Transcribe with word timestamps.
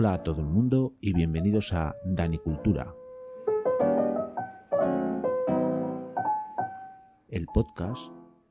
Hola 0.00 0.14
a 0.14 0.22
todo 0.22 0.40
el 0.40 0.46
mundo 0.46 0.94
y 1.02 1.12
bienvenidos 1.12 1.74
a 1.74 1.94
Danicultura, 2.06 2.94
el 7.28 7.44
podcast 7.44 8.10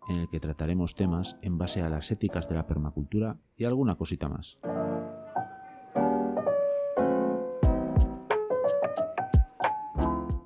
en 0.10 0.18
el 0.18 0.30
que 0.30 0.40
trataremos 0.40 0.94
temas 0.94 1.38
en 1.42 1.58
base 1.58 1.82
a 1.82 1.90
las 1.90 2.12
éticas 2.12 2.48
de 2.48 2.54
la 2.54 2.68
permacultura 2.68 3.36
y 3.58 3.66
alguna 3.66 3.96
cosita 3.96 4.30
más. 4.30 4.60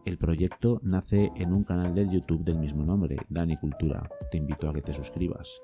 El 0.06 0.18
proyecto 0.18 0.80
nace 0.84 1.34
en 1.36 1.52
un 1.52 1.66
canal 1.66 1.94
de 1.94 2.10
YouTube 2.10 2.46
del 2.46 2.60
mismo 2.60 2.86
nombre, 2.86 3.18
Danicultura. 3.28 4.10
Te 4.32 4.38
invito 4.38 4.70
a 4.70 4.74
que 4.74 4.82
te 4.82 4.94
suscribas. 4.94 5.62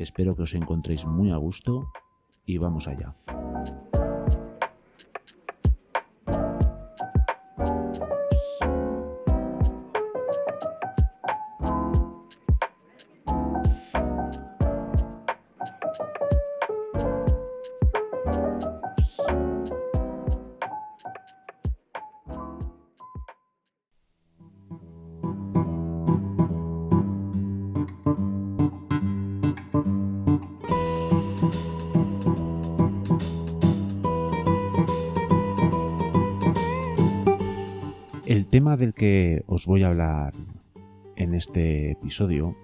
Espero 0.00 0.34
que 0.34 0.48
os 0.48 0.54
encontréis 0.56 1.04
muy 1.04 1.28
a 1.30 1.36
gusto 1.36 1.92
y 2.46 2.56
vamos 2.56 2.88
allá. 2.88 3.14
En 41.16 41.34
este 41.34 41.92
episodio 41.92 42.56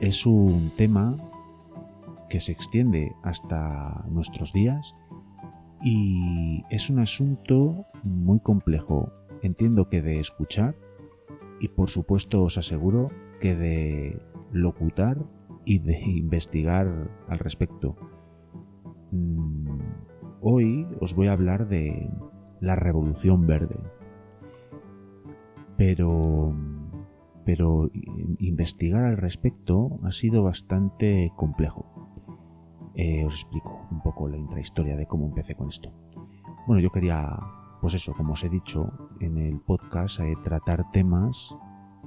es 0.00 0.24
un 0.24 0.70
tema 0.76 1.16
que 2.30 2.38
se 2.38 2.52
extiende 2.52 3.12
hasta 3.24 4.04
nuestros 4.08 4.52
días 4.52 4.94
y 5.82 6.62
es 6.70 6.90
un 6.90 7.00
asunto 7.00 7.86
muy 8.04 8.38
complejo. 8.38 9.10
Entiendo 9.42 9.88
que 9.88 10.00
de 10.00 10.20
escuchar 10.20 10.76
y 11.60 11.68
por 11.68 11.90
supuesto 11.90 12.42
os 12.42 12.56
aseguro 12.56 13.10
que 13.40 13.56
de 13.56 14.22
locutar 14.52 15.18
y 15.64 15.80
de 15.80 15.98
investigar 16.06 17.10
al 17.28 17.38
respecto. 17.40 17.96
Mm, 19.10 19.80
hoy 20.40 20.86
os 21.00 21.14
voy 21.14 21.26
a 21.26 21.32
hablar 21.32 21.68
de 21.68 22.08
la 22.60 22.76
revolución 22.76 23.46
verde 23.46 23.76
pero, 25.98 26.54
pero 27.44 27.90
investigar 28.38 29.04
al 29.04 29.16
respecto 29.16 29.98
ha 30.04 30.12
sido 30.12 30.44
bastante 30.44 31.32
complejo. 31.34 31.86
Eh, 32.94 33.24
os 33.24 33.34
explico 33.34 33.86
un 33.90 34.00
poco 34.00 34.28
la 34.28 34.36
intrahistoria 34.36 34.96
de 34.96 35.06
cómo 35.06 35.26
empecé 35.26 35.56
con 35.56 35.68
esto. 35.68 35.90
Bueno, 36.68 36.80
yo 36.80 36.90
quería, 36.90 37.36
pues 37.80 37.94
eso, 37.94 38.12
como 38.14 38.34
os 38.34 38.44
he 38.44 38.48
dicho 38.48 38.92
en 39.18 39.38
el 39.38 39.58
podcast, 39.58 40.20
eh, 40.20 40.34
tratar 40.44 40.90
temas 40.92 41.52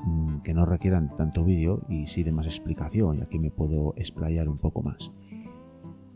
mm, 0.05 0.39
que 0.39 0.53
no 0.53 0.65
requieran 0.65 1.15
tanto 1.17 1.43
vídeo 1.43 1.81
y 1.89 2.07
sí 2.07 2.23
de 2.23 2.31
más 2.31 2.45
explicación, 2.45 3.17
y 3.17 3.21
aquí 3.21 3.39
me 3.39 3.51
puedo 3.51 3.93
explayar 3.97 4.47
un 4.47 4.57
poco 4.57 4.83
más. 4.83 5.11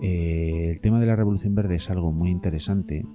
Eh, 0.02 0.72
el 0.72 0.80
tema 0.80 1.00
de 1.00 1.08
la 1.08 1.16
Revolución 1.16 1.56
Verde 1.56 1.76
es 1.76 1.90
algo 1.90 2.12
muy 2.14 2.30
interesante 2.30 3.06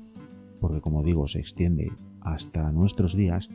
porque, 0.60 0.82
como 0.82 1.02
digo, 1.02 1.26
se 1.28 1.40
extiende 1.40 1.90
hasta 2.20 2.70
nuestros 2.72 3.16
días 3.16 3.48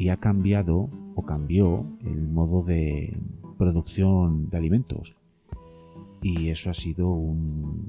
y 0.00 0.08
ha 0.08 0.16
cambiado 0.16 0.88
o 1.14 1.22
cambió 1.22 1.84
el 2.06 2.26
modo 2.26 2.62
de 2.62 3.18
producción 3.58 4.48
de 4.48 4.56
alimentos. 4.56 5.14
Y 6.22 6.48
eso 6.48 6.70
ha 6.70 6.74
sido 6.74 7.10
un, 7.10 7.86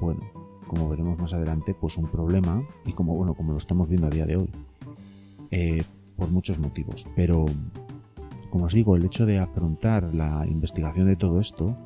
bueno, 0.00 0.22
como 0.66 0.88
veremos 0.88 1.18
más 1.18 1.34
adelante, 1.34 1.74
pues 1.78 1.98
un 1.98 2.06
problema 2.06 2.62
y 2.86 2.94
como, 2.94 3.14
bueno, 3.14 3.34
como 3.34 3.52
lo 3.52 3.58
estamos 3.58 3.90
viendo 3.90 4.06
a 4.06 4.10
día 4.10 4.24
de 4.24 4.36
hoy, 4.36 4.50
eh, 5.50 5.82
por 6.16 6.30
muchos 6.30 6.58
motivos. 6.58 7.06
Pero, 7.14 7.44
como 8.48 8.64
os 8.64 8.72
digo, 8.72 8.96
el 8.96 9.04
hecho 9.04 9.26
de 9.26 9.38
afrontar 9.38 10.14
la 10.14 10.46
investigación 10.46 11.06
de 11.06 11.16
todo 11.16 11.38
esto, 11.38 11.76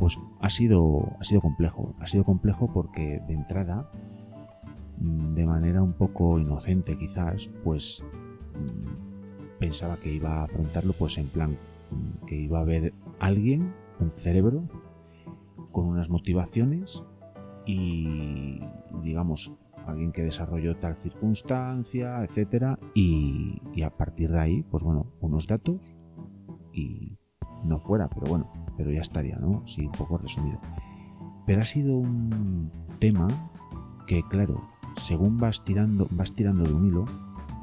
pues 0.00 0.18
ha 0.40 0.50
sido, 0.50 1.12
ha 1.20 1.22
sido 1.22 1.40
complejo. 1.40 1.94
Ha 2.00 2.08
sido 2.08 2.24
complejo 2.24 2.72
porque 2.74 3.22
de 3.28 3.34
entrada 3.34 3.88
de 4.98 5.44
manera 5.44 5.82
un 5.82 5.92
poco 5.92 6.38
inocente 6.38 6.96
quizás, 6.98 7.48
pues 7.64 8.02
mm, 8.54 9.58
pensaba 9.58 9.96
que 9.96 10.12
iba 10.12 10.40
a 10.40 10.44
afrontarlo 10.44 10.92
pues 10.92 11.18
en 11.18 11.28
plan 11.28 11.58
mm, 11.90 12.26
que 12.26 12.36
iba 12.36 12.58
a 12.58 12.62
haber 12.62 12.92
alguien, 13.18 13.72
un 14.00 14.10
cerebro, 14.12 14.64
con 15.72 15.86
unas 15.86 16.08
motivaciones 16.08 17.02
y 17.66 18.60
digamos 19.02 19.52
alguien 19.86 20.12
que 20.12 20.22
desarrolló 20.22 20.76
tal 20.76 20.96
circunstancia, 20.96 22.24
etcétera, 22.24 22.78
y, 22.94 23.60
y, 23.74 23.82
a 23.82 23.90
partir 23.90 24.30
de 24.30 24.40
ahí, 24.40 24.62
pues 24.62 24.82
bueno, 24.82 25.06
unos 25.20 25.46
datos 25.46 25.80
y 26.72 27.16
no 27.64 27.78
fuera, 27.78 28.08
pero 28.08 28.26
bueno, 28.26 28.50
pero 28.76 28.90
ya 28.90 29.00
estaría, 29.00 29.36
¿no? 29.36 29.62
Sí, 29.66 29.86
un 29.86 29.92
poco 29.92 30.18
resumido. 30.18 30.58
Pero 31.46 31.60
ha 31.60 31.64
sido 31.64 31.96
un 31.96 32.70
tema 32.98 33.28
que, 34.06 34.22
claro, 34.28 34.60
según 34.96 35.38
vas 35.38 35.64
tirando, 35.64 36.06
vas 36.10 36.32
tirando 36.32 36.64
de 36.64 36.74
un 36.74 36.88
hilo, 36.88 37.04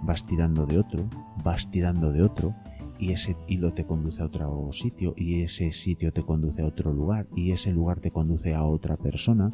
vas 0.04 0.26
tirando 0.26 0.66
de 0.66 0.80
otro, 0.80 1.06
vas 1.44 1.70
tirando 1.72 2.12
de 2.12 2.22
otro, 2.22 2.54
y 3.00 3.12
ese 3.12 3.36
hilo 3.48 3.74
te 3.74 3.86
conduce 3.86 4.22
a 4.22 4.26
otro 4.26 4.70
sitio, 4.72 5.14
y 5.18 5.42
ese 5.42 5.72
sitio 5.72 6.14
te 6.14 6.24
conduce 6.24 6.62
a 6.62 6.66
otro 6.66 6.94
lugar, 6.94 7.28
y 7.36 7.52
ese 7.52 7.72
lugar 7.72 8.00
te 8.00 8.12
conduce 8.12 8.54
a 8.54 8.64
otra 8.64 8.98
persona, 8.98 9.52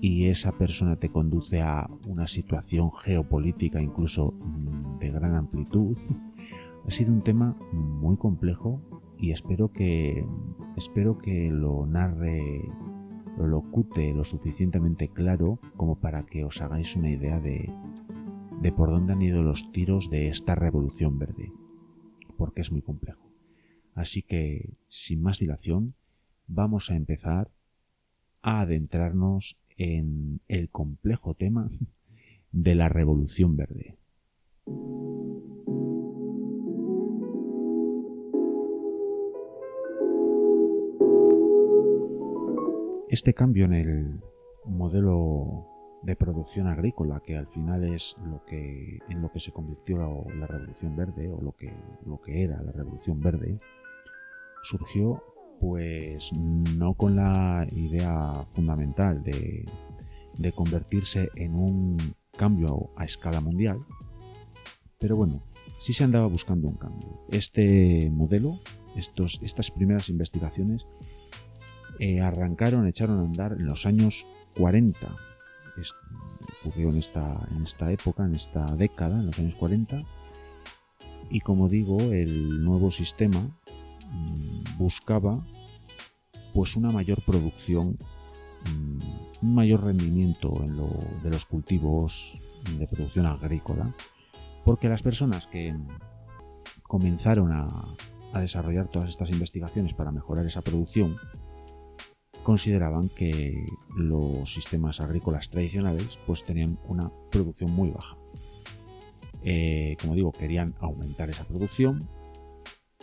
y 0.00 0.26
esa 0.26 0.52
persona 0.52 0.96
te 0.96 1.08
conduce 1.08 1.60
a 1.60 1.88
una 2.06 2.26
situación 2.26 2.92
geopolítica 2.92 3.82
incluso 3.82 4.32
mm, 4.32 4.98
de 4.98 5.10
gran 5.10 5.34
amplitud. 5.34 5.96
Ha 6.86 6.90
sido 6.90 7.12
un 7.12 7.20
tema 7.20 7.54
muy 7.70 8.16
complejo 8.16 8.80
y 9.18 9.32
espero 9.32 9.70
que 9.70 10.24
espero 10.74 11.18
que 11.18 11.50
lo 11.50 11.84
narre 11.84 12.62
locute 13.46 14.12
lo 14.12 14.24
suficientemente 14.24 15.08
claro 15.08 15.58
como 15.76 16.00
para 16.00 16.26
que 16.26 16.44
os 16.44 16.60
hagáis 16.60 16.96
una 16.96 17.10
idea 17.10 17.40
de, 17.40 17.70
de 18.60 18.72
por 18.72 18.90
dónde 18.90 19.12
han 19.12 19.22
ido 19.22 19.42
los 19.42 19.70
tiros 19.72 20.10
de 20.10 20.28
esta 20.28 20.54
revolución 20.54 21.18
verde, 21.18 21.52
porque 22.36 22.60
es 22.62 22.72
muy 22.72 22.82
complejo. 22.82 23.28
Así 23.94 24.22
que, 24.22 24.74
sin 24.88 25.22
más 25.22 25.38
dilación, 25.38 25.94
vamos 26.46 26.90
a 26.90 26.96
empezar 26.96 27.50
a 28.42 28.60
adentrarnos 28.60 29.56
en 29.76 30.40
el 30.48 30.68
complejo 30.70 31.34
tema 31.34 31.70
de 32.52 32.74
la 32.74 32.88
revolución 32.88 33.56
verde. 33.56 33.96
Este 43.10 43.32
cambio 43.32 43.64
en 43.64 43.72
el 43.72 44.20
modelo 44.66 45.66
de 46.02 46.14
producción 46.14 46.66
agrícola, 46.66 47.22
que 47.24 47.38
al 47.38 47.46
final 47.46 47.82
es 47.84 48.14
lo 48.22 48.44
que 48.44 48.98
en 49.08 49.22
lo 49.22 49.32
que 49.32 49.40
se 49.40 49.50
convirtió 49.50 50.26
la, 50.34 50.46
revolución 50.46 50.94
verde 50.94 51.30
o 51.30 51.40
lo 51.40 51.52
que, 51.52 51.72
lo 52.04 52.20
que 52.20 52.44
era 52.44 52.62
la 52.62 52.70
revolución 52.70 53.20
verde, 53.22 53.58
surgió 54.62 55.22
pues 55.58 56.32
no 56.34 56.92
con 56.94 57.16
la 57.16 57.66
idea 57.72 58.32
fundamental 58.52 59.24
de, 59.24 59.64
convertirse 60.54 61.30
en 61.34 61.54
un 61.54 61.96
cambio 62.36 62.90
a 62.94 63.06
escala 63.06 63.40
mundial, 63.40 63.78
pero 65.00 65.16
bueno, 65.16 65.42
sí 65.80 65.94
se 65.94 66.04
andaba 66.04 66.26
buscando 66.26 66.68
un 66.68 66.76
cambio. 66.76 67.08
Este 67.30 68.10
modelo, 68.10 68.58
estos, 68.94 69.40
estas 69.42 69.70
primeras 69.70 70.10
investigaciones 70.10 70.86
eh, 71.98 72.20
arrancaron, 72.20 72.86
echaron 72.86 73.18
a 73.18 73.22
andar 73.22 73.52
en 73.52 73.66
los 73.66 73.84
años 73.84 74.24
40. 74.56 74.98
ocurrió 76.64 76.90
en 76.90 76.98
esta, 76.98 77.48
en 77.50 77.62
esta 77.62 77.90
época, 77.90 78.24
en 78.24 78.36
esta 78.36 78.64
década, 78.76 79.18
en 79.18 79.26
los 79.26 79.38
años 79.38 79.56
40. 79.56 80.02
Y 81.30 81.40
como 81.40 81.68
digo, 81.68 82.00
el 82.00 82.64
nuevo 82.64 82.90
sistema 82.90 83.40
mm, 83.40 84.78
buscaba 84.78 85.44
pues 86.54 86.76
una 86.76 86.90
mayor 86.90 87.20
producción, 87.22 87.98
mm, 88.64 88.98
un 89.42 89.54
mayor 89.54 89.84
rendimiento 89.84 90.62
en 90.62 90.76
lo, 90.76 90.90
de 91.22 91.30
los 91.30 91.46
cultivos 91.46 92.38
de 92.78 92.86
producción 92.86 93.26
agrícola, 93.26 93.94
porque 94.64 94.88
las 94.88 95.02
personas 95.02 95.46
que 95.46 95.74
comenzaron 96.82 97.52
a 97.52 98.40
desarrollar 98.40 98.88
todas 98.88 99.10
estas 99.10 99.30
investigaciones 99.30 99.94
para 99.94 100.12
mejorar 100.12 100.46
esa 100.46 100.62
producción, 100.62 101.16
consideraban 102.42 103.08
que 103.08 103.66
los 103.96 104.52
sistemas 104.52 105.00
agrícolas 105.00 105.50
tradicionales 105.50 106.18
pues 106.26 106.44
tenían 106.44 106.78
una 106.86 107.10
producción 107.30 107.72
muy 107.72 107.90
baja. 107.90 108.16
Eh, 109.44 109.96
como 110.00 110.14
digo, 110.14 110.32
querían 110.32 110.74
aumentar 110.80 111.30
esa 111.30 111.44
producción 111.44 112.08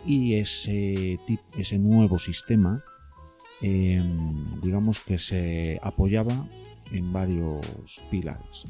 y 0.05 0.37
ese, 0.37 1.19
ese 1.57 1.79
nuevo 1.79 2.19
sistema, 2.19 2.83
em, 3.61 4.61
digamos 4.61 4.99
que 4.99 5.17
se 5.17 5.79
apoyaba 5.81 6.47
en 6.91 7.11
varios 7.11 8.03
pilares. 8.11 8.65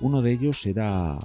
Uno 0.00 0.20
de 0.20 0.32
ellos 0.32 0.66
era 0.66 1.18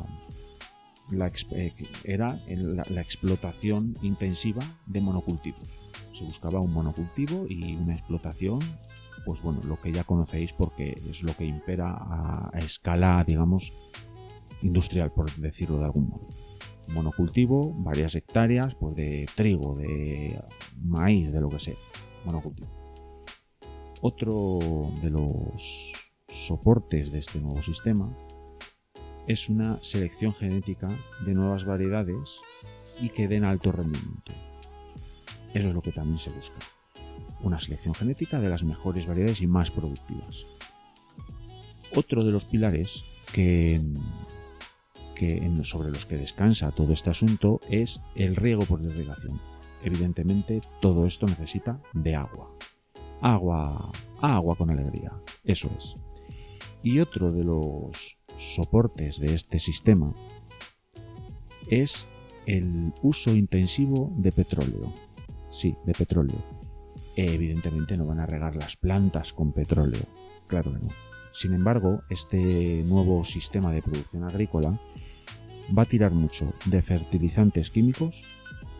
la, 1.12 1.32
eh, 1.52 1.74
era 2.04 2.40
la, 2.48 3.02
explotación 3.02 3.96
intensiva 4.02 4.64
de 4.86 5.02
monocultivos. 5.02 5.93
Buscaba 6.26 6.60
un 6.60 6.74
monocultivo 6.74 7.46
y 7.48 7.76
una 7.76 7.96
explotación, 7.96 8.60
pues 9.26 9.42
bueno, 9.42 9.62
lo 9.68 9.80
que 9.80 9.92
ya 9.92 10.04
conocéis 10.04 10.54
porque 10.54 10.96
es 11.10 11.24
lo 11.24 11.36
que 11.36 11.46
impera 11.46 11.92
a, 11.92 12.52
escala, 12.60 13.24
digamos, 13.28 13.72
industrial, 14.62 15.12
por 15.12 15.34
decirlo 15.36 15.80
de 15.80 15.86
algún 15.86 16.10
modo. 16.10 16.28
Monocultivo, 16.88 17.74
varias 17.78 18.16
hectáreas, 18.16 18.76
pues 18.76 18.96
de 18.96 19.28
trigo, 19.36 19.76
de 19.76 20.40
maíz, 20.82 21.32
de 21.32 21.42
lo 21.42 21.50
que 21.50 21.60
sea. 21.60 21.76
Monocultivo. 22.26 22.70
Otro 24.02 24.92
de 25.02 25.10
los 25.10 25.94
soportes 26.28 27.12
de 27.12 27.20
este 27.20 27.40
nuevo 27.40 27.62
sistema 27.62 28.10
es 29.28 29.48
una 29.48 29.78
selección 29.78 30.34
genética 30.34 30.90
de 31.26 31.34
nuevas 31.34 31.64
variedades 31.64 32.42
y 33.00 33.10
que 33.10 33.28
den 33.28 33.46
alto 33.46 33.72
rendimiento. 33.72 34.34
Eso 35.54 35.70
es 35.70 35.74
lo 35.74 35.82
que 35.82 35.92
también 35.92 36.20
se 36.20 36.32
busca. 36.32 36.58
Una 37.42 37.60
selección 37.60 37.94
genética 37.94 38.40
de 38.40 38.50
las 38.50 38.64
mejores 38.64 39.06
variedades 39.06 39.42
y 39.42 39.48
más 39.48 39.72
productivas. 39.72 40.46
Otro 41.96 42.24
de 42.24 42.32
los 42.32 42.46
pilares 42.46 43.04
que, 43.32 43.82
sobre 45.64 45.92
los 45.92 46.06
que 46.06 46.18
descansa 46.18 46.72
todo 46.72 46.94
este 46.94 47.10
asunto 47.10 47.60
es 47.70 48.02
el 48.16 48.36
riego 48.36 48.66
por 48.66 48.82
irrigación. 48.82 49.40
Evidentemente 49.84 50.62
todo 50.82 51.06
esto 51.06 51.28
necesita 51.28 51.80
de 51.94 52.16
agua. 52.16 52.50
Agua, 53.22 53.92
agua 54.22 54.56
con 54.56 54.70
alegría. 54.70 55.12
Eso 55.44 55.70
es. 55.78 55.96
Y 56.82 57.00
otro 57.00 57.32
de 57.32 57.44
los 57.44 58.18
soportes 58.38 59.20
de 59.20 59.36
este 59.36 59.60
sistema 59.60 60.14
es 61.70 62.08
el 62.46 62.92
uso 63.02 63.34
intensivo 63.34 64.12
de 64.18 64.32
petróleo. 64.32 64.92
Sí, 65.54 65.76
de 65.86 65.94
petróleo. 65.94 66.40
Evidentemente 67.16 67.96
no 67.96 68.08
van 68.08 68.20
a 68.20 68.26
regar 68.26 68.56
las 68.56 68.76
plantas 68.76 69.34
con 69.34 69.54
petróleo, 69.54 70.02
claro 70.48 70.74
que 70.74 70.80
no. 70.80 70.88
Sin 71.32 71.54
embargo, 71.54 72.02
este 72.10 72.84
nuevo 72.84 73.24
sistema 73.24 73.72
de 73.72 73.84
producción 73.84 74.24
agrícola 74.24 74.80
va 75.78 75.84
a 75.84 75.86
tirar 75.86 76.12
mucho 76.12 76.52
de 76.66 76.82
fertilizantes 76.82 77.70
químicos, 77.70 78.24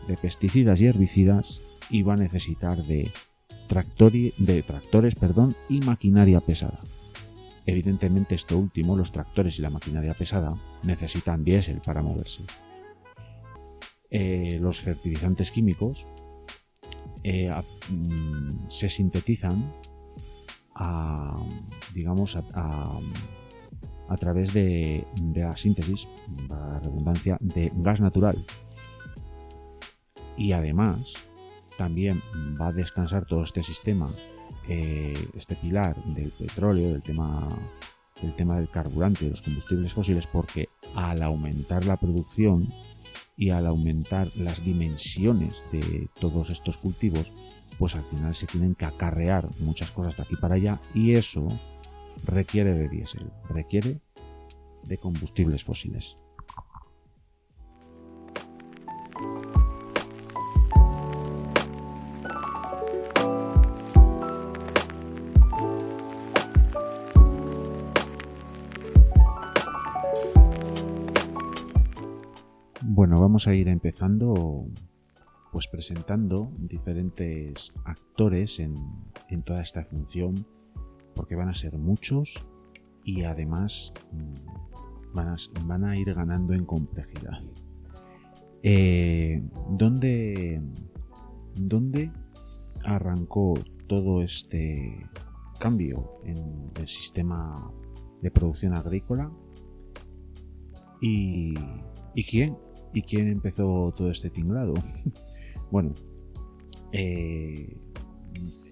de 0.08 0.16
pesticidas 0.16 0.80
y 0.80 0.86
herbicidas 0.86 1.60
y 1.90 2.02
va 2.02 2.14
a 2.14 2.16
necesitar 2.16 2.82
de, 2.84 3.12
de 4.38 4.62
tractores 4.64 5.14
perdón, 5.14 5.54
y 5.68 5.78
maquinaria 5.78 6.40
pesada. 6.40 6.80
Evidentemente 7.66 8.34
esto 8.34 8.58
último, 8.58 8.96
los 8.96 9.12
tractores 9.12 9.60
y 9.60 9.62
la 9.62 9.70
maquinaria 9.70 10.14
pesada, 10.14 10.56
necesitan 10.82 11.44
diésel 11.44 11.80
para 11.86 12.02
moverse. 12.02 12.42
Eh, 14.10 14.58
los 14.60 14.80
fertilizantes 14.80 15.52
químicos 15.52 16.06
eh, 17.24 17.50
mm, 17.90 18.68
se 18.68 18.88
sintetizan 18.88 19.72
a, 20.74 21.38
digamos, 21.94 22.36
a, 22.36 22.90
través 24.20 24.52
de, 24.52 25.06
la 25.34 25.56
síntesis, 25.56 26.06
la 26.48 26.78
redundancia, 26.80 27.38
de 27.40 27.72
gas 27.76 28.00
natural. 28.00 28.36
Y 30.36 30.52
además, 30.52 31.14
también 31.78 32.20
va 32.60 32.68
a 32.68 32.72
descansar 32.72 33.24
todo 33.26 33.42
este 33.44 33.62
sistema 33.62 34.14
eh, 34.68 35.28
este 35.36 35.56
pilar 35.56 35.94
del 36.04 36.30
petróleo, 36.30 36.88
del 36.88 37.02
tema, 37.02 37.48
del 38.20 38.34
tema 38.34 38.56
del 38.56 38.68
carburante 38.68 39.26
de 39.26 39.32
los 39.32 39.42
combustibles 39.42 39.92
fósiles, 39.92 40.26
porque 40.26 40.68
al 40.94 41.22
aumentar 41.22 41.84
la 41.84 41.96
producción 41.96 42.72
y 43.36 43.50
al 43.50 43.66
aumentar 43.66 44.28
las 44.36 44.64
dimensiones 44.64 45.64
de 45.72 46.08
todos 46.18 46.50
estos 46.50 46.78
cultivos, 46.78 47.32
pues 47.78 47.94
al 47.94 48.04
final 48.04 48.34
se 48.34 48.46
tienen 48.46 48.74
que 48.74 48.84
acarrear 48.84 49.48
muchas 49.60 49.90
cosas 49.90 50.16
de 50.16 50.22
aquí 50.22 50.36
para 50.36 50.56
allá 50.56 50.80
y 50.94 51.12
eso 51.12 51.48
requiere 52.26 52.72
de 52.74 52.88
diésel, 52.88 53.30
requiere 53.48 54.00
de 54.84 54.98
combustibles 54.98 55.64
fósiles. 55.64 56.16
Bueno, 73.04 73.20
vamos 73.20 73.46
a 73.48 73.54
ir 73.54 73.68
empezando 73.68 74.64
pues 75.52 75.68
presentando 75.68 76.50
diferentes 76.56 77.70
actores 77.84 78.58
en, 78.60 78.74
toda 79.44 79.60
esta 79.60 79.84
función 79.84 80.46
porque 81.14 81.34
van 81.36 81.50
a 81.50 81.54
ser 81.54 81.76
muchos 81.76 82.42
y 83.04 83.24
además 83.24 83.92
mm, 84.10 85.66
van 85.66 85.84
a, 85.84 85.98
ir 85.98 86.14
ganando 86.14 86.54
en 86.54 86.64
complejidad. 86.64 87.42
Eh, 88.62 89.42
¿dónde, 89.68 90.62
¿Dónde 91.60 92.10
arrancó 92.84 93.52
todo 93.86 94.22
este 94.22 95.10
cambio 95.60 96.20
en 96.24 96.70
el 96.80 96.88
sistema 96.88 97.70
de 98.22 98.30
producción 98.30 98.72
agrícola? 98.72 99.30
¿Y, 101.02 101.52
¿y 102.14 102.24
quién? 102.24 102.63
¿Y 102.94 103.02
quién 103.02 103.28
empezó 103.28 103.92
todo 103.94 104.10
este 104.10 104.30
tinglado? 104.30 104.72
bueno, 105.70 105.92
eh, 106.92 107.76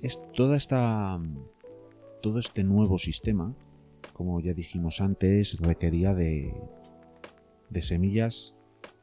es 0.00 0.22
toda 0.32 0.56
esta, 0.56 1.20
todo 2.22 2.38
este 2.38 2.62
nuevo 2.62 2.98
sistema, 2.98 3.52
como 4.12 4.40
ya 4.40 4.54
dijimos 4.54 5.00
antes, 5.00 5.58
requería 5.58 6.14
de, 6.14 6.54
de 7.68 7.82
semillas 7.82 8.54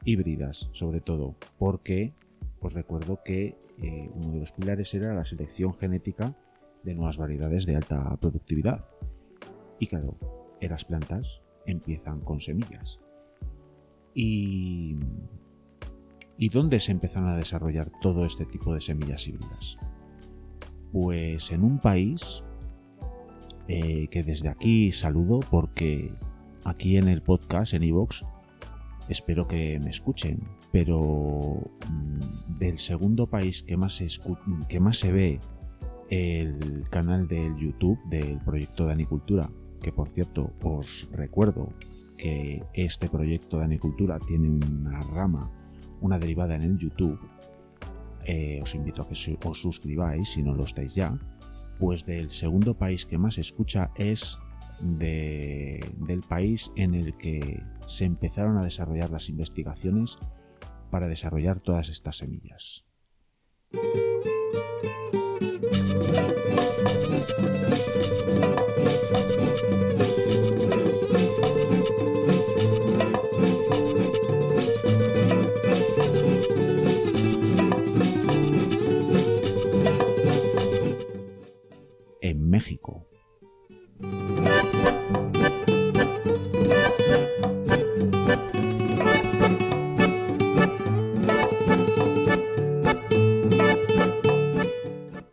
híbridas, 0.06 0.70
sobre 0.72 1.02
todo, 1.02 1.36
porque 1.58 2.14
os 2.60 2.72
recuerdo 2.72 3.20
que 3.22 3.58
eh, 3.82 4.10
uno 4.14 4.32
de 4.32 4.40
los 4.40 4.52
pilares 4.52 4.94
era 4.94 5.14
la 5.14 5.26
selección 5.26 5.74
genética 5.74 6.34
de 6.82 6.94
nuevas 6.94 7.18
variedades 7.18 7.66
de 7.66 7.76
alta 7.76 8.16
productividad. 8.16 8.86
Y 9.78 9.86
claro, 9.86 10.16
las 10.62 10.86
plantas 10.86 11.42
empiezan 11.66 12.20
con 12.20 12.40
semillas. 12.40 13.00
¿Y, 14.14 14.96
¿Y 16.36 16.48
dónde 16.48 16.80
se 16.80 16.92
empezaron 16.92 17.28
a 17.28 17.36
desarrollar 17.36 17.90
todo 18.00 18.24
este 18.24 18.46
tipo 18.46 18.74
de 18.74 18.80
semillas 18.80 19.28
híbridas? 19.28 19.76
Pues 20.92 21.50
en 21.52 21.64
un 21.64 21.78
país 21.78 22.42
eh, 23.68 24.08
que 24.10 24.22
desde 24.22 24.48
aquí 24.48 24.90
saludo 24.90 25.38
porque 25.50 26.12
aquí 26.64 26.96
en 26.96 27.08
el 27.08 27.22
podcast, 27.22 27.74
en 27.74 27.84
iVoox, 27.84 28.22
espero 29.08 29.46
que 29.46 29.78
me 29.84 29.90
escuchen, 29.90 30.40
pero 30.72 31.60
mm, 31.88 32.58
del 32.58 32.78
segundo 32.78 33.28
país 33.28 33.62
que 33.62 33.76
más, 33.76 33.94
se 33.94 34.08
que 34.68 34.80
más 34.80 34.98
se 34.98 35.12
ve 35.12 35.40
el 36.08 36.84
canal 36.90 37.28
del 37.28 37.56
YouTube 37.56 37.98
del 38.08 38.38
proyecto 38.38 38.86
de 38.86 38.92
Anicultura, 38.92 39.48
que 39.80 39.92
por 39.92 40.08
cierto 40.08 40.52
os 40.64 41.08
recuerdo 41.12 41.72
que 42.20 42.62
este 42.74 43.08
proyecto 43.08 43.58
de 43.58 43.64
anicultura 43.64 44.18
tiene 44.18 44.50
una 44.50 45.00
rama, 45.00 45.50
una 46.02 46.18
derivada 46.18 46.54
en 46.54 46.62
el 46.62 46.78
YouTube, 46.78 47.18
eh, 48.26 48.60
os 48.62 48.74
invito 48.74 49.02
a 49.02 49.08
que 49.08 49.14
os 49.44 49.60
suscribáis 49.60 50.28
si 50.28 50.42
no 50.42 50.54
lo 50.54 50.64
estáis 50.64 50.94
ya, 50.94 51.18
pues 51.78 52.04
del 52.04 52.30
segundo 52.30 52.74
país 52.74 53.06
que 53.06 53.16
más 53.16 53.38
escucha 53.38 53.90
es 53.96 54.38
del 54.80 56.22
país 56.28 56.70
en 56.76 56.94
el 56.94 57.16
que 57.16 57.62
se 57.86 58.04
empezaron 58.04 58.58
a 58.58 58.64
desarrollar 58.64 59.10
las 59.10 59.28
investigaciones 59.28 60.18
para 60.90 61.06
desarrollar 61.06 61.60
todas 61.60 61.88
estas 61.88 62.18
semillas. 62.18 62.84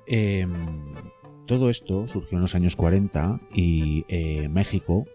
Em, 0.10 0.50
todo 1.46 1.70
esto 1.70 2.08
surgió 2.08 2.38
en 2.38 2.42
los 2.42 2.56
años 2.56 2.76
40 2.76 3.40
y 3.54 4.06
eh, 4.08 4.48
México, 4.50 5.06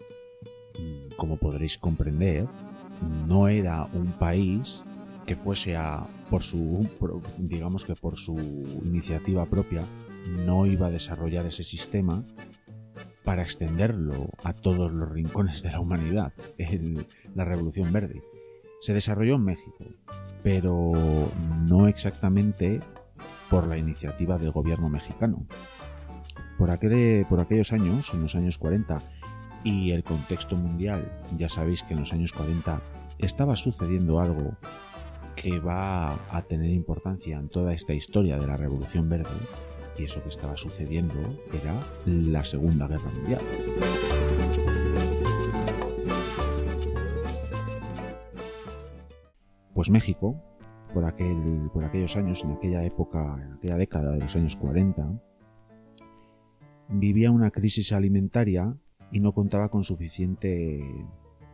mm, 0.79 1.15
como 1.15 1.37
podréis 1.37 1.77
comprender, 1.77 2.47
no 3.27 3.47
era 3.47 3.85
un 3.93 4.11
país 4.13 4.83
que 5.25 5.35
fuese 5.35 5.75
a, 5.75 6.05
por 6.29 6.43
su, 6.43 6.87
digamos 7.37 7.85
que 7.85 7.95
por 7.95 8.17
su 8.17 8.35
iniciativa 8.85 9.45
propia, 9.45 9.83
no 10.45 10.65
iba 10.65 10.87
a 10.87 10.91
desarrollar 10.91 11.45
ese 11.45 11.63
sistema 11.63 12.23
para 13.23 13.43
extenderlo 13.43 14.29
a 14.43 14.53
todos 14.53 14.91
los 14.91 15.09
rincones 15.09 15.63
de 15.63 15.71
la 15.71 15.79
humanidad, 15.79 16.33
la 17.35 17.45
Revolución 17.45 17.91
Verde. 17.91 18.21
Se 18.81 18.93
desarrolló 18.93 19.35
en 19.35 19.45
México, 19.45 19.85
pero 20.43 20.91
no 21.69 21.87
exactamente 21.87 22.79
por 23.49 23.67
la 23.67 23.77
iniciativa 23.77 24.37
del 24.37 24.51
gobierno 24.51 24.89
mexicano. 24.89 25.45
Por, 26.57 26.69
por 27.29 27.39
aquellos 27.39 27.71
años, 27.71 28.13
en 28.13 28.21
los 28.21 28.35
años 28.35 28.57
40, 28.57 28.97
y 29.63 29.91
el 29.91 30.03
contexto 30.03 30.55
mundial, 30.55 31.09
ya 31.37 31.47
sabéis 31.47 31.83
que 31.83 31.93
en 31.93 32.01
los 32.01 32.11
años 32.11 32.33
40 32.33 32.81
estaba 33.19 33.55
sucediendo 33.55 34.19
algo 34.19 34.57
que 35.35 35.59
va 35.59 36.11
a 36.29 36.41
tener 36.43 36.69
importancia 36.71 37.37
en 37.37 37.49
toda 37.49 37.73
esta 37.73 37.93
historia 37.93 38.37
de 38.37 38.47
la 38.47 38.57
Revolución 38.57 39.09
Verde, 39.09 39.29
y 39.97 40.03
eso 40.03 40.21
que 40.23 40.29
estaba 40.29 40.57
sucediendo 40.57 41.15
era 41.53 41.73
la 42.05 42.43
Segunda 42.43 42.87
Guerra 42.87 43.09
Mundial. 43.15 43.41
Pues 49.73 49.89
México, 49.89 50.41
por, 50.93 51.05
aquel, 51.05 51.69
por 51.73 51.83
aquellos 51.83 52.15
años, 52.15 52.43
en 52.43 52.51
aquella 52.51 52.83
época, 52.83 53.39
en 53.43 53.53
aquella 53.53 53.77
década 53.77 54.11
de 54.13 54.19
los 54.19 54.35
años 54.35 54.55
40, 54.55 55.19
vivía 56.89 57.31
una 57.31 57.51
crisis 57.51 57.91
alimentaria 57.91 58.75
y 59.11 59.19
no 59.19 59.33
contaba 59.33 59.69
con 59.69 59.83
suficiente 59.83 60.83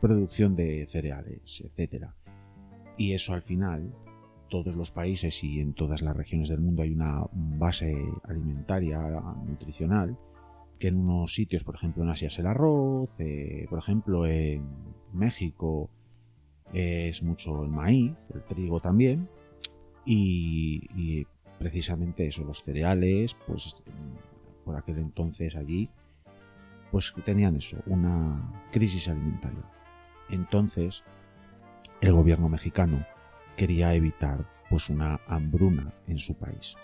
producción 0.02 0.56
de 0.56 0.88
cereales, 0.90 1.62
etc. 1.62 2.08
Y 2.98 3.14
eso 3.14 3.34
al 3.34 3.42
final 3.42 3.94
todos 4.50 4.76
los 4.76 4.92
países 4.92 5.44
y 5.44 5.60
en 5.60 5.74
todas 5.74 6.02
las 6.02 6.16
regiones 6.16 6.50
del 6.50 6.60
mundo 6.60 6.82
hay 6.82 6.92
una 6.92 7.24
base 7.32 7.96
alimentaria, 8.24 9.00
nutricional, 9.48 10.18
que 10.80 10.88
en 10.88 10.98
unos 10.98 11.34
sitios, 11.34 11.64
por 11.64 11.76
ejemplo 11.76 12.04
en 12.04 12.10
Asia 12.10 12.28
es 12.28 12.40
el 12.40 12.48
arroz, 12.48 13.10
eh, 13.20 13.66
por 13.70 13.80
ejemplo 13.80 14.26
en 14.26 14.64
México 15.14 15.90
es 16.74 17.24
mucho 17.24 17.64
el 17.64 17.70
maíz, 17.70 18.16
el 18.34 18.44
trigo 18.44 18.80
también, 18.80 19.28
y, 20.06 21.26
precisamente 21.60 22.28
eso, 22.28 22.44
los 22.44 22.64
cereales, 22.64 23.36
pues 23.46 23.76
por 24.64 24.76
aquel 24.76 24.98
entonces 24.98 25.56
allí, 25.56 25.90
pues 26.92 27.14
tenían 27.26 27.58
eso, 27.58 27.78
una 27.86 28.64
crisis 28.72 29.10
alimentaria. 29.10 29.64
Entonces, 30.30 31.04
el 32.02 32.14
gobierno 32.14 32.50
mexicano 32.50 33.06
quería 33.60 33.94
evitar 33.94 34.46
pues 34.70 34.90
una 34.90 35.20
hambruna 35.28 35.92
en 36.08 36.18
su 36.18 36.34
país. 36.34 36.78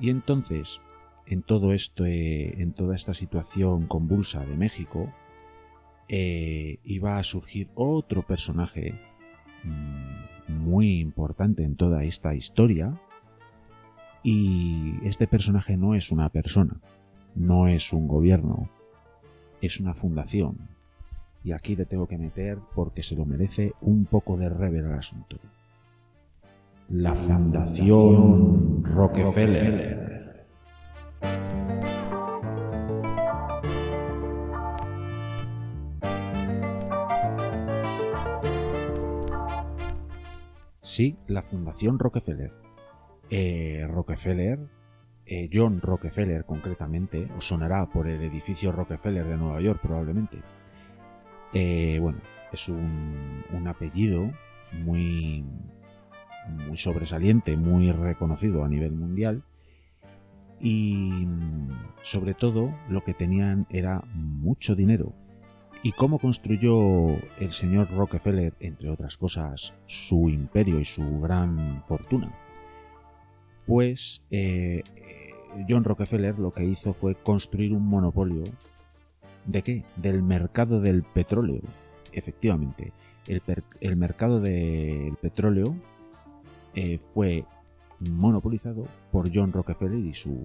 Y 0.00 0.08
entonces, 0.08 0.80
en 1.26 1.42
todo 1.42 1.74
esto, 1.74 2.06
eh, 2.06 2.54
en 2.62 2.72
toda 2.72 2.96
esta 2.96 3.12
situación 3.12 3.86
convulsa 3.86 4.46
de 4.46 4.56
México, 4.56 5.12
eh, 6.08 6.78
iba 6.84 7.18
a 7.18 7.22
surgir 7.22 7.68
otro 7.74 8.22
personaje 8.22 8.94
mm, 9.64 10.52
muy 10.54 11.00
importante 11.00 11.64
en 11.64 11.76
toda 11.76 12.02
esta 12.04 12.34
historia. 12.34 12.98
Y 14.22 14.94
este 15.04 15.26
personaje 15.26 15.76
no 15.76 15.94
es 15.94 16.10
una 16.10 16.30
persona, 16.30 16.80
no 17.34 17.68
es 17.68 17.92
un 17.92 18.08
gobierno, 18.08 18.70
es 19.60 19.80
una 19.80 19.92
fundación, 19.92 20.75
y 21.46 21.52
aquí 21.52 21.76
le 21.76 21.86
tengo 21.86 22.08
que 22.08 22.18
meter 22.18 22.58
porque 22.74 23.04
se 23.04 23.14
lo 23.14 23.24
merece 23.24 23.72
un 23.80 24.04
poco 24.04 24.36
de 24.36 24.48
rever 24.48 24.84
al 24.84 24.98
asunto. 24.98 25.38
La 26.88 27.14
Fundación 27.14 28.82
Rockefeller. 28.82 30.44
Sí, 40.80 41.16
la 41.28 41.42
Fundación 41.42 42.00
Rockefeller. 42.00 42.50
Eh, 43.30 43.86
Rockefeller, 43.88 44.58
eh, 45.26 45.48
John 45.52 45.80
Rockefeller 45.80 46.44
concretamente, 46.44 47.28
os 47.38 47.46
sonará 47.46 47.86
por 47.86 48.08
el 48.08 48.20
edificio 48.24 48.72
Rockefeller 48.72 49.26
de 49.26 49.36
Nueva 49.36 49.60
York 49.60 49.78
probablemente 49.80 50.38
eh, 51.58 51.98
bueno, 52.00 52.18
es 52.52 52.68
un, 52.68 53.66
apellido 53.66 54.30
muy, 54.84 55.42
muy 56.68 56.76
sobresaliente, 56.76 57.56
muy 57.56 57.90
reconocido 57.92 58.62
a 58.62 58.68
nivel 58.68 58.92
mundial 58.92 59.42
y 60.60 61.26
sobre 62.02 62.34
todo 62.34 62.74
lo 62.90 63.02
que 63.04 63.14
tenían 63.14 63.66
era 63.70 64.04
mucho 64.12 64.74
dinero. 64.74 65.14
¿Y 65.82 65.92
cómo 65.92 66.18
construyó 66.18 67.08
el 67.40 67.52
señor 67.52 67.90
Rockefeller, 67.90 68.52
entre 68.60 68.90
otras 68.90 69.16
cosas, 69.16 69.72
su 69.86 70.28
imperio 70.28 70.78
y 70.78 70.84
su 70.84 71.20
gran 71.20 71.82
fortuna? 71.88 72.34
Pues 73.66 74.22
eh, 74.30 74.82
John 75.66 75.84
Rockefeller 75.84 76.38
lo 76.38 76.50
que 76.50 76.66
hizo 76.66 76.92
fue 76.92 77.14
construir 77.14 77.72
un 77.72 77.86
monopolio 77.86 78.44
¿De 79.46 79.62
qué? 79.62 79.84
Del 79.96 80.22
mercado 80.22 80.80
del 80.80 81.02
petróleo. 81.02 81.60
Efectivamente, 82.12 82.92
el, 83.26 83.96
mercado 83.96 84.40
del 84.40 85.16
petróleo 85.20 85.76
eh, 86.74 86.98
fue 87.12 87.44
monopolizado 88.00 88.86
por 89.10 89.30
John 89.32 89.52
Rockefeller 89.52 89.98
y 89.98 90.14
su 90.14 90.42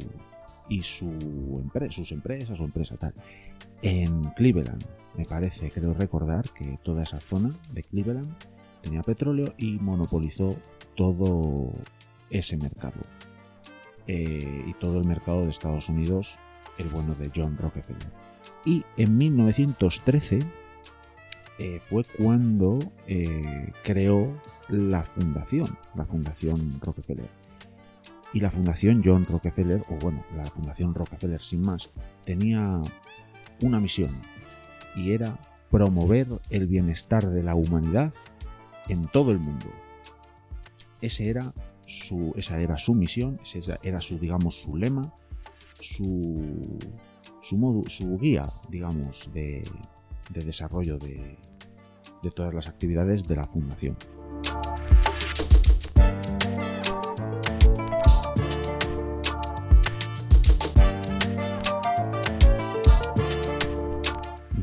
y 0.69 0.83
su 0.83 1.59
empresa, 1.61 1.91
sus 1.91 2.11
empresas 2.13 2.59
o 2.59 2.63
empresa 2.63 2.95
tal. 2.95 3.13
En 3.81 4.23
Cleveland, 4.35 4.85
me 5.17 5.25
parece, 5.25 5.69
creo 5.69 5.93
recordar 5.93 6.45
que 6.51 6.79
toda 6.81 7.03
esa 7.03 7.19
zona 7.19 7.53
de 7.73 7.83
Cleveland 7.83 8.33
tenía 8.81 9.01
petróleo 9.01 9.53
y 9.57 9.77
monopolizó 9.79 10.55
todo 10.95 11.73
ese 12.29 12.55
mercado. 12.55 13.01
Eh, 14.07 14.63
y 14.65 14.73
todo 14.75 15.01
el 15.01 15.07
mercado 15.07 15.43
de 15.43 15.49
Estados 15.49 15.89
Unidos, 15.89 16.39
el 16.77 16.89
bueno 16.89 17.15
de 17.15 17.31
John 17.35 17.55
Rockefeller. 17.57 18.11
Y 18.65 18.83
en 18.97 19.17
1913 19.17 20.39
eh, 21.59 21.79
fue 21.89 22.03
cuando 22.17 22.79
eh, 23.07 23.71
creó 23.83 24.35
la 24.69 25.03
fundación, 25.03 25.77
la 25.95 26.05
fundación 26.05 26.79
Rockefeller. 26.81 27.29
Y 28.33 28.39
la 28.39 28.49
fundación 28.49 29.01
John 29.03 29.25
Rockefeller, 29.25 29.83
o 29.89 29.95
bueno, 29.95 30.23
la 30.35 30.45
fundación 30.45 30.95
Rockefeller 30.95 31.41
sin 31.41 31.61
más, 31.61 31.89
tenía 32.25 32.81
una 33.61 33.79
misión 33.79 34.09
y 34.95 35.11
era 35.11 35.37
promover 35.69 36.27
el 36.49 36.67
bienestar 36.67 37.29
de 37.29 37.43
la 37.43 37.55
humanidad 37.55 38.13
en 38.89 39.05
todo 39.07 39.31
el 39.31 39.39
mundo. 39.39 39.67
Ese 41.01 41.29
era 41.29 41.53
su, 41.85 42.33
esa 42.37 42.59
era 42.59 42.77
su 42.77 42.93
misión, 42.93 43.39
ese 43.43 43.61
era 43.83 44.01
su, 44.01 44.17
digamos, 44.17 44.61
su 44.61 44.75
lema, 44.75 45.13
su, 45.81 46.79
su, 47.41 47.83
su 47.87 48.17
guía, 48.17 48.45
digamos, 48.69 49.29
de, 49.33 49.63
desarrollo 50.33 50.97
de, 50.97 51.37
todas 52.35 52.53
las 52.53 52.67
actividades 52.67 53.23
de 53.23 53.35
la 53.35 53.47
Fundación. 53.47 53.97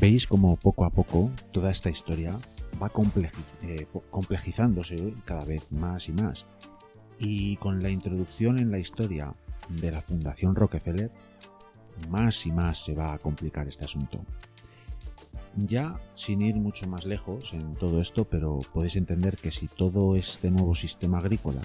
Veis 0.00 0.26
como 0.26 0.56
poco 0.56 0.84
a 0.84 0.90
poco 0.90 1.30
toda 1.52 1.70
esta 1.70 1.90
historia 1.90 2.38
va 2.80 2.90
eh, 3.62 3.86
complejizándose 4.10 5.12
cada 5.24 5.44
vez 5.44 5.66
más 5.72 6.08
y 6.08 6.12
más. 6.12 6.46
Y 7.18 7.56
con 7.56 7.82
la 7.82 7.90
introducción 7.90 8.58
en 8.58 8.70
la 8.70 8.78
historia 8.78 9.34
de 9.68 9.90
la 9.90 10.00
Fundación 10.00 10.54
Rockefeller, 10.54 11.10
más 12.08 12.46
y 12.46 12.52
más 12.52 12.84
se 12.84 12.94
va 12.94 13.12
a 13.12 13.18
complicar 13.18 13.68
este 13.68 13.84
asunto. 13.84 14.24
Ya 15.56 15.98
sin 16.14 16.42
ir 16.42 16.56
mucho 16.56 16.86
más 16.86 17.04
lejos 17.04 17.52
en 17.52 17.72
todo 17.72 18.00
esto, 18.00 18.24
pero 18.24 18.58
podéis 18.72 18.96
entender 18.96 19.36
que 19.36 19.50
si 19.50 19.66
todo 19.66 20.14
este 20.14 20.50
nuevo 20.50 20.74
sistema 20.74 21.18
agrícola, 21.18 21.60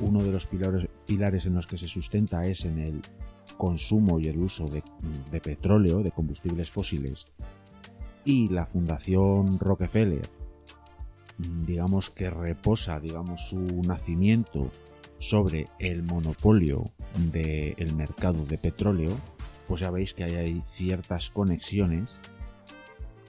uno 0.00 0.22
de 0.22 0.32
los 0.32 0.46
pilares, 1.06 1.46
en 1.46 1.54
los 1.54 1.66
que 1.66 1.78
se 1.78 1.88
sustenta 1.88 2.46
es 2.46 2.64
en 2.64 2.78
el 2.78 3.00
consumo 3.56 4.18
y 4.18 4.26
el 4.26 4.38
uso 4.38 4.66
de, 4.66 4.82
de 5.30 5.40
petróleo, 5.40 6.02
de 6.02 6.10
combustibles 6.10 6.70
fósiles, 6.70 7.26
y 8.24 8.48
la 8.48 8.66
Fundación 8.66 9.58
Rockefeller, 9.58 10.28
digamos 11.38 12.10
que 12.10 12.30
reposa, 12.30 13.00
digamos, 13.00 13.48
su 13.48 13.60
nacimiento 13.82 14.70
sobre 15.18 15.68
el 15.78 16.02
monopolio 16.02 16.90
del 17.16 17.94
mercado 17.94 18.44
de 18.44 18.58
petróleo, 18.58 19.10
pues 19.66 19.80
ya 19.80 19.90
veis 19.90 20.14
que 20.14 20.24
hay 20.24 20.62
ciertas 20.74 21.30
conexiones 21.30 22.18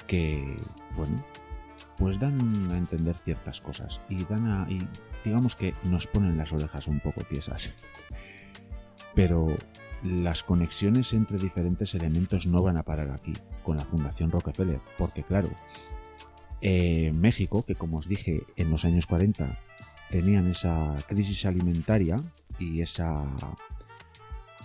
que, 0.08 0.56
bueno, 0.96 1.24
pues 1.98 2.20
dan 2.20 2.72
a 2.72 2.78
entender 2.78 3.18
ciertas 3.18 3.62
cosas 3.62 4.02
y 4.10 4.24
dan 4.26 4.48
a, 4.48 4.70
y 4.70 4.88
digamos 5.24 5.56
que 5.56 5.74
nos 5.84 6.08
ponen 6.08 6.38
las 6.38 6.52
orejas 6.52 6.88
un 6.88 7.00
poco 7.00 7.22
tiesas. 7.24 7.72
Pero 9.14 9.48
las 10.04 10.44
conexiones 10.44 11.14
entre 11.14 11.38
diferentes 11.38 11.96
elementos 11.96 12.46
no 12.48 12.62
van 12.62 12.78
a 12.78 12.84
parar 12.84 13.12
aquí 13.12 13.34
con 13.64 13.78
la 13.78 13.86
Fundación 13.86 14.32
Rockefeller, 14.32 14.82
porque 14.98 15.24
claro, 15.24 15.50
eh, 16.62 17.12
México, 17.14 17.64
que 17.64 17.76
como 17.76 17.98
os 17.98 18.08
dije 18.08 18.44
en 18.56 18.70
los 18.70 18.86
años 18.86 19.06
40 19.06 19.58
tenían 20.10 20.48
esa 20.48 20.96
crisis 21.08 21.46
alimentaria 21.46 22.16
y 22.60 22.82
esa, 22.82 23.26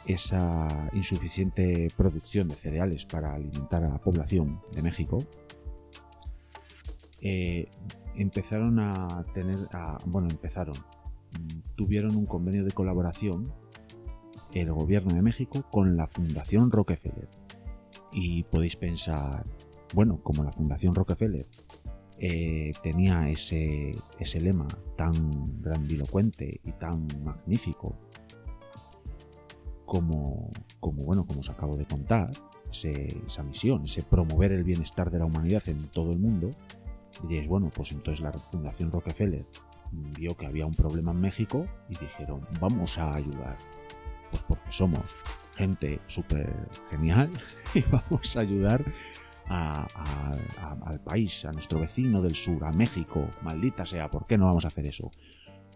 esa 0.06 0.68
insuficiente 0.92 1.88
producción 1.96 2.48
de 2.48 2.56
cereales 2.56 3.04
para 3.04 3.34
alimentar 3.34 3.84
a 3.84 3.88
la 3.88 3.98
población 3.98 4.60
de 4.72 4.82
México, 4.82 5.18
eh, 7.22 7.68
empezaron 8.14 8.78
a 8.80 9.24
tener, 9.34 9.56
bueno, 10.06 10.28
empezaron, 10.30 10.74
mm, 10.74 11.76
tuvieron 11.76 12.16
un 12.16 12.26
convenio 12.26 12.64
de 12.64 12.70
colaboración 12.70 13.52
el 14.54 14.72
gobierno 14.72 15.14
de 15.14 15.22
México 15.22 15.64
con 15.70 15.96
la 15.96 16.06
Fundación 16.06 16.70
Rockefeller. 16.70 17.28
Y 18.12 18.42
podéis 18.44 18.76
pensar, 18.76 19.44
bueno, 19.94 20.20
como 20.22 20.42
la 20.42 20.52
Fundación 20.52 20.94
Rockefeller 20.94 21.46
eh, 22.22 22.72
tenía 22.82 23.30
ese, 23.30 23.92
ese 24.18 24.40
lema 24.40 24.68
tan 24.96 25.62
grandilocuente 25.62 26.60
y 26.62 26.72
tan 26.72 27.06
magnífico 27.24 27.96
como, 29.86 30.50
como, 30.78 31.02
bueno, 31.02 31.26
como 31.26 31.40
os 31.40 31.48
acabo 31.48 31.76
de 31.76 31.86
contar, 31.86 32.30
esa 32.70 33.42
misión, 33.42 33.84
ese 33.84 34.02
promover 34.02 34.52
el 34.52 34.64
bienestar 34.64 35.10
de 35.10 35.18
la 35.18 35.24
humanidad 35.24 35.62
en 35.68 35.88
todo 35.88 36.12
el 36.12 36.18
mundo, 36.18 36.50
diréis, 37.26 37.48
bueno, 37.48 37.70
pues 37.74 37.90
entonces 37.92 38.22
la 38.22 38.32
Fundación 38.32 38.92
Rockefeller 38.92 39.46
vio 39.90 40.36
que 40.36 40.46
había 40.46 40.66
un 40.66 40.74
problema 40.74 41.12
en 41.12 41.20
México 41.20 41.66
y 41.88 41.96
dijeron, 41.96 42.46
vamos 42.60 42.98
a 42.98 43.14
ayudar. 43.14 43.56
Pues 44.30 44.42
porque 44.44 44.70
somos 44.70 45.02
gente 45.56 46.00
súper 46.06 46.54
genial 46.90 47.30
y 47.74 47.80
vamos 47.80 48.36
a 48.36 48.40
ayudar 48.40 48.84
al 49.50 51.00
país, 51.00 51.44
a 51.44 51.52
nuestro 51.52 51.80
vecino 51.80 52.22
del 52.22 52.34
sur, 52.34 52.64
a 52.64 52.72
México, 52.72 53.28
maldita 53.42 53.84
sea, 53.84 54.08
¿por 54.10 54.26
qué 54.26 54.38
no 54.38 54.46
vamos 54.46 54.64
a 54.64 54.68
hacer 54.68 54.86
eso? 54.86 55.10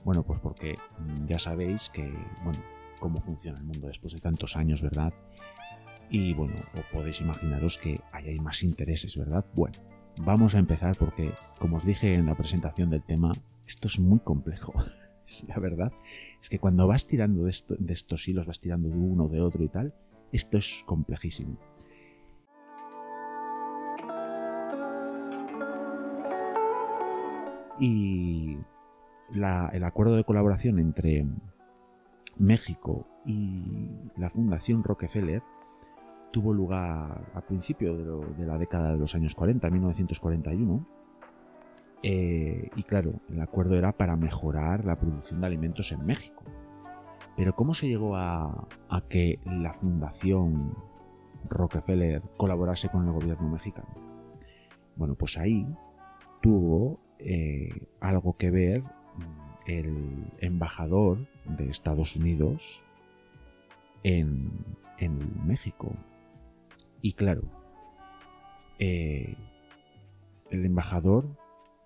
Bueno, 0.05 0.23
pues 0.23 0.39
porque 0.41 0.77
mm, 0.99 1.27
ya 1.27 1.39
sabéis 1.39 1.91
que, 1.91 2.07
bueno, 2.45 2.61
cómo 3.01 3.21
funciona 3.21 3.59
el 3.59 3.65
mundo 3.65 3.89
después 3.89 4.13
de 4.13 4.21
tantos 4.21 4.57
años, 4.57 4.83
¿verdad? 4.83 5.13
Y 6.11 6.35
bueno, 6.35 6.55
o 6.79 6.93
podéis 6.95 7.21
imaginaros 7.21 7.79
que 7.79 8.01
ahí 8.13 8.29
hay 8.29 8.39
más 8.39 8.63
intereses, 8.63 9.17
¿verdad? 9.17 9.45
Bueno, 9.55 9.79
vamos 10.23 10.55
a 10.55 10.59
empezar 10.59 10.97
porque, 10.97 11.33
como 11.59 11.79
os 11.79 11.85
dije 11.85 12.15
en 12.15 12.27
la 12.27 12.37
presentación 12.37 12.91
del 12.91 13.03
tema, 13.03 13.33
esto 13.67 13.89
es 13.89 13.99
muy 13.99 14.21
complejo. 14.21 14.73
la 15.49 15.59
verdad 15.59 15.93
es 16.41 16.49
que 16.49 16.59
cuando 16.59 16.87
vas 16.87 17.07
tirando 17.07 17.45
de, 17.45 17.51
estos 17.89 18.29
hilos, 18.29 18.47
vas 18.47 18.61
tirando 18.61 18.89
de 18.89 18.97
uno, 18.97 19.29
de 19.29 19.41
otro 19.41 19.65
y 19.65 19.69
tal, 19.69 19.95
esto 20.33 20.59
es 20.59 20.85
complejísimo. 20.87 21.59
Y 27.79 28.59
el 29.33 29.85
acuerdo 29.85 30.17
de 30.17 30.25
colaboración 30.25 30.79
entre 30.79 31.27
México 32.39 33.07
y 33.25 33.89
la 34.17 34.31
Fundación 34.31 34.85
Rockefeller 34.85 35.43
tuvo 36.31 36.53
lugar 36.53 37.23
a 37.35 37.41
principio 37.43 37.97
de, 37.97 38.45
la 38.45 38.59
década 38.59 38.93
de 38.93 38.99
los 38.99 39.15
años 39.15 39.35
40, 39.35 39.71
1941. 39.71 40.87
Eh, 42.03 42.71
y 42.77 42.83
claro, 42.83 43.13
el 43.31 43.41
acuerdo 43.41 43.77
era 43.77 43.93
para 43.93 44.17
mejorar 44.17 44.85
la 44.85 44.97
producción 44.97 45.41
de 45.41 45.47
alimentos 45.47 45.93
en 45.93 46.05
México. 46.05 46.43
Pero 47.37 47.55
¿cómo 47.55 47.73
se 47.73 47.89
llegó 47.89 48.17
a, 48.17 48.67
que 49.09 49.39
la 49.45 49.73
Fundación 49.75 50.75
Rockefeller 51.49 52.23
colaborase 52.37 52.89
con 52.89 53.07
el 53.07 53.13
gobierno 53.13 53.49
mexicano? 53.49 53.89
Bueno, 54.97 55.15
pues 55.15 55.39
ahí 55.39 55.67
tuvo 56.43 56.99
eh, 57.19 57.87
algo 58.01 58.37
que 58.37 58.51
ver 58.51 58.83
el 59.67 60.33
embajador 60.39 61.19
de 61.45 61.71
Estados 61.71 62.17
Unidos 62.17 62.83
en, 64.03 64.51
en 64.99 65.47
México, 65.47 65.97
y 67.01 67.13
claro, 67.13 67.43
eh, 68.79 69.37
el 70.51 70.65
embajador 70.65 71.27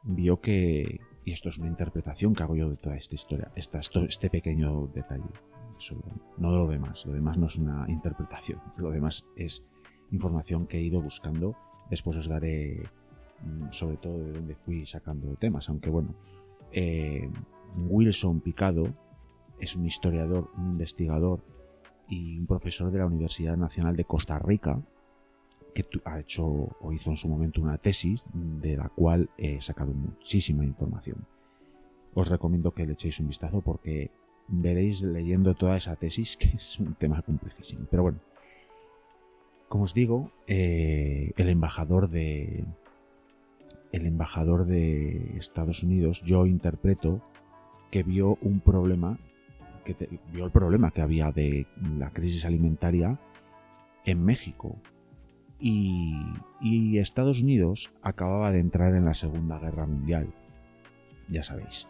vio 0.02 0.40
que, 0.40 1.00
y 1.24 1.32
esto 1.32 1.48
es 1.48 1.58
una 1.58 1.68
interpretación 1.68 2.34
que 2.34 2.42
hago 2.42 2.56
yo 2.56 2.70
de 2.70 2.76
toda 2.76 2.96
esta 2.96 3.14
historia, 3.14 3.50
este 3.54 4.30
pequeño 4.30 4.86
detalle, 4.88 5.30
no 6.38 6.50
lo 6.50 6.66
demás, 6.66 7.06
lo 7.06 7.12
demás 7.12 7.38
no 7.38 7.46
es 7.46 7.56
una 7.56 7.84
interpretación, 7.88 8.60
lo 8.76 8.90
demás 8.90 9.26
es 9.36 9.64
información 10.10 10.66
que 10.66 10.78
he 10.78 10.82
ido 10.82 11.00
buscando, 11.00 11.54
después 11.90 12.16
os 12.16 12.28
daré 12.28 12.82
sobre 13.70 13.96
todo 13.96 14.18
de 14.18 14.32
dónde 14.32 14.54
fui 14.54 14.86
sacando 14.86 15.34
temas, 15.36 15.68
aunque 15.68 15.90
bueno, 15.90 16.14
eh, 16.72 17.28
Wilson 17.88 18.40
Picado 18.40 18.88
es 19.60 19.76
un 19.76 19.86
historiador, 19.86 20.50
un 20.56 20.70
investigador 20.70 21.40
y 22.08 22.38
un 22.38 22.46
profesor 22.46 22.90
de 22.90 22.98
la 22.98 23.06
Universidad 23.06 23.56
Nacional 23.56 23.96
de 23.96 24.04
Costa 24.04 24.38
Rica, 24.38 24.80
que 25.74 25.84
ha 26.04 26.18
hecho 26.18 26.44
o 26.46 26.92
hizo 26.92 27.10
en 27.10 27.16
su 27.16 27.28
momento 27.28 27.60
una 27.60 27.78
tesis 27.78 28.24
de 28.32 28.76
la 28.76 28.88
cual 28.88 29.30
he 29.36 29.60
sacado 29.60 29.92
muchísima 29.92 30.64
información. 30.64 31.26
Os 32.14 32.28
recomiendo 32.28 32.72
que 32.72 32.86
le 32.86 32.94
echéis 32.94 33.20
un 33.20 33.28
vistazo 33.28 33.60
porque 33.60 34.10
veréis 34.48 35.02
leyendo 35.02 35.54
toda 35.54 35.76
esa 35.76 35.94
tesis 35.96 36.36
que 36.40 36.48
es 36.48 36.78
un 36.80 36.94
tema 36.94 37.22
complejísimo. 37.22 37.86
Pero 37.90 38.02
bueno, 38.02 38.18
como 39.68 39.84
os 39.84 39.94
digo, 39.94 40.32
eh, 40.46 41.32
el 41.36 41.48
embajador 41.48 42.08
de 42.08 42.64
el 43.92 44.06
embajador 44.06 44.66
de 44.66 45.36
Estados 45.38 45.82
Unidos, 45.82 46.22
yo 46.24 46.46
interpreto 46.46 47.22
que 47.90 48.02
vio 48.02 48.38
un 48.42 48.60
problema, 48.60 49.18
que 49.84 49.96
vio 50.32 50.44
el 50.44 50.50
problema 50.50 50.90
que 50.90 51.00
había 51.00 51.32
de 51.32 51.66
la 51.98 52.10
crisis 52.10 52.44
alimentaria 52.44 53.18
en 54.04 54.24
México 54.24 54.76
y, 55.60 56.98
Estados 56.98 57.42
Unidos 57.42 57.90
acababa 58.02 58.50
de 58.50 58.60
entrar 58.60 58.94
en 58.94 59.04
la 59.04 59.14
Segunda 59.14 59.58
Guerra 59.58 59.86
Mundial. 59.86 60.28
Ya 61.28 61.42
sabéis, 61.42 61.86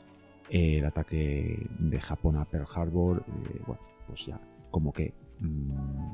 el 0.50 0.84
ataque 0.84 1.66
de 1.78 2.00
Japón 2.00 2.36
a 2.36 2.44
Pearl 2.44 2.66
Harbor, 2.74 3.24
eh, 3.26 3.60
bueno, 3.66 3.82
pues 4.06 4.26
ya 4.26 4.38
como 4.70 4.92
que, 4.92 5.14
mm, 5.40 6.12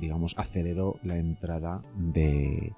digamos, 0.00 0.34
aceleró 0.38 0.98
la 1.02 1.16
entrada 1.16 1.82
de, 1.96 2.72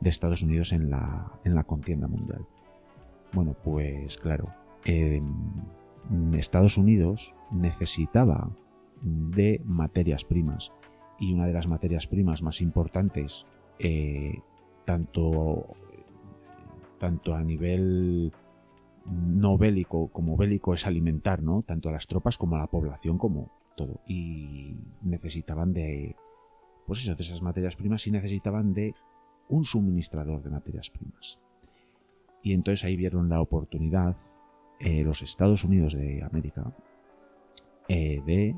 de 0.00 0.08
Estados 0.08 0.42
Unidos 0.42 0.72
en 0.72 0.90
la, 0.90 1.32
en 1.44 1.54
la 1.54 1.64
contienda 1.64 2.06
mundial. 2.06 2.46
Bueno, 3.32 3.54
pues 3.64 4.16
claro, 4.18 4.48
Estados 6.34 6.78
Unidos 6.78 7.34
necesitaba 7.50 8.50
de 9.02 9.60
materias 9.64 10.24
primas 10.24 10.72
y 11.18 11.34
una 11.34 11.46
de 11.46 11.52
las 11.52 11.66
materias 11.66 12.06
primas 12.06 12.42
más 12.42 12.60
importantes, 12.60 13.46
eh, 13.78 14.40
tanto, 14.84 15.66
tanto 16.98 17.34
a 17.34 17.42
nivel 17.42 18.32
no 19.06 19.56
bélico 19.56 20.08
como 20.08 20.36
bélico, 20.36 20.74
es 20.74 20.86
alimentar, 20.86 21.42
¿no? 21.42 21.62
Tanto 21.62 21.88
a 21.88 21.92
las 21.92 22.06
tropas 22.06 22.38
como 22.38 22.56
a 22.56 22.60
la 22.60 22.66
población, 22.66 23.18
como 23.18 23.50
todo. 23.76 24.00
Y 24.06 24.74
necesitaban 25.02 25.72
de, 25.72 26.16
pues 26.86 27.00
eso, 27.00 27.14
de 27.14 27.22
esas 27.22 27.42
materias 27.42 27.76
primas 27.76 28.06
y 28.06 28.10
necesitaban 28.10 28.74
de 28.74 28.94
un 29.48 29.64
suministrador 29.64 30.42
de 30.42 30.50
materias 30.50 30.90
primas. 30.90 31.38
Y 32.42 32.52
entonces 32.52 32.84
ahí 32.84 32.96
vieron 32.96 33.28
la 33.28 33.40
oportunidad 33.40 34.16
eh, 34.78 35.02
los 35.02 35.22
Estados 35.22 35.64
Unidos 35.64 35.94
de 35.94 36.22
América 36.22 36.70
eh, 37.88 38.22
de, 38.26 38.54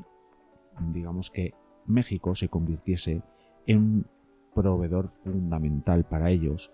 digamos 0.93 1.31
que, 1.31 1.53
México 1.85 2.35
se 2.35 2.49
convirtiese 2.49 3.23
en 3.65 3.77
un 3.77 4.05
proveedor 4.53 5.09
fundamental 5.09 6.03
para 6.03 6.29
ellos 6.29 6.71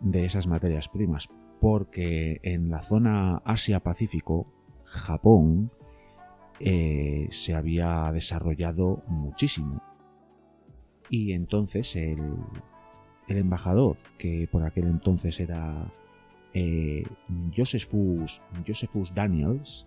de 0.00 0.24
esas 0.24 0.46
materias 0.48 0.88
primas, 0.88 1.28
porque 1.60 2.40
en 2.42 2.68
la 2.70 2.82
zona 2.82 3.42
Asia-Pacífico, 3.44 4.46
Japón 4.84 5.70
eh, 6.58 7.28
se 7.30 7.54
había 7.54 8.10
desarrollado 8.12 9.02
muchísimo. 9.06 9.82
Y 11.10 11.32
entonces 11.32 11.94
el, 11.94 12.18
embajador, 13.36 13.96
que 14.16 14.48
por 14.50 14.62
aquel 14.64 14.86
entonces 14.86 15.38
era 15.40 15.92
eh, 16.54 17.04
Josephus, 17.54 18.40
Josephus 18.66 19.14
Daniels, 19.14 19.86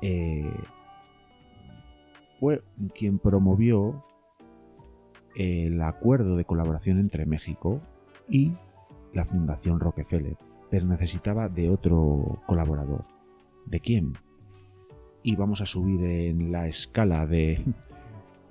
eh, 0.00 0.50
fue 2.38 2.62
quien 2.94 3.18
promovió 3.18 4.04
el 5.36 5.82
acuerdo 5.82 6.36
de 6.36 6.44
colaboración 6.44 6.98
entre 6.98 7.26
México 7.26 7.80
y 8.28 8.52
la 9.12 9.24
Fundación 9.24 9.80
Rockefeller, 9.80 10.36
pero 10.70 10.86
necesitaba 10.86 11.48
de 11.48 11.68
otro 11.68 12.40
colaborador. 12.46 13.04
¿De 13.66 13.80
quién? 13.80 14.14
Y 15.22 15.36
vamos 15.36 15.60
a 15.60 15.66
subir 15.66 16.02
en 16.04 16.52
la 16.52 16.68
escala 16.68 17.26
de, 17.26 17.64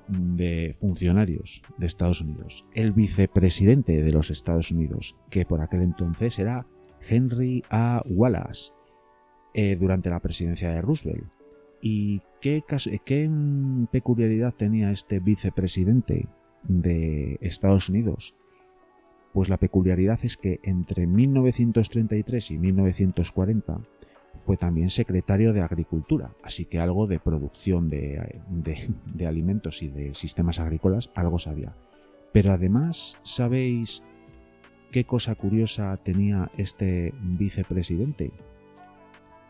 de 0.07 0.75
funcionarios 0.77 1.61
de 1.77 1.85
Estados 1.85 2.21
Unidos. 2.21 2.65
El 2.73 2.93
vicepresidente 2.93 4.01
de 4.01 4.11
los 4.11 4.29
Estados 4.29 4.71
Unidos, 4.71 5.15
que 5.29 5.45
por 5.45 5.61
aquel 5.61 5.81
entonces 5.81 6.39
era 6.39 6.65
Henry 7.07 7.63
A. 7.69 8.01
Wallace, 8.05 8.71
eh, 9.53 9.75
durante 9.79 10.09
la 10.09 10.19
presidencia 10.19 10.69
de 10.69 10.81
Roosevelt. 10.81 11.25
¿Y 11.81 12.21
qué, 12.41 12.63
qué 13.05 13.29
peculiaridad 13.91 14.53
tenía 14.53 14.91
este 14.91 15.19
vicepresidente 15.19 16.27
de 16.63 17.37
Estados 17.41 17.89
Unidos? 17.89 18.35
Pues 19.33 19.49
la 19.49 19.57
peculiaridad 19.57 20.19
es 20.23 20.37
que 20.37 20.59
entre 20.63 21.05
1933 21.05 22.51
y 22.51 22.57
1940 22.57 23.81
fue 24.39 24.57
también 24.57 24.89
secretario 24.89 25.53
de 25.53 25.61
Agricultura, 25.61 26.31
así 26.43 26.65
que 26.65 26.79
algo 26.79 27.07
de 27.07 27.19
producción 27.19 27.89
de, 27.89 28.41
de, 28.49 29.27
alimentos 29.27 29.81
y 29.81 29.89
de 29.89 30.13
sistemas 30.13 30.59
agrícolas, 30.59 31.09
algo 31.15 31.39
sabía. 31.39 31.73
Pero 32.31 32.53
además, 32.53 33.17
¿sabéis 33.23 34.03
qué 34.91 35.05
cosa 35.05 35.35
curiosa 35.35 35.97
tenía 35.97 36.51
este 36.57 37.13
vicepresidente? 37.21 38.31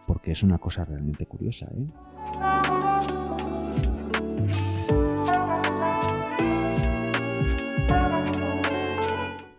Porque 0.05 0.31
es 0.31 0.43
una 0.43 0.57
cosa 0.57 0.85
realmente 0.85 1.25
curiosa, 1.25 1.67
¿eh? 1.67 1.87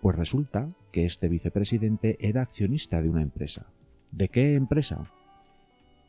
Pues 0.00 0.16
resulta 0.16 0.68
que 0.90 1.04
este 1.04 1.28
vicepresidente 1.28 2.16
era 2.20 2.40
accionista 2.40 3.02
de 3.02 3.10
una 3.10 3.20
empresa. 3.20 3.66
¿De 4.10 4.30
qué 4.30 4.54
empresa? 4.54 5.04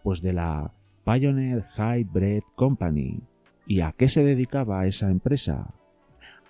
Pues 0.03 0.21
de 0.21 0.33
la 0.33 0.73
Pioneer 1.05 1.65
Hybrid 1.77 2.43
Company. 2.55 3.21
¿Y 3.67 3.81
a 3.81 3.91
qué 3.91 4.07
se 4.07 4.23
dedicaba 4.23 4.87
esa 4.87 5.09
empresa? 5.09 5.73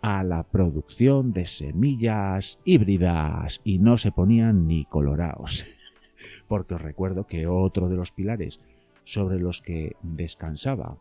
A 0.02 0.24
la 0.24 0.44
producción 0.44 1.34
de 1.34 1.46
semillas 1.46 2.60
híbridas 2.64 3.62
y 3.64 3.80
no 3.80 3.98
se 3.98 4.12
ponían 4.12 4.68
ni 4.68 4.86
colorados. 4.86 5.66
Porque 6.48 6.76
os 6.76 6.82
recuerdo 6.82 7.28
que 7.28 7.48
otro 7.48 7.90
de 7.90 7.96
los 7.96 8.12
pilares 8.12 8.62
sobre 9.04 9.40
los 9.40 9.62
que 9.62 9.96
descansaba 10.02 10.98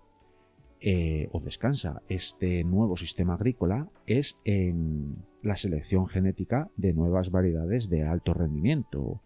eh, 0.81 1.29
o 1.33 1.41
descansa 1.41 2.03
este 2.09 2.63
nuevo 2.63 2.97
sistema 2.97 3.35
agrícola 3.35 3.89
es 4.07 4.39
en 4.45 5.17
la 5.43 5.57
selección 5.57 6.07
genética 6.07 6.71
de 6.77 6.93
nuevas 6.93 7.33
variedades 7.33 7.89
de 7.89 8.05
alto 8.05 8.33
rendimiento. 8.33 9.21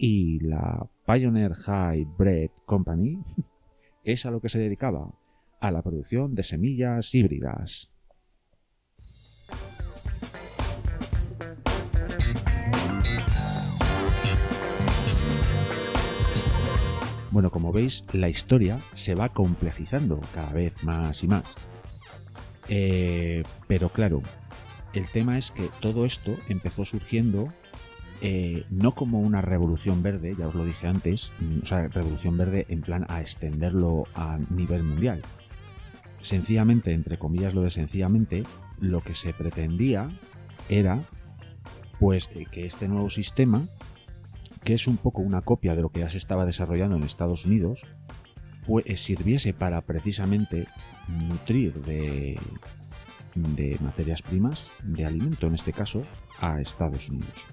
Y 0.00 0.38
la 0.38 0.88
Pioneer 1.04 1.54
High 1.54 2.06
Bread 2.16 2.50
Company 2.64 3.18
es 4.04 4.24
a 4.24 4.30
lo 4.30 4.40
que 4.40 4.48
se 4.48 4.60
dedicaba, 4.60 5.12
a 5.60 5.70
la 5.72 5.82
producción 5.82 6.36
de 6.36 6.44
semillas 6.44 7.12
híbridas. 7.16 7.90
Bueno, 17.32 17.50
como 17.50 17.72
veis, 17.72 18.04
la 18.12 18.28
historia 18.28 18.78
se 18.94 19.16
va 19.16 19.28
complejizando 19.28 20.20
cada 20.32 20.52
vez 20.52 20.72
más 20.84 21.24
y 21.24 21.26
más. 21.26 21.44
Eh, 22.68 23.42
pero 23.66 23.88
claro, 23.88 24.22
el 24.92 25.06
tema 25.06 25.38
es 25.38 25.50
que 25.50 25.68
todo 25.80 26.04
esto 26.04 26.34
empezó 26.48 26.84
surgiendo 26.84 27.48
eh, 28.20 28.64
no 28.70 28.92
como 28.92 29.20
una 29.20 29.42
revolución 29.42 30.02
verde, 30.02 30.34
ya 30.38 30.48
os 30.48 30.54
lo 30.54 30.64
dije 30.64 30.86
antes, 30.86 31.30
mm, 31.40 31.62
o 31.62 31.66
sea, 31.66 31.88
revolución 31.88 32.36
verde 32.36 32.66
en 32.68 32.80
plan 32.80 33.06
a 33.08 33.20
extenderlo 33.20 34.06
a 34.14 34.38
nivel 34.50 34.82
mundial. 34.82 35.22
Sencillamente, 36.20 36.92
entre 36.92 37.18
comillas 37.18 37.54
lo 37.54 37.62
de 37.62 37.70
sencillamente, 37.70 38.42
lo 38.80 39.00
que 39.00 39.14
se 39.14 39.32
pretendía 39.32 40.10
era 40.68 41.00
pues 42.00 42.28
eh, 42.34 42.46
que 42.50 42.64
este 42.66 42.88
nuevo 42.88 43.10
sistema 43.10 43.62
que 44.64 44.74
es 44.74 44.86
un 44.86 44.96
poco 44.96 45.22
una 45.22 45.42
copia 45.42 45.74
de 45.74 45.82
lo 45.82 45.90
que 45.90 46.00
ya 46.00 46.10
se 46.10 46.18
estaba 46.18 46.44
desarrollando 46.44 46.96
en 46.96 47.02
Estados 47.02 47.46
Unidos, 47.46 47.86
eh, 48.84 48.96
sirviese 48.96 49.54
para 49.54 49.80
precisamente 49.80 50.66
nutrir 51.08 51.72
de, 51.84 52.38
de 53.54 53.78
materias 53.80 54.22
primas, 54.22 54.66
de 54.82 55.04
alimento 55.04 55.46
en 55.46 55.54
este 55.54 55.72
caso, 55.72 56.02
a 56.40 56.60
Estados 56.60 57.08
Unidos. 57.08 57.46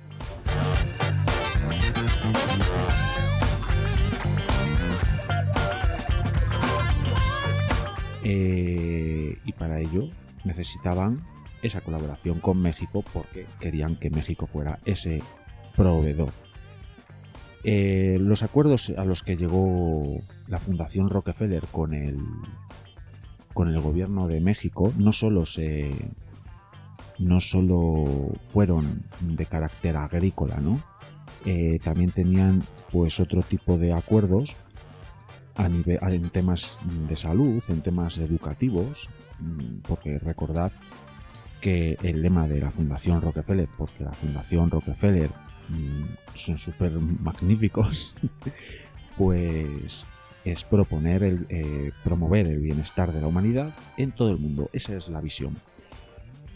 Eh, 8.24 9.38
y 9.46 9.54
para 9.54 9.80
ello 9.80 10.10
necesitaban 10.44 11.24
esa 11.62 11.82
colaboración 11.82 12.40
con 12.40 12.62
México 12.62 13.04
porque 13.14 13.46
querían 13.60 13.98
que 13.98 14.10
México 14.10 14.48
fuera 14.48 14.80
ese 14.86 15.22
proveedor 15.76 16.32
eh, 17.68 18.18
los 18.20 18.44
acuerdos 18.44 18.94
a 18.96 19.04
los 19.06 19.24
que 19.24 19.38
llegó 19.38 20.04
la 20.48 20.60
Fundación 20.60 21.10
Rockefeller 21.10 21.64
con 21.72 21.96
el, 21.96 22.20
con 23.56 23.70
el 23.70 23.82
gobierno 23.82 24.28
de 24.28 24.40
México 24.40 24.94
no 25.00 25.12
solo 25.12 25.48
se 25.48 25.92
no 27.18 27.40
solo 27.40 28.34
fueron 28.42 29.06
de 29.22 29.48
carácter 29.48 29.98
agrícola, 29.98 30.58
¿no? 30.58 30.80
Eh, 31.46 31.80
también 31.84 32.12
tenían 32.12 32.64
pues 32.92 33.20
otro 33.20 33.42
tipo 33.42 33.78
de 33.78 33.94
acuerdos 33.94 34.56
a 35.56 35.68
nivel, 35.68 35.98
en 36.02 36.30
temas 36.30 36.80
de 37.08 37.16
salud, 37.16 37.64
en 37.70 37.82
temas 37.82 38.20
educativos, 38.20 39.10
mm, 39.40 39.80
porque 39.88 40.20
recordad 40.20 40.72
que 41.62 41.98
el 42.04 42.22
lema 42.22 42.48
de 42.48 42.60
la 42.60 42.70
Fundación 42.70 43.22
Rockefeller, 43.22 43.70
porque 43.76 44.04
la 44.04 44.12
Fundación 44.12 44.70
Rockefeller 44.70 45.32
Mm, 45.70 46.04
son 46.36 46.58
súper 46.58 46.92
magníficos, 46.92 48.16
pues 49.18 50.06
es 50.46 50.64
proponer, 50.64 51.24
el, 51.24 51.46
eh, 51.50 51.92
promover 52.04 52.48
el 52.48 52.60
bienestar 52.60 53.12
de 53.12 53.20
la 53.20 53.28
humanidad 53.28 53.74
en 53.98 54.12
todo 54.12 54.30
el 54.30 54.38
mundo. 54.38 54.70
Esa 54.72 54.96
es 54.96 55.10
la 55.10 55.20
visión. 55.20 55.56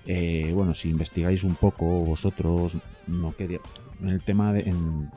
Eh, 0.05 0.51
bueno, 0.53 0.73
si 0.73 0.89
investigáis 0.89 1.43
un 1.43 1.55
poco 1.55 1.85
vosotros, 1.85 2.77
no 3.07 3.35
quería, 3.35 3.59
en 4.01 4.09
el 4.09 4.21
tema 4.21 4.53
de, 4.53 4.61
en, 4.61 5.11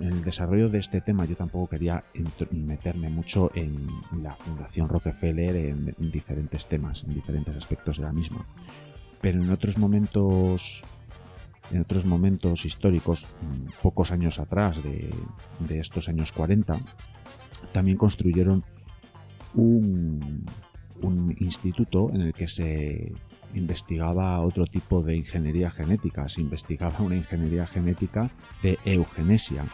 el 0.00 0.24
desarrollo 0.24 0.68
de 0.68 0.78
este 0.78 1.00
tema 1.00 1.26
yo 1.26 1.36
tampoco 1.36 1.68
quería 1.68 2.02
meterme 2.50 3.08
mucho 3.08 3.50
en 3.54 3.86
la 4.22 4.34
Fundación 4.36 4.88
Rockefeller 4.88 5.54
en 5.56 6.10
diferentes 6.10 6.66
temas, 6.66 7.04
en 7.04 7.14
diferentes 7.14 7.54
aspectos 7.56 7.98
de 7.98 8.04
la 8.04 8.12
misma. 8.12 8.46
Pero 9.20 9.42
en 9.42 9.50
otros 9.50 9.78
momentos 9.78 10.82
en 11.72 11.80
otros 11.80 12.04
momentos 12.04 12.64
históricos, 12.64 13.26
mm, 13.40 13.82
pocos 13.82 14.10
años 14.10 14.38
atrás 14.38 14.82
de, 14.82 15.10
estos 15.70 16.08
años 16.08 16.32
40, 16.32 16.78
también 17.72 17.96
construyeron 17.96 18.64
un, 19.54 20.46
instituto 21.38 22.10
en 22.12 22.20
el 22.20 22.32
que 22.32 22.46
se 22.46 23.12
investigaba 23.54 24.40
otro 24.40 24.66
tipo 24.66 25.02
de 25.02 25.16
ingeniería 25.16 25.70
genética, 25.70 26.28
se 26.28 26.40
investigaba 26.40 27.00
una 27.00 27.16
ingeniería 27.16 27.66
genética 27.66 28.30
de 28.62 28.78
eugenesia. 28.84 29.64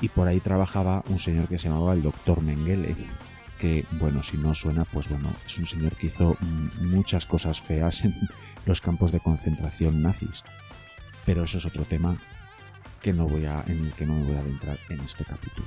Y 0.00 0.08
por 0.08 0.28
ahí 0.28 0.40
trabajaba 0.40 1.02
un 1.08 1.18
señor 1.18 1.48
que 1.48 1.58
se 1.58 1.68
llamaba 1.68 1.94
el 1.94 2.02
doctor 2.02 2.42
Mengele, 2.42 2.94
que, 3.58 3.84
bueno, 3.92 4.22
si 4.22 4.36
no 4.36 4.54
suena, 4.54 4.84
pues 4.84 5.08
bueno, 5.08 5.30
es 5.46 5.56
un 5.58 5.66
señor 5.66 5.92
que 5.92 6.08
hizo 6.08 6.36
muchas 6.80 7.24
cosas 7.24 7.60
feas 7.60 8.04
en 8.04 8.14
los 8.66 8.80
campos 8.80 9.12
de 9.12 9.20
concentración 9.20 10.02
nazis. 10.02 10.42
Pero 11.24 11.44
eso 11.44 11.58
es 11.58 11.66
otro 11.66 11.84
tema 11.84 12.16
que 13.02 13.12
no 13.12 13.26
voy 13.26 13.44
a, 13.44 13.62
en 13.66 13.84
el 13.84 13.92
que 13.92 14.06
no 14.06 14.14
me 14.14 14.24
voy 14.24 14.36
a 14.36 14.40
adentrar 14.40 14.78
en 14.88 15.00
este 15.00 15.24
capítulo. 15.24 15.66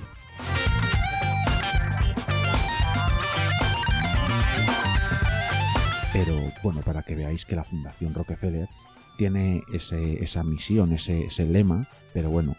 Pero 6.14 6.36
bueno, 6.64 6.82
para 6.82 7.04
que 7.04 7.16
veáis 7.16 7.46
que 7.46 7.56
la 7.56 7.64
Fundación 7.64 8.14
Rockefeller 8.14 8.68
tiene 9.18 9.64
ese, 9.72 10.24
esa 10.24 10.44
misión, 10.44 10.94
ese, 10.94 11.26
ese 11.26 11.46
lema, 11.46 11.88
pero 12.14 12.30
bueno, 12.30 12.56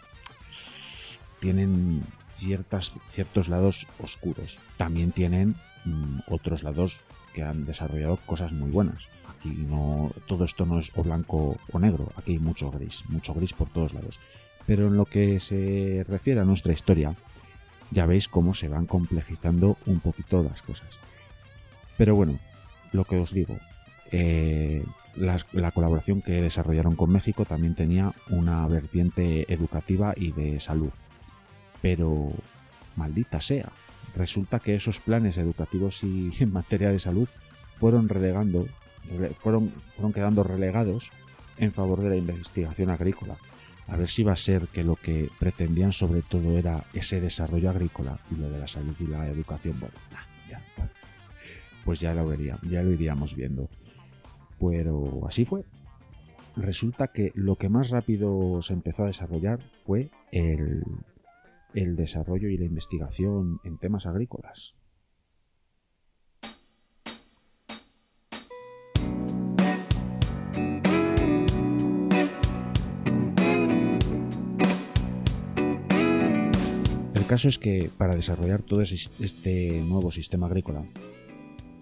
tienen 1.39 2.03
ciertas, 2.37 2.93
ciertos 3.11 3.47
lados 3.47 3.87
oscuros. 4.01 4.59
También 4.77 5.11
tienen 5.11 5.55
mm, 5.85 6.19
otros 6.27 6.63
lados 6.63 7.01
que 7.33 7.43
han 7.43 7.65
desarrollado 7.65 8.17
cosas 8.25 8.51
muy 8.51 8.71
buenas. 8.71 9.03
Aquí 9.39 9.49
no, 9.49 10.11
todo 10.27 10.45
esto 10.45 10.65
no 10.65 10.79
es 10.79 10.91
o 10.95 11.03
blanco 11.03 11.57
o 11.71 11.79
negro, 11.79 12.11
aquí 12.17 12.33
hay 12.33 12.39
mucho 12.39 12.69
gris, 12.71 13.03
mucho 13.09 13.33
gris 13.33 13.53
por 13.53 13.69
todos 13.69 13.93
lados. 13.93 14.19
Pero 14.65 14.87
en 14.87 14.97
lo 14.97 15.05
que 15.05 15.39
se 15.39 16.05
refiere 16.07 16.41
a 16.41 16.45
nuestra 16.45 16.73
historia, 16.73 17.15
ya 17.91 18.05
veis 18.05 18.27
cómo 18.27 18.53
se 18.53 18.67
van 18.67 18.85
complejizando 18.85 19.77
un 19.85 19.99
poquito 19.99 20.43
las 20.43 20.61
cosas. 20.61 20.89
Pero 21.97 22.15
bueno, 22.15 22.37
lo 22.91 23.03
que 23.05 23.17
os 23.17 23.33
digo, 23.33 23.57
eh, 24.11 24.83
la, 25.15 25.71
colaboración 25.71 26.21
que 26.21 26.41
desarrollaron 26.41 26.95
con 26.95 27.11
México 27.11 27.45
también 27.45 27.75
tenía 27.75 28.13
una 28.29 28.67
vertiente 28.67 29.51
educativa 29.51 30.13
y 30.15 30.31
de 30.31 30.59
salud. 30.59 30.91
Pero, 31.81 32.31
maldita 32.95 33.41
sea, 33.41 33.69
resulta 34.15 34.59
que 34.59 34.75
esos 34.75 34.99
planes 34.99 35.37
educativos 35.37 36.03
y 36.03 36.31
en 36.39 36.53
materia 36.53 36.89
de 36.89 36.99
salud 36.99 37.27
fueron 37.79 38.09
relegando, 38.09 38.67
fueron, 39.39 39.69
fueron 39.95 40.13
quedando 40.13 40.43
relegados 40.43 41.11
en 41.57 41.71
favor 41.71 42.01
de 42.01 42.09
la 42.09 42.15
investigación 42.15 42.89
agrícola. 42.89 43.35
A 43.87 43.97
ver 43.97 44.07
si 44.07 44.23
va 44.23 44.33
a 44.33 44.37
ser 44.37 44.67
que 44.67 44.83
lo 44.83 44.95
que 44.95 45.29
pretendían 45.39 45.93
sobre 45.93 46.21
todo 46.21 46.57
era 46.57 46.83
ese 46.93 47.19
desarrollo 47.19 47.71
agrícola 47.71 48.19
y 48.31 48.35
lo 48.35 48.49
de 48.49 48.59
la 48.59 48.67
salud 48.67 48.95
y 48.99 49.07
la 49.07 49.27
educación. 49.27 49.79
Bueno, 49.79 49.95
ya, 50.49 50.61
pues 51.83 51.99
ya 51.99 52.13
lo 52.13 52.27
veríamos, 52.27 52.61
ya 52.69 52.83
lo 52.83 52.91
iríamos 52.91 53.35
viendo. 53.35 53.67
Pero 54.59 55.25
así 55.27 55.45
fue. 55.45 55.63
Resulta 56.55 57.07
que 57.07 57.31
lo 57.35 57.55
que 57.55 57.69
más 57.69 57.89
rápido 57.89 58.61
se 58.61 58.73
empezó 58.73 59.03
a 59.03 59.07
desarrollar 59.07 59.59
fue 59.85 60.11
el, 60.31 60.83
el 61.73 61.95
desarrollo 61.95 62.49
y 62.49 62.57
la 62.57 62.65
investigación 62.65 63.59
en 63.63 63.77
temas 63.77 64.05
agrícolas. 64.05 64.75
Caso 77.29 77.47
es 77.47 77.59
que 77.59 77.91
para 77.95 78.15
desarrollar 78.15 78.63
todo 78.63 78.81
este 78.81 79.81
nuevo 79.83 80.11
sistema 80.11 80.47
agrícola 80.47 80.83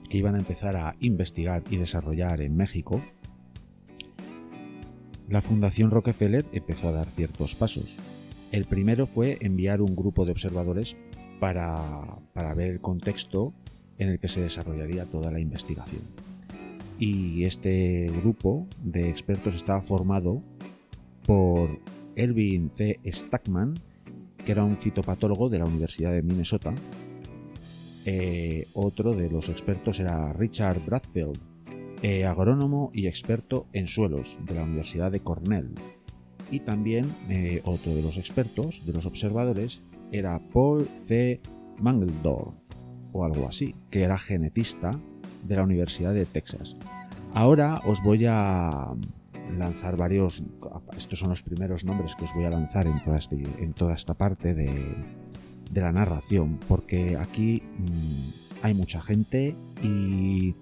que 0.09 0.17
iban 0.17 0.35
a 0.35 0.39
empezar 0.39 0.75
a 0.75 0.97
investigar 0.99 1.63
y 1.69 1.77
desarrollar 1.77 2.41
en 2.41 2.57
México, 2.57 3.01
la 5.29 5.41
Fundación 5.41 5.89
Rockefeller 5.89 6.43
empezó 6.51 6.89
a 6.89 6.91
dar 6.91 7.07
ciertos 7.07 7.55
pasos. 7.55 7.95
El 8.51 8.65
primero 8.65 9.07
fue 9.07 9.37
enviar 9.39 9.79
un 9.79 9.95
grupo 9.95 10.25
de 10.25 10.33
observadores 10.33 10.97
para, 11.39 12.19
ver 12.53 12.71
el 12.71 12.81
contexto 12.81 13.53
en 13.99 14.09
el 14.09 14.19
que 14.19 14.27
se 14.27 14.41
desarrollaría 14.41 15.05
toda 15.05 15.31
la 15.31 15.39
investigación. 15.39 16.01
Y 16.99 17.43
este 17.43 18.07
grupo 18.21 18.67
de 18.83 19.09
expertos 19.09 19.55
estaba 19.55 19.81
formado 19.81 20.43
por 21.25 21.79
Erwin 22.17 22.69
C. 22.75 22.99
Stackman, 23.05 23.75
que 24.47 24.53
era 24.53 24.63
un 24.63 24.77
fitopatólogo 24.77 25.49
de 25.49 25.59
la 25.59 25.65
Universidad 25.65 26.13
de 26.13 26.21
Minnesota, 26.21 26.73
eh, 28.05 28.65
otro 28.75 29.13
de 29.13 29.29
los 29.29 29.49
expertos 29.49 29.99
era 29.99 30.31
Richard 30.31 30.79
Bradfield, 30.85 31.37
eh, 32.01 32.25
agrónomo 32.25 32.89
y 32.93 33.07
experto 33.07 33.67
en 33.73 33.89
suelos 33.89 34.39
de 34.45 34.55
la 34.55 34.63
Universidad 34.63 35.11
de 35.11 35.19
Cornell. 35.19 35.71
Y 36.49 36.61
también 36.61 37.11
eh, 37.27 37.61
otro 37.65 37.93
de 37.93 38.01
los 38.01 38.15
expertos, 38.15 38.81
de 38.85 38.93
los 38.93 39.05
observadores, 39.05 39.83
era 40.13 40.39
Paul 40.53 40.87
C. 41.01 41.41
Mangeldorf, 41.79 42.55
o 43.11 43.25
algo 43.25 43.49
así, 43.49 43.75
que 43.91 44.03
era 44.03 44.17
genetista 44.17 44.91
de 45.43 45.55
la 45.55 45.63
Universidad 45.63 46.13
de 46.13 46.25
Texas. 46.25 46.77
Ahora 47.33 47.75
os 47.85 48.01
voy 48.01 48.25
a 48.27 48.95
lanzar 49.57 49.97
varios, 49.97 50.43
estos 50.97 51.19
son 51.19 51.29
los 51.29 51.43
primeros 51.43 51.83
nombres 51.85 52.15
que 52.15 52.25
os 52.25 52.33
voy 52.33 52.45
a 52.45 52.49
lanzar 52.49 52.87
en 52.87 53.03
toda, 53.03 53.17
este, 53.17 53.35
en 53.59 53.73
toda 53.73 53.93
esta 53.93 54.13
parte 54.13 54.53
de, 54.53 54.95
la 55.73 55.91
narración, 55.91 56.59
porque 56.67 57.17
aquí 57.17 57.61
mm, 57.77 58.63
hay 58.63 58.73
mucha 58.73 59.01
gente 59.01 59.55
y 59.83 60.55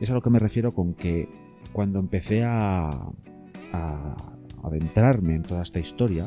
es 0.00 0.10
a 0.10 0.14
lo 0.14 0.22
que 0.22 0.30
me 0.30 0.38
refiero 0.38 0.74
con 0.74 0.94
que 0.94 1.28
cuando 1.72 1.98
empecé 1.98 2.42
a, 2.44 2.90
adentrarme 4.62 5.36
en 5.36 5.42
toda 5.42 5.62
esta 5.62 5.78
historia, 5.78 6.26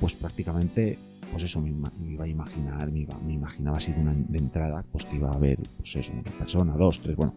pues 0.00 0.14
prácticamente, 0.14 0.98
pues 1.30 1.44
eso, 1.44 1.60
me, 1.60 1.70
iba 2.10 2.24
a 2.24 2.28
imaginar, 2.28 2.90
me, 2.90 3.32
imaginaba 3.32 3.76
así 3.76 3.92
de, 3.92 4.00
una, 4.00 4.14
de 4.14 4.38
entrada, 4.38 4.84
pues 4.90 5.04
que 5.04 5.16
iba 5.16 5.28
a 5.28 5.34
haber, 5.34 5.58
pues 5.76 5.94
eso, 5.94 6.12
una 6.12 6.22
persona, 6.22 6.74
dos, 6.76 7.00
tres, 7.00 7.14
bueno. 7.14 7.34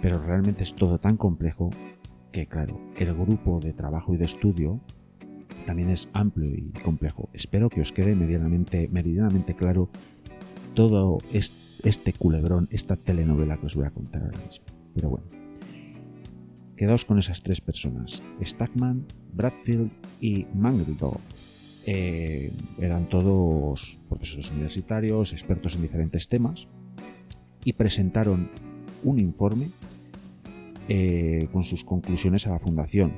Pero 0.00 0.22
realmente 0.22 0.62
es 0.62 0.74
todo 0.74 0.98
tan 0.98 1.16
complejo 1.16 1.70
que, 2.32 2.46
claro, 2.46 2.80
el 2.96 3.14
grupo 3.14 3.60
de 3.60 3.72
trabajo 3.72 4.14
y 4.14 4.16
de 4.16 4.24
estudio 4.24 4.80
también 5.66 5.90
es 5.90 6.08
amplio 6.12 6.54
y 6.54 6.70
complejo. 6.82 7.28
Espero 7.32 7.68
que 7.68 7.80
os 7.80 7.92
quede 7.92 8.14
medianamente, 8.14 8.88
meridianamente 8.88 9.54
claro 9.54 9.90
todo 10.74 11.18
este 11.32 12.12
culebrón, 12.12 12.68
esta 12.70 12.96
telenovela 12.96 13.58
que 13.58 13.66
os 13.66 13.74
voy 13.74 13.86
a 13.86 13.90
contar 13.90 14.22
ahora 14.22 14.38
mismo. 14.46 14.64
Pero 14.94 15.10
bueno, 15.10 15.26
quedaos 16.76 17.04
con 17.04 17.18
esas 17.18 17.42
tres 17.42 17.60
personas, 17.60 18.22
Stackman, 18.42 19.04
Bradfield 19.34 19.90
y 20.20 20.46
Mangeldorf. 20.54 21.20
Eh, 21.84 22.52
eran 22.78 23.08
todos 23.08 23.98
profesores 24.08 24.50
universitarios, 24.50 25.32
expertos 25.32 25.74
en 25.74 25.82
diferentes 25.82 26.28
temas, 26.28 26.68
y 27.64 27.72
presentaron 27.72 28.50
un 29.04 29.18
informe 29.18 29.68
eh, 30.88 31.48
con 31.52 31.64
sus 31.64 31.84
conclusiones 31.84 32.46
a 32.46 32.50
la 32.50 32.58
fundación, 32.58 33.12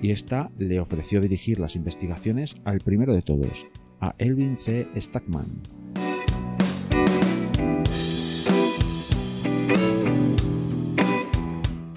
y 0.00 0.10
esta 0.10 0.50
le 0.58 0.80
ofreció 0.80 1.20
dirigir 1.20 1.60
las 1.60 1.76
investigaciones 1.76 2.56
al 2.64 2.78
primero 2.78 3.14
de 3.14 3.22
todos, 3.22 3.66
a 4.00 4.14
Elvin 4.18 4.58
C. 4.58 4.88
Stackman. 4.96 5.62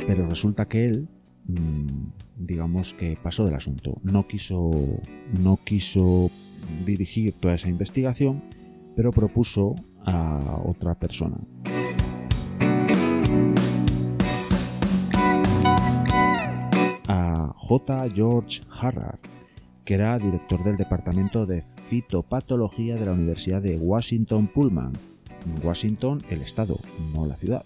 Pero 0.06 0.30
resulta 0.30 0.68
que 0.68 0.86
él, 0.86 1.08
mm, 1.48 2.46
digamos 2.46 2.94
que 2.94 3.18
pasó 3.22 3.46
del 3.46 3.56
asunto, 3.56 4.00
no 4.04 4.28
quiso, 4.28 4.72
no 5.42 5.58
quiso 5.64 6.30
dirigir 6.86 7.34
toda 7.34 7.56
esa 7.56 7.70
investigación, 7.70 8.44
pero 8.96 9.12
propuso 9.12 9.76
a 10.06 10.62
otra 10.64 10.94
persona. 10.96 11.38
J. 17.68 18.10
George 18.14 18.62
Harrard, 18.70 19.18
que 19.86 19.96
era 19.96 20.20
director 20.20 20.64
del 20.64 20.78
Departamento 20.78 21.48
de 21.48 21.64
Fitopatología 21.90 22.94
de 22.96 23.06
la 23.06 23.14
Universidad 23.14 23.60
de 23.60 23.78
Washington 23.78 24.46
Pullman. 24.46 24.94
Washington, 25.64 26.20
el 26.30 26.42
estado, 26.42 26.80
no 27.14 27.26
la 27.26 27.38
ciudad. 27.38 27.66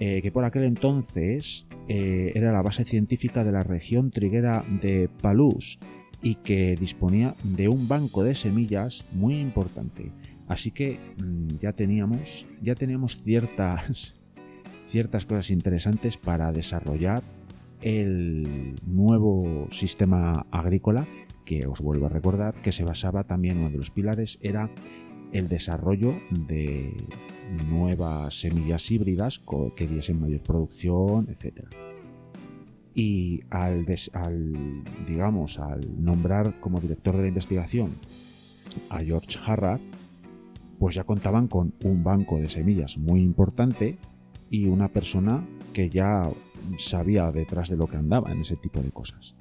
Eh, 0.00 0.22
que 0.22 0.32
por 0.32 0.44
aquel 0.44 0.64
entonces 0.64 1.68
eh, 1.86 2.32
era 2.34 2.50
la 2.50 2.62
base 2.62 2.84
científica 2.84 3.44
de 3.44 3.52
la 3.52 3.62
región 3.62 4.10
triguera 4.10 4.64
de 4.82 5.08
Palus 5.22 5.78
y 6.20 6.34
que 6.34 6.74
disponía 6.74 7.34
de 7.44 7.68
un 7.68 7.86
banco 7.86 8.24
de 8.24 8.34
semillas 8.34 9.04
muy 9.12 9.38
importante. 9.38 10.10
Así 10.48 10.72
que 10.72 10.98
mm, 11.22 11.58
ya 11.62 11.72
teníamos, 11.72 12.44
ya 12.60 12.74
ciertas, 12.74 14.16
ciertas 14.90 15.26
cosas 15.26 15.50
interesantes 15.50 16.16
para 16.16 16.50
desarrollar 16.50 17.22
el 17.82 18.74
nuevo 18.86 19.68
sistema 19.70 20.46
agrícola 20.50 21.06
que 21.44 21.66
os 21.66 21.80
vuelvo 21.80 22.06
a 22.06 22.10
recordar 22.10 22.54
que 22.62 22.72
se 22.72 22.84
basaba 22.84 23.24
también 23.24 23.58
uno 23.58 23.70
de 23.70 23.78
los 23.78 23.90
pilares 23.90 24.38
era 24.42 24.70
el 25.32 25.48
desarrollo 25.48 26.14
de 26.30 26.92
nuevas 27.68 28.40
semillas 28.40 28.90
híbridas 28.90 29.40
que 29.76 29.86
diesen 29.86 30.20
mayor 30.20 30.40
producción, 30.40 31.28
etc. 31.30 31.66
Y 32.94 33.42
al, 33.50 33.84
digamos, 35.06 35.58
al 35.58 35.80
nombrar 36.02 36.58
como 36.60 36.80
director 36.80 37.16
de 37.16 37.22
la 37.22 37.28
investigación 37.28 37.92
a 38.88 39.00
George 39.00 39.38
Harrad, 39.44 39.80
pues 40.78 40.94
ya 40.94 41.04
contaban 41.04 41.48
con 41.48 41.74
un 41.84 42.02
banco 42.02 42.38
de 42.38 42.48
semillas 42.48 42.98
muy 42.98 43.22
importante 43.22 43.98
y 44.50 44.66
una 44.66 44.88
persona 44.88 45.46
que 45.72 45.88
ya 45.88 46.22
sabía 46.78 47.30
detrás 47.32 47.68
de 47.68 47.76
lo 47.76 47.86
que 47.86 47.96
andaba 47.96 48.32
en 48.32 48.40
ese 48.40 48.56
tipo 48.56 48.80
de 48.80 48.90
cosas. 48.90 49.34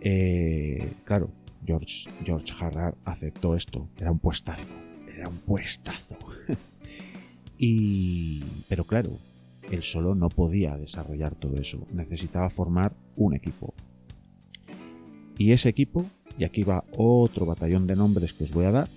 Eh, 0.00 0.92
claro, 1.04 1.30
George, 1.64 2.08
George 2.24 2.52
Harrard 2.58 2.94
aceptó 3.04 3.54
esto. 3.54 3.88
Era 3.98 4.10
un 4.10 4.18
puestazo. 4.18 4.68
Era 5.14 5.28
un 5.28 5.38
puestazo. 5.38 6.16
y, 7.58 8.42
pero 8.68 8.84
claro, 8.84 9.18
él 9.70 9.82
solo 9.82 10.14
no 10.14 10.28
podía 10.28 10.76
desarrollar 10.76 11.34
todo 11.34 11.56
eso. 11.56 11.86
Necesitaba 11.92 12.50
formar 12.50 12.94
un 13.16 13.34
equipo. 13.34 13.74
Y 15.38 15.52
ese 15.52 15.68
equipo, 15.68 16.04
y 16.38 16.44
aquí 16.44 16.62
va 16.62 16.84
otro 16.96 17.46
batallón 17.46 17.86
de 17.86 17.96
nombres 17.96 18.32
que 18.32 18.44
os 18.44 18.52
voy 18.52 18.66
a 18.66 18.72
dar, 18.72 18.88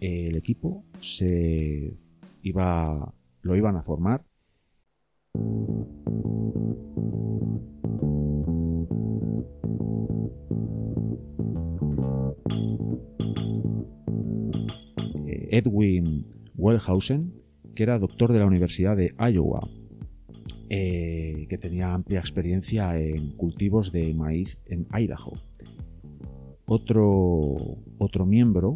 el 0.00 0.36
equipo 0.36 0.84
se 1.00 1.96
iba, 2.42 3.14
lo 3.42 3.56
iban 3.56 3.76
a 3.76 3.82
formar. 3.82 4.24
Eh, 15.26 15.48
Edwin 15.50 16.26
Wellhausen, 16.56 17.34
que 17.74 17.82
era 17.82 17.98
doctor 17.98 18.32
de 18.32 18.38
la 18.38 18.46
Universidad 18.46 18.96
de 18.96 19.14
Iowa, 19.18 19.68
eh, 20.70 21.46
que 21.48 21.58
tenía 21.58 21.92
amplia 21.92 22.20
experiencia 22.20 22.98
en 22.98 23.32
cultivos 23.36 23.92
de 23.92 24.14
maíz 24.14 24.58
en 24.66 24.86
Idaho. 24.94 25.32
Otro, 26.64 27.78
otro 27.98 28.24
miembro, 28.24 28.74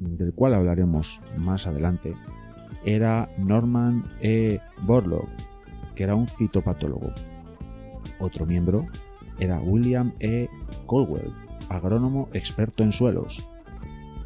del 0.00 0.32
cual 0.32 0.54
hablaremos 0.54 1.20
más 1.36 1.66
adelante, 1.66 2.14
era 2.94 3.28
Norman 3.36 4.02
E. 4.22 4.60
Borlaug, 4.82 5.28
que 5.94 6.04
era 6.04 6.14
un 6.14 6.26
fitopatólogo. 6.26 7.12
Otro 8.18 8.46
miembro 8.46 8.86
era 9.38 9.60
William 9.60 10.12
E. 10.20 10.48
Colwell, 10.86 11.34
agrónomo 11.68 12.30
experto 12.32 12.82
en 12.82 12.92
suelos. 12.92 13.46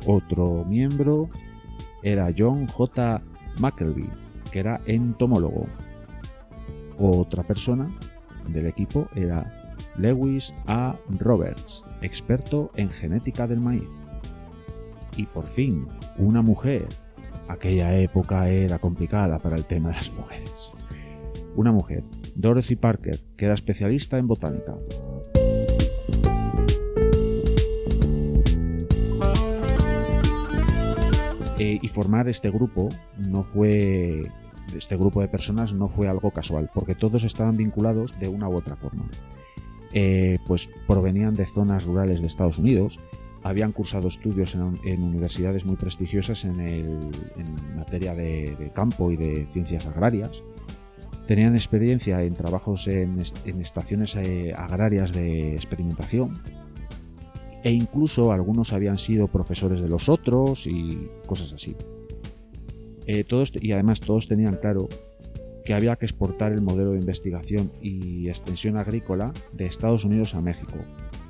Otro 0.07 0.65
miembro 0.65 1.29
era 2.05 2.33
John 2.37 2.69
J. 2.69 3.21
McElvey, 3.61 4.09
que 4.53 4.61
era 4.61 4.81
entomólogo. 4.87 5.67
Otra 6.99 7.43
persona 7.43 7.91
del 8.49 8.67
equipo 8.67 9.09
era 9.17 9.75
Lewis 9.97 10.55
A. 10.69 10.95
Roberts, 11.19 11.85
experto 12.01 12.71
en 12.77 12.91
genética 12.91 13.49
del 13.49 13.61
maíz. 13.61 13.89
Y 15.17 15.27
por 15.27 15.49
fin, 15.49 15.89
una 16.17 16.43
mujer. 16.43 16.87
Aquella 17.53 17.95
época 17.99 18.49
era 18.49 18.79
complicada 18.79 19.39
para 19.39 19.57
el 19.57 19.67
tema 19.67 19.91
de 19.91 19.97
las 19.97 20.11
mujeres. 20.15 20.73
Una 21.55 21.71
mujer, 21.71 22.03
Dorothy 22.35 22.77
Parker, 22.77 23.19
que 23.37 23.45
era 23.45 23.53
especialista 23.53 24.17
en 24.17 24.27
botánica. 24.27 24.75
Eh, 31.59 31.79
y 31.83 31.89
formar 31.89 32.27
este 32.31 32.51
grupo 32.51 32.89
no 33.19 33.43
fue 33.43 34.23
este 34.75 34.97
grupo 34.97 35.21
de 35.21 35.29
personas 35.29 35.75
no 35.75 35.89
fue 35.89 36.09
algo 36.09 36.31
casual, 36.31 36.71
porque 36.73 36.95
todos 36.95 37.23
estaban 37.23 37.59
vinculados 37.59 38.19
de 38.19 38.29
una 38.29 38.49
u 38.49 38.57
otra 38.57 38.77
forma. 38.77 39.05
Eh, 39.93 40.39
pues 40.47 40.71
provenían 40.87 41.35
de 41.35 41.45
zonas 41.45 41.85
rurales 41.85 42.23
de 42.23 42.29
Estados 42.29 42.57
Unidos, 42.57 42.99
habían 43.43 43.73
cursado 43.73 44.09
estudios 44.09 44.55
en, 44.55 45.03
universidades 45.03 45.65
muy 45.65 45.77
prestigiosas 45.77 46.45
en, 46.45 46.99
materia 47.77 48.15
de, 48.15 48.71
campo 48.75 49.11
y 49.11 49.17
de 49.17 49.47
ciencias 49.53 49.87
agrarias, 49.87 50.43
tenían 51.27 51.55
experiencia 51.55 52.23
en 52.23 52.35
trabajos 52.35 52.87
en, 52.89 53.21
estaciones 53.61 54.17
eh, 54.17 54.55
agrarias 54.57 55.13
de 55.13 55.55
experimentación, 55.55 56.35
e 57.65 57.73
incluso 57.73 58.33
algunos 58.33 58.73
habían 58.73 58.99
sido 58.99 59.29
profesores 59.29 59.81
de 59.81 59.89
los 59.89 60.09
otros 60.09 60.67
y 60.67 61.09
cosas 61.27 61.53
así. 61.53 61.77
Eh, 63.07 63.25
todos, 63.25 63.53
y 63.61 63.73
además 63.73 64.01
todos 64.01 64.29
tenían 64.29 64.57
claro 64.57 64.89
que 65.65 65.75
había 65.75 65.97
que 65.97 66.07
exportar 66.07 66.53
el 66.53 66.61
modelo 66.61 66.93
de 66.93 66.99
investigación 66.99 67.71
y 67.81 68.29
extensión 68.29 68.77
agrícola 68.79 69.33
de 69.53 69.67
Estados 69.67 70.05
Unidos 70.05 70.35
a 70.35 70.41
México, 70.41 70.77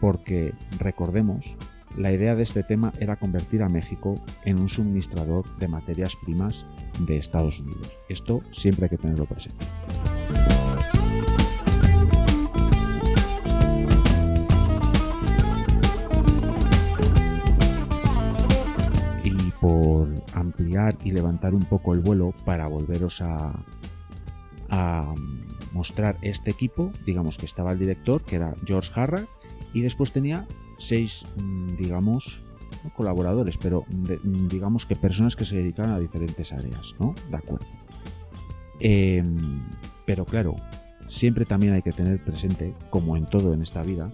porque, 0.01 0.53
recordemos, 0.79 1.57
la 1.97 2.13
idea 2.13 2.35
de 2.35 2.43
este 2.43 2.63
tema 2.63 2.93
era 2.99 3.17
convertir 3.17 3.63
a 3.63 3.69
México 3.69 4.15
en 4.45 4.61
un 4.61 4.69
suministrador 4.69 5.45
de 5.59 5.69
materias 5.69 6.17
primas 6.17 6.65
de 7.01 7.17
Estados 7.17 7.61
Unidos. 7.61 7.99
Esto 8.09 8.43
siempre 8.53 8.87
hay 8.87 8.91
que 8.91 8.99
tenerlo 8.99 9.27
presente. 9.27 9.67
por 19.63 20.09
ampliar 20.35 20.97
y 21.05 21.13
levantar 21.13 21.55
un 21.55 21.63
poco 21.63 21.95
el 21.95 22.01
vuelo 22.01 22.35
para 22.45 22.67
volveros 22.67 23.23
a, 23.23 23.55
mostrar 25.73 26.17
este 26.23 26.51
equipo. 26.51 26.93
Digamos 27.07 27.39
que 27.39 27.47
estaba 27.47 27.73
el 27.73 27.79
director, 27.79 28.23
que 28.23 28.37
era 28.37 28.55
George 28.67 28.91
Harra, 28.95 29.23
y 29.73 29.83
después 29.83 30.11
tenía 30.11 30.47
seis, 30.87 31.25
mm, 31.37 31.77
digamos, 31.77 32.43
colaboradores, 32.95 33.57
pero 33.57 33.85
mm, 33.89 34.49
digamos 34.49 34.87
que 34.87 34.97
personas 34.97 35.37
que 35.37 35.45
se 35.45 35.57
dedicaban 35.57 35.93
a 35.93 35.99
diferentes 35.99 36.53
áreas, 36.53 36.95
¿no? 36.99 37.15
De 37.31 37.37
acuerdo. 37.37 37.67
Em, 38.81 39.61
pero 40.05 40.25
claro, 40.25 40.57
siempre 41.07 41.45
también 41.45 41.75
hay 41.75 41.83
que 41.83 41.93
tener 41.93 42.23
presente, 42.23 42.75
como 42.91 43.17
en 43.17 43.27
todo 43.27 43.55
en 43.55 43.63
esta 43.63 43.83
vida, 43.83 44.11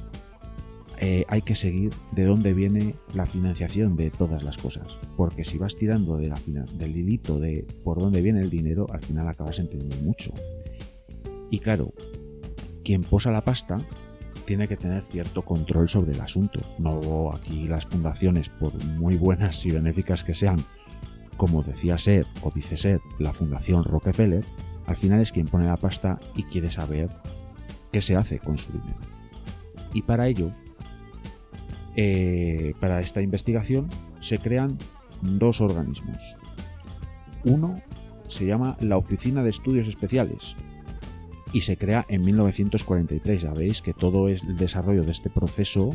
eh, 1.00 1.24
hay 1.28 1.42
que 1.42 1.54
seguir 1.54 1.92
de 2.12 2.24
dónde 2.24 2.52
viene 2.52 2.96
la 3.14 3.24
financiación 3.24 3.96
de 3.96 4.10
todas 4.10 4.42
las 4.42 4.58
cosas. 4.58 4.98
Porque 5.16 5.44
si 5.44 5.56
vas 5.56 5.76
tirando 5.76 6.16
de 6.16 6.28
la, 6.28 6.40
del 6.74 6.96
hilito 6.96 7.38
de 7.38 7.66
por 7.84 8.00
dónde 8.00 8.20
viene 8.20 8.40
el 8.40 8.50
dinero, 8.50 8.86
al 8.92 9.00
final 9.00 9.28
acabas 9.28 9.58
entendiendo 9.58 9.96
mucho. 9.98 10.32
Y 11.50 11.60
claro, 11.60 11.92
quien 12.84 13.02
posa 13.02 13.30
la 13.30 13.44
pasta 13.44 13.78
tiene 14.48 14.66
que 14.66 14.78
tener 14.78 15.04
cierto 15.04 15.42
control 15.42 15.90
sobre 15.90 16.12
el 16.12 16.20
asunto. 16.22 16.60
No 16.78 17.30
aquí 17.34 17.68
las 17.68 17.84
fundaciones, 17.84 18.48
por 18.48 18.72
muy 18.96 19.14
buenas 19.16 19.66
y 19.66 19.70
benéficas 19.70 20.24
que 20.24 20.34
sean, 20.34 20.56
como 21.36 21.62
decía 21.62 21.98
ser 21.98 22.26
o 22.40 22.50
dice 22.50 22.78
ser 22.78 22.98
la 23.18 23.34
Fundación 23.34 23.84
Rockefeller, 23.84 24.42
al 24.86 24.96
final 24.96 25.20
es 25.20 25.32
quien 25.32 25.48
pone 25.48 25.66
la 25.66 25.76
pasta 25.76 26.18
y 26.34 26.44
quiere 26.44 26.70
saber 26.70 27.10
qué 27.92 28.00
se 28.00 28.16
hace 28.16 28.38
con 28.38 28.56
su 28.56 28.72
dinero. 28.72 28.96
Y 29.92 30.00
para 30.00 30.26
ello 30.26 30.50
eh, 31.94 32.72
para 32.80 33.00
esta 33.00 33.20
investigación 33.20 33.88
se 34.20 34.38
crean 34.38 34.78
dos 35.20 35.60
organismos. 35.60 36.38
Uno 37.44 37.78
se 38.28 38.46
llama 38.46 38.78
la 38.80 38.96
Oficina 38.96 39.42
de 39.42 39.50
Estudios 39.50 39.88
Especiales 39.88 40.56
y 41.52 41.62
se 41.62 41.76
crea 41.76 42.04
en 42.08 42.22
1943. 42.22 43.42
Ya 43.42 43.52
veis 43.52 43.82
que 43.82 43.94
todo 43.94 44.28
el 44.28 44.56
desarrollo 44.56 45.02
de 45.02 45.12
este 45.12 45.30
proceso 45.30 45.90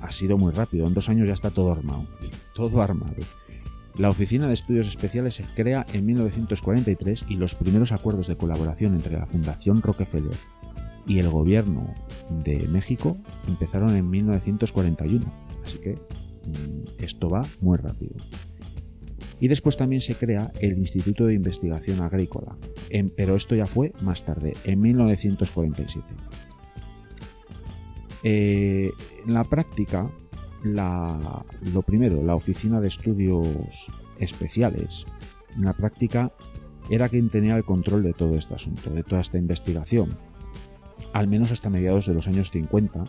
ha 0.00 0.10
sido 0.10 0.38
muy 0.38 0.52
rápido. 0.52 0.86
En 0.86 0.94
dos 0.94 1.08
años 1.08 1.28
ya 1.28 1.34
está 1.34 1.50
todo 1.50 1.72
armado. 1.72 2.06
Todo 2.54 2.82
armado. 2.82 3.14
La 3.96 4.08
Oficina 4.08 4.46
de 4.46 4.54
Estudios 4.54 4.88
Especiales 4.88 5.34
se 5.34 5.44
crea 5.44 5.84
en 5.92 6.06
1943 6.06 7.26
y 7.28 7.34
los 7.34 7.54
primeros 7.54 7.92
acuerdos 7.92 8.28
de 8.28 8.36
colaboración 8.36 8.94
entre 8.94 9.18
la 9.18 9.26
Fundación 9.26 9.82
Rockefeller 9.82 10.36
y 11.06 11.18
el 11.18 11.28
gobierno 11.30 11.94
de 12.44 12.68
México 12.68 13.16
empezaron 13.48 13.96
en 13.96 14.08
1941. 14.08 15.24
Así 15.64 15.78
que 15.78 15.94
mm, 15.94 17.02
esto 17.02 17.28
va 17.28 17.42
muy 17.60 17.76
rápido. 17.78 18.14
Y 19.40 19.48
después 19.48 19.76
también 19.76 20.00
se 20.00 20.14
crea 20.14 20.50
el 20.60 20.78
Instituto 20.78 21.26
de 21.26 21.34
Investigación 21.34 22.00
Agrícola, 22.00 22.56
pero 23.16 23.36
esto 23.36 23.54
ya 23.54 23.66
fue 23.66 23.92
más 24.02 24.24
tarde, 24.24 24.54
en 24.64 24.80
1947. 24.80 26.06
Eh, 28.24 28.90
en 29.26 29.34
la 29.34 29.44
práctica, 29.44 30.10
lo 30.64 31.82
primero, 31.82 32.22
la 32.22 32.34
Oficina 32.34 32.80
de 32.80 32.88
Estudios 32.88 33.86
Especiales, 34.18 35.06
en 35.56 35.64
la 35.64 35.72
práctica 35.72 36.32
era 36.90 37.08
quien 37.08 37.28
tenía 37.28 37.56
el 37.56 37.64
control 37.64 38.02
de 38.02 38.12
todo 38.12 38.36
este 38.36 38.54
asunto, 38.54 38.90
de 38.90 39.02
toda 39.02 39.20
esta 39.20 39.38
investigación, 39.38 40.08
al 41.12 41.28
menos 41.28 41.52
hasta 41.52 41.70
mediados 41.70 42.06
de 42.06 42.14
los 42.14 42.26
años 42.26 42.50
50, 42.50 43.04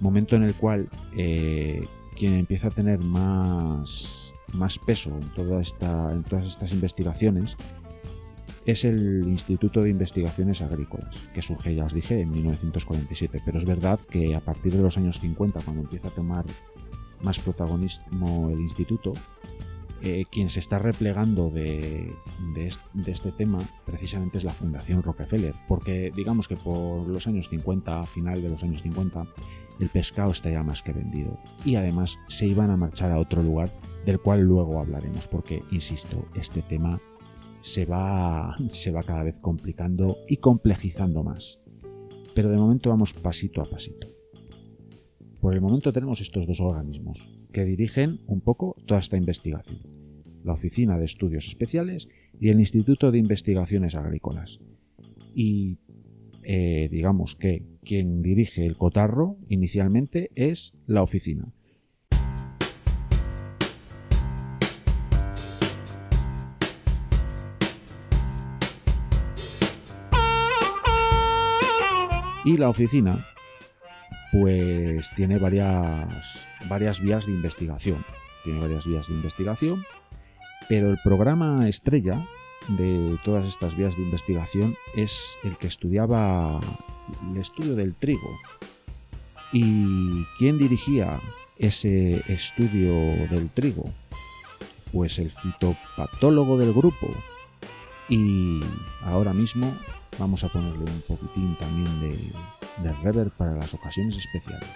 momento 0.00 0.36
en 0.36 0.44
el 0.44 0.54
cual 0.54 0.88
eh, 1.16 1.84
quien 2.16 2.34
empieza 2.34 2.68
a 2.68 2.70
tener 2.70 2.98
más, 3.00 4.25
más 4.52 4.78
peso 4.78 5.10
en, 5.10 5.28
toda 5.34 5.60
esta, 5.60 6.12
en 6.12 6.22
todas 6.22 6.46
estas 6.46 6.72
investigaciones 6.72 7.56
es 8.66 8.84
el 8.84 9.24
Instituto 9.28 9.80
de 9.80 9.90
Investigaciones 9.90 10.60
Agrícolas, 10.60 11.16
que 11.32 11.40
surge, 11.40 11.74
ya 11.74 11.84
os 11.84 11.94
dije, 11.94 12.20
en 12.20 12.30
1947. 12.32 13.40
Pero 13.44 13.58
es 13.58 13.64
verdad 13.64 14.00
que 14.10 14.34
a 14.34 14.40
partir 14.40 14.72
de 14.72 14.82
los 14.82 14.96
años 14.96 15.20
50, 15.20 15.60
cuando 15.60 15.82
empieza 15.82 16.08
a 16.08 16.10
tomar 16.10 16.44
más 17.22 17.38
protagonismo 17.38 18.50
el 18.50 18.60
instituto, 18.60 19.12
eh, 20.02 20.24
quien 20.30 20.50
se 20.50 20.60
está 20.60 20.78
replegando 20.78 21.48
de, 21.48 22.12
este 23.06 23.32
tema 23.32 23.58
precisamente 23.84 24.38
es 24.38 24.44
la 24.44 24.52
Fundación 24.52 25.02
Rockefeller, 25.02 25.54
porque 25.68 26.12
digamos 26.14 26.48
que 26.48 26.56
por 26.56 27.06
los 27.06 27.26
años 27.28 27.48
50, 27.48 28.00
a 28.00 28.04
final 28.04 28.42
de 28.42 28.50
los 28.50 28.62
años 28.64 28.82
50, 28.82 29.26
el 29.78 29.88
pescado 29.88 30.32
está 30.32 30.50
ya 30.50 30.64
más 30.64 30.82
que 30.82 30.92
vendido. 30.92 31.38
Y 31.64 31.76
además 31.76 32.18
se 32.26 32.46
iban 32.46 32.70
a 32.70 32.76
marchar 32.76 33.12
a 33.12 33.18
otro 33.18 33.42
lugar 33.42 33.72
del 34.06 34.20
cual 34.20 34.42
luego 34.42 34.78
hablaremos, 34.78 35.26
porque, 35.26 35.62
insisto, 35.72 36.28
este 36.36 36.62
tema 36.62 37.00
se 37.60 37.84
va, 37.84 38.56
se 38.70 38.92
va 38.92 39.02
cada 39.02 39.24
vez 39.24 39.38
complicando 39.40 40.16
y 40.28 40.36
complejizando 40.36 41.24
más. 41.24 41.60
Pero 42.34 42.48
de 42.48 42.56
momento 42.56 42.88
vamos 42.88 43.12
pasito 43.12 43.60
a 43.60 43.64
pasito. 43.64 44.06
Por 45.40 45.54
el 45.54 45.60
momento 45.60 45.92
tenemos 45.92 46.20
estos 46.20 46.46
dos 46.46 46.60
organismos 46.60 47.28
que 47.52 47.64
dirigen 47.64 48.20
un 48.26 48.40
poco 48.40 48.76
toda 48.86 49.00
esta 49.00 49.16
investigación. 49.16 49.80
La 50.44 50.52
Oficina 50.52 50.98
de 50.98 51.04
Estudios 51.04 51.48
Especiales 51.48 52.08
y 52.40 52.50
el 52.50 52.60
Instituto 52.60 53.10
de 53.10 53.18
Investigaciones 53.18 53.96
Agrícolas. 53.96 54.60
Y 55.34 55.78
eh, 56.44 56.88
digamos 56.92 57.34
que 57.34 57.64
quien 57.82 58.22
dirige 58.22 58.64
el 58.66 58.76
cotarro 58.76 59.36
inicialmente 59.48 60.30
es 60.36 60.74
la 60.86 61.02
oficina. 61.02 61.52
Y 72.46 72.56
la 72.56 72.68
oficina, 72.68 73.26
pues 74.30 75.10
tiene 75.16 75.36
varias, 75.36 76.46
varias 76.68 77.00
vías 77.00 77.26
de 77.26 77.32
investigación. 77.32 78.04
Tiene 78.44 78.60
varias 78.60 78.86
vías 78.86 79.08
de 79.08 79.14
investigación, 79.14 79.84
pero 80.68 80.88
el 80.88 80.98
programa 81.02 81.68
estrella 81.68 82.24
de 82.68 83.18
todas 83.24 83.48
estas 83.48 83.76
vías 83.76 83.96
de 83.96 84.02
investigación 84.02 84.76
es 84.94 85.36
el 85.42 85.56
que 85.58 85.66
estudiaba 85.66 86.60
el 87.32 87.36
estudio 87.36 87.74
del 87.74 87.96
trigo. 87.96 88.38
¿Y 89.52 90.22
quién 90.38 90.56
dirigía 90.56 91.20
ese 91.58 92.22
estudio 92.32 92.94
del 93.28 93.50
trigo? 93.50 93.82
Pues 94.92 95.18
el 95.18 95.32
fitopatólogo 95.32 96.58
del 96.58 96.72
grupo. 96.72 97.08
Y 98.08 98.60
ahora 99.02 99.32
mismo 99.32 99.76
vamos 100.18 100.44
a 100.44 100.48
ponerle 100.48 100.84
un 100.84 101.02
poquitín 101.08 101.56
también 101.56 102.00
de, 102.00 102.16
de 102.82 102.92
reverb 103.02 103.30
para 103.32 103.54
las 103.56 103.74
ocasiones 103.74 104.16
especiales. 104.16 104.68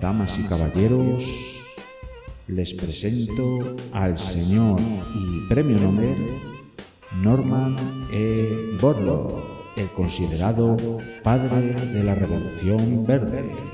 Damas 0.00 0.38
y 0.38 0.42
caballeros, 0.44 1.60
les 2.48 2.74
presento 2.74 3.76
al 3.92 4.18
señor 4.18 4.80
y 5.14 5.48
premio 5.48 5.78
Nobel 5.78 6.40
Norman 7.20 7.76
E. 8.10 8.76
Borlaug, 8.80 9.42
el 9.76 9.88
considerado 9.90 10.76
padre 11.22 11.74
de 11.74 12.02
la 12.02 12.14
Revolución 12.14 13.04
Verde. 13.04 13.71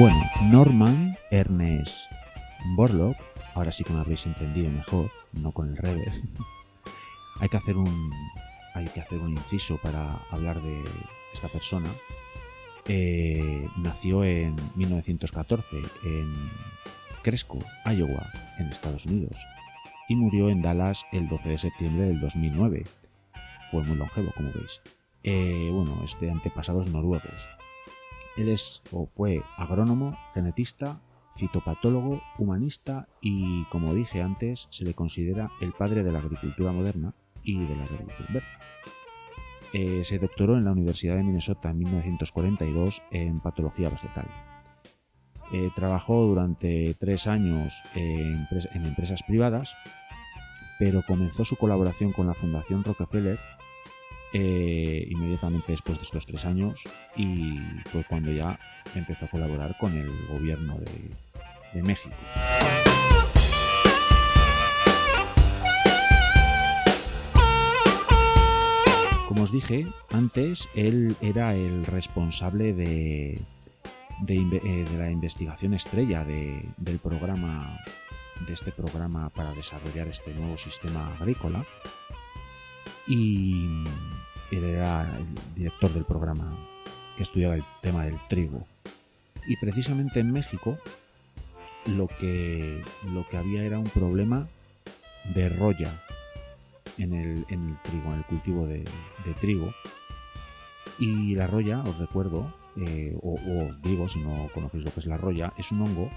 Bueno, 0.00 0.24
Norman 0.44 1.14
Ernest 1.30 2.10
Borlaug, 2.74 3.14
ahora 3.54 3.70
sí 3.70 3.84
que 3.84 3.92
me 3.92 4.00
habréis 4.00 4.24
entendido 4.24 4.70
mejor, 4.70 5.10
no 5.34 5.52
con 5.52 5.68
el 5.68 5.76
revés. 5.76 6.22
hay 7.40 7.50
que 7.50 7.58
hacer 7.58 7.76
un 7.76 8.10
hay 8.72 8.86
que 8.86 9.02
hacer 9.02 9.18
un 9.18 9.32
inciso 9.32 9.76
para 9.76 10.14
hablar 10.30 10.62
de 10.62 10.82
esta 11.34 11.48
persona. 11.48 11.90
Eh, 12.88 13.68
nació 13.76 14.24
en 14.24 14.56
1914 14.74 15.66
en 16.04 16.32
Cresco, 17.22 17.58
Iowa, 17.84 18.26
en 18.58 18.68
Estados 18.68 19.04
Unidos, 19.04 19.36
y 20.08 20.16
murió 20.16 20.48
en 20.48 20.62
Dallas 20.62 21.04
el 21.12 21.28
12 21.28 21.46
de 21.46 21.58
septiembre 21.58 22.06
del 22.06 22.20
2009. 22.20 22.84
Fue 23.70 23.82
muy 23.82 23.98
longevo, 23.98 24.32
como 24.34 24.50
veis. 24.50 24.80
Eh, 25.24 25.68
bueno, 25.70 26.00
este 26.06 26.30
antepasados 26.30 26.88
noruegos. 26.88 27.59
Él 28.36 28.48
es 28.48 28.82
o 28.92 29.06
fue 29.06 29.42
agrónomo, 29.56 30.16
genetista, 30.34 31.00
fitopatólogo, 31.36 32.22
humanista 32.38 33.08
y, 33.20 33.64
como 33.66 33.94
dije 33.94 34.22
antes, 34.22 34.68
se 34.70 34.84
le 34.84 34.94
considera 34.94 35.50
el 35.60 35.72
padre 35.72 36.02
de 36.02 36.12
la 36.12 36.18
agricultura 36.18 36.72
moderna 36.72 37.14
y 37.42 37.58
de 37.58 37.76
la 37.76 37.84
Revolución 37.86 38.28
Verde. 38.32 38.46
Eh, 39.72 40.04
se 40.04 40.18
doctoró 40.18 40.56
en 40.56 40.64
la 40.64 40.72
Universidad 40.72 41.16
de 41.16 41.22
Minnesota 41.22 41.70
en 41.70 41.78
1942 41.78 43.02
en 43.10 43.40
patología 43.40 43.88
vegetal. 43.88 44.26
Eh, 45.52 45.70
trabajó 45.74 46.26
durante 46.26 46.94
tres 46.98 47.26
años 47.26 47.82
en, 47.94 48.46
en, 48.74 48.86
empresas 48.86 49.22
privadas, 49.22 49.76
pero 50.78 51.02
comenzó 51.06 51.44
su 51.44 51.56
colaboración 51.56 52.12
con 52.12 52.26
la 52.26 52.34
Fundación 52.34 52.84
Rockefeller 52.84 53.38
eh, 54.32 55.08
inmediatamente 55.10 55.72
después 55.72 55.98
de 55.98 56.04
estos 56.04 56.24
tres 56.24 56.44
años 56.44 56.84
y 57.16 57.58
fue 57.90 58.04
cuando 58.04 58.30
ya 58.30 58.60
empezó 58.94 59.24
a 59.24 59.28
colaborar 59.28 59.76
con 59.78 59.96
el 59.96 60.08
gobierno 60.28 60.78
de, 60.78 61.82
México. 61.82 62.14
Como 69.26 69.42
os 69.44 69.52
dije 69.52 69.86
antes, 70.10 70.68
él 70.74 71.16
era 71.20 71.54
el 71.54 71.86
responsable 71.86 72.72
de, 72.72 73.40
de, 74.22 74.34
eh, 74.34 74.84
de 74.90 74.98
la 74.98 75.10
investigación 75.10 75.74
estrella 75.74 76.24
de, 76.24 76.60
del 76.76 76.98
programa, 76.98 77.78
de 78.46 78.52
este 78.52 78.70
programa 78.72 79.28
para 79.30 79.52
desarrollar 79.54 80.08
este 80.08 80.34
nuevo 80.34 80.56
sistema 80.56 81.16
agrícola 81.20 81.64
y 83.10 83.66
él 84.52 84.64
era 84.64 85.02
el 85.18 85.26
director 85.56 85.92
del 85.92 86.04
programa 86.04 86.56
que 87.16 87.24
estudiaba 87.24 87.56
el 87.56 87.64
tema 87.82 88.04
del 88.04 88.16
trigo. 88.28 88.64
Y 89.48 89.56
precisamente 89.56 90.20
en 90.20 90.30
México 90.30 90.78
lo 91.86 92.06
que, 92.06 92.84
lo 93.12 93.26
que 93.28 93.36
había 93.36 93.64
era 93.64 93.80
un 93.80 93.88
problema 93.88 94.46
de 95.34 95.48
roya 95.48 96.00
en 96.98 97.14
el, 97.14 97.44
en 97.48 97.70
el 97.70 97.82
trigo, 97.82 98.12
en 98.12 98.18
el 98.18 98.24
cultivo 98.26 98.66
de, 98.66 98.84
de, 99.24 99.34
trigo. 99.40 99.74
Y 101.00 101.34
la 101.34 101.48
roya, 101.48 101.80
os 101.80 101.98
recuerdo, 101.98 102.54
eh, 102.76 103.16
o, 103.22 103.34
o, 103.34 103.70
os 103.70 103.82
digo, 103.82 104.08
si 104.08 104.20
no 104.20 104.48
conocéis 104.54 104.84
lo 104.84 104.92
que 104.92 105.00
es 105.00 105.06
la 105.06 105.16
roya, 105.16 105.52
es 105.56 105.72
un 105.72 105.82
hongo 105.82 106.10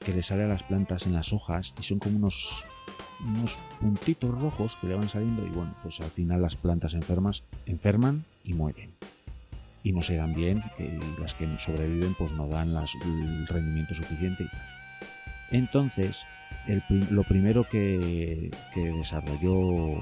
que 0.00 0.12
le 0.12 0.22
sale 0.22 0.42
a 0.42 0.48
las 0.48 0.64
plantas 0.64 1.06
en 1.06 1.12
las 1.12 1.32
hojas 1.32 1.72
y 1.78 1.84
son 1.84 2.00
como 2.00 2.16
unos 2.16 2.66
unos 3.20 3.58
puntitos 3.80 4.38
rojos 4.38 4.76
que 4.80 4.88
le 4.88 4.94
van 4.94 5.08
saliendo 5.08 5.46
y 5.46 5.50
bueno, 5.50 5.74
pues 5.82 6.00
al 6.00 6.10
final 6.10 6.42
las 6.42 6.56
plantas 6.56 6.94
enfermas 6.94 7.42
enferman 7.66 8.24
y 8.44 8.54
mueren. 8.54 8.90
Y 9.82 9.92
no 9.92 10.02
se 10.02 10.16
dan 10.16 10.34
bien, 10.34 10.64
y 10.78 11.20
las 11.20 11.34
que 11.34 11.46
sobreviven 11.58 12.14
pues 12.14 12.32
no 12.32 12.48
dan 12.48 12.74
las, 12.74 12.94
el 12.96 13.46
rendimiento 13.46 13.94
suficiente. 13.94 14.48
Entonces, 15.52 16.26
lo 17.10 17.22
primero 17.22 17.64
que, 17.68 18.50
que 18.74 18.80
desarrolló 18.80 20.00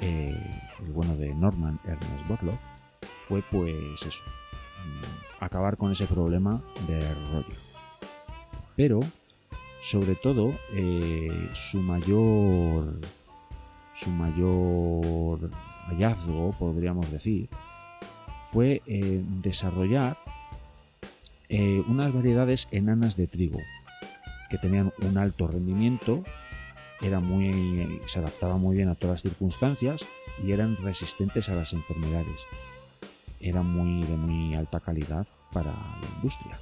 eh, 0.00 0.38
el 0.80 0.92
bueno 0.92 1.16
de 1.16 1.34
Norman 1.34 1.80
Ernest 1.84 2.28
Borlaug 2.28 2.58
fue 3.26 3.42
pues 3.50 4.02
eso, 4.02 4.22
mm, 4.24 5.44
acabar 5.44 5.76
con 5.76 5.90
ese 5.90 6.06
problema 6.06 6.62
de 6.86 7.00
rollo. 7.32 7.56
Pero 8.76 9.00
sobre 9.86 10.16
todo 10.16 10.52
eh, 10.72 11.48
su 11.54 11.80
mayor 11.80 12.98
su 13.94 14.10
mayor 14.10 15.48
hallazgo 15.86 16.50
podríamos 16.58 17.08
decir 17.12 17.48
fue 18.52 18.82
eh, 18.86 19.22
desarrollar 19.42 20.18
eh, 21.48 21.84
unas 21.86 22.12
variedades 22.12 22.66
enanas 22.72 23.16
de 23.16 23.28
trigo 23.28 23.60
que 24.50 24.58
tenían 24.58 24.92
un 25.02 25.18
alto 25.18 25.46
rendimiento 25.46 26.24
era 27.00 27.20
muy 27.20 28.00
se 28.06 28.18
adaptaban 28.18 28.60
muy 28.60 28.76
bien 28.76 28.88
a 28.88 28.96
todas 28.96 29.14
las 29.14 29.22
circunstancias 29.22 30.04
y 30.44 30.50
eran 30.50 30.76
resistentes 30.78 31.48
a 31.48 31.54
las 31.54 31.74
enfermedades. 31.74 32.40
Eran 33.38 33.66
muy 33.66 34.02
de 34.02 34.16
muy 34.16 34.54
alta 34.54 34.80
calidad 34.80 35.26
para 35.52 35.72
la 35.72 36.08
industria 36.16 36.58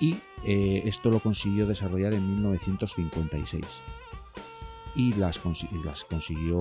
y 0.00 0.16
eh, 0.44 0.82
esto 0.84 1.10
lo 1.10 1.20
consiguió 1.20 1.66
desarrollar 1.66 2.14
en 2.14 2.34
1956 2.34 3.64
y 4.96 5.12
las, 5.12 5.40
las, 5.84 6.04
consiguió 6.04 6.60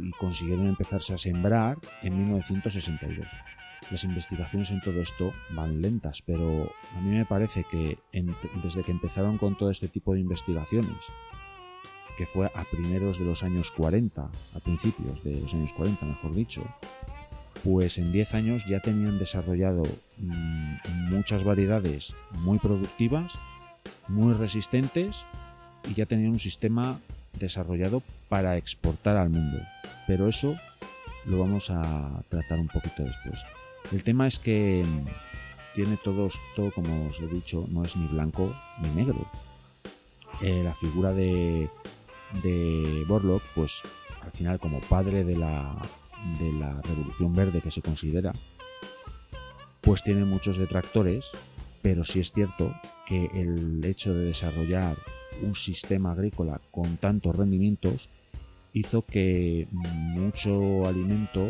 y 0.00 0.10
consiguieron 0.12 0.66
empezarse 0.66 1.14
a 1.14 1.18
sembrar 1.18 1.78
en 2.02 2.16
1962. 2.16 3.26
Las 3.90 4.04
investigaciones 4.04 4.70
en 4.70 4.80
todo 4.80 5.00
esto 5.00 5.32
van 5.50 5.80
lentas, 5.80 6.22
pero 6.22 6.70
a 6.96 7.00
mí 7.00 7.10
me 7.10 7.24
parece 7.26 7.64
que 7.70 7.98
desde 8.62 8.82
que 8.82 8.92
empezaron 8.92 9.38
con 9.38 9.56
todo 9.56 9.70
este 9.70 9.88
tipo 9.88 10.14
de 10.14 10.20
investigaciones, 10.20 10.96
que 12.16 12.26
fue 12.26 12.50
a 12.54 12.64
primeros 12.64 13.18
de 13.18 13.24
los 13.24 13.42
años 13.42 13.70
40, 13.70 14.22
a 14.22 14.60
principios 14.60 15.22
de 15.22 15.40
los 15.40 15.54
años 15.54 15.72
40, 15.74 16.04
mejor 16.04 16.34
dicho, 16.34 16.62
pues 17.64 17.98
en 17.98 18.12
10 18.12 18.34
años 18.34 18.64
ya 18.68 18.80
tenían 18.80 19.18
desarrollado 19.18 19.82
mmm, 20.18 20.76
muchas 21.10 21.44
variedades 21.44 22.14
muy 22.40 22.58
productivas, 22.58 23.32
muy 24.08 24.34
resistentes 24.34 25.24
y 25.88 25.94
ya 25.94 26.06
tenían 26.06 26.32
un 26.32 26.38
sistema 26.38 27.00
desarrollado 27.38 28.02
para 28.28 28.56
exportar 28.56 29.16
al 29.16 29.30
mundo. 29.30 29.58
Pero 30.06 30.28
eso 30.28 30.56
lo 31.26 31.38
vamos 31.38 31.70
a 31.70 32.22
tratar 32.28 32.58
un 32.58 32.68
poquito 32.68 33.02
después. 33.02 33.40
El 33.92 34.02
tema 34.02 34.26
es 34.26 34.38
que 34.38 34.84
mm, 34.86 35.74
tiene 35.74 35.96
todo 36.02 36.26
esto, 36.26 36.72
como 36.74 37.06
os 37.06 37.20
he 37.20 37.26
dicho, 37.26 37.66
no 37.70 37.84
es 37.84 37.96
ni 37.96 38.06
blanco 38.06 38.54
ni 38.82 38.88
negro. 38.90 39.26
Eh, 40.40 40.62
la 40.62 40.74
figura 40.74 41.12
de, 41.12 41.68
de 42.42 43.04
Borlock, 43.06 43.42
pues 43.54 43.82
al 44.22 44.30
final 44.32 44.58
como 44.58 44.80
padre 44.80 45.24
de 45.24 45.36
la 45.36 45.74
de 46.38 46.52
la 46.52 46.80
Revolución 46.82 47.32
Verde 47.34 47.60
que 47.60 47.70
se 47.70 47.82
considera, 47.82 48.32
pues 49.80 50.02
tiene 50.02 50.24
muchos 50.24 50.58
detractores, 50.58 51.30
pero 51.82 52.04
sí 52.04 52.20
es 52.20 52.32
cierto 52.32 52.74
que 53.06 53.26
el 53.34 53.84
hecho 53.84 54.12
de 54.12 54.26
desarrollar 54.26 54.96
un 55.42 55.54
sistema 55.54 56.12
agrícola 56.12 56.60
con 56.70 56.96
tantos 56.96 57.36
rendimientos 57.36 58.08
hizo 58.72 59.02
que 59.02 59.66
mucho 59.70 60.86
alimento 60.86 61.48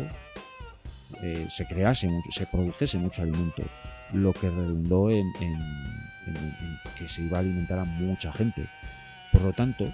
eh, 1.21 1.47
se 1.49 1.65
crease, 1.67 2.09
se 2.29 2.45
produjese 2.45 2.97
mucho 2.97 3.21
alimento, 3.21 3.63
lo 4.13 4.33
que 4.33 4.49
redundó 4.49 5.09
en, 5.09 5.27
en, 5.41 5.59
que 6.97 7.07
se 7.07 7.23
iba 7.23 7.37
a 7.37 7.41
alimentar 7.41 7.79
a 7.79 7.85
mucha 7.85 8.31
gente. 8.31 8.69
Por 9.31 9.41
lo 9.41 9.53
tanto, 9.53 9.85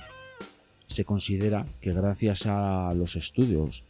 se 0.87 1.05
considera 1.05 1.65
que 1.81 1.91
gracias 1.91 2.45
a 2.45 2.93
los 2.95 3.15
estudios 3.15 3.83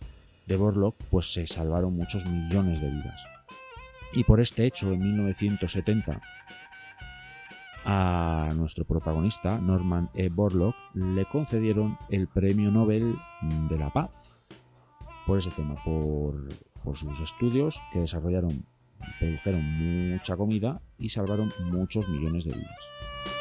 de 0.48 0.56
Borlaug 0.56 0.96
pues 1.10 1.34
se 1.34 1.48
salvaron 1.48 1.96
muchos 1.96 2.26
millones 2.30 2.82
de 2.82 2.90
vidas. 2.90 3.24
Y 4.14 4.24
por 4.24 4.40
este 4.40 4.66
hecho, 4.66 4.92
en 4.92 5.00
1970, 5.00 6.22
a 7.86 8.50
nuestro 8.56 8.86
protagonista, 8.86 9.60
Norman 9.60 10.10
E. 10.14 10.30
Borlaug, 10.30 10.74
le 10.94 11.26
concedieron 11.26 11.98
el 12.10 12.28
Premio 12.28 12.72
Nobel 12.72 13.16
de 13.70 13.78
la 13.78 13.92
Paz. 13.92 14.10
Por 15.28 15.40
ese 15.40 15.52
tema, 15.52 15.76
por 15.84 16.98
sus 16.98 17.20
estudios 17.20 17.82
que 17.92 18.00
desarrollaron, 18.00 18.66
produjeron 19.20 20.12
mucha 20.12 20.38
comida 20.38 20.82
y 20.98 21.10
salvaron 21.10 21.52
muchos 21.72 22.08
millones 22.08 22.46
de 22.46 22.54
vidas. 22.54 23.35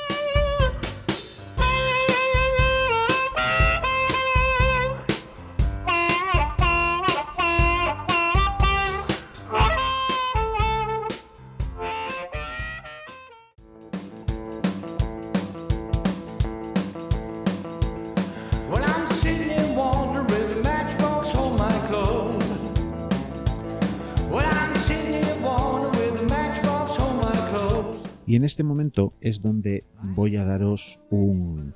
Es 29.21 29.43
donde 29.43 29.85
voy 30.03 30.37
a 30.37 30.45
daros 30.45 31.01
un, 31.11 31.75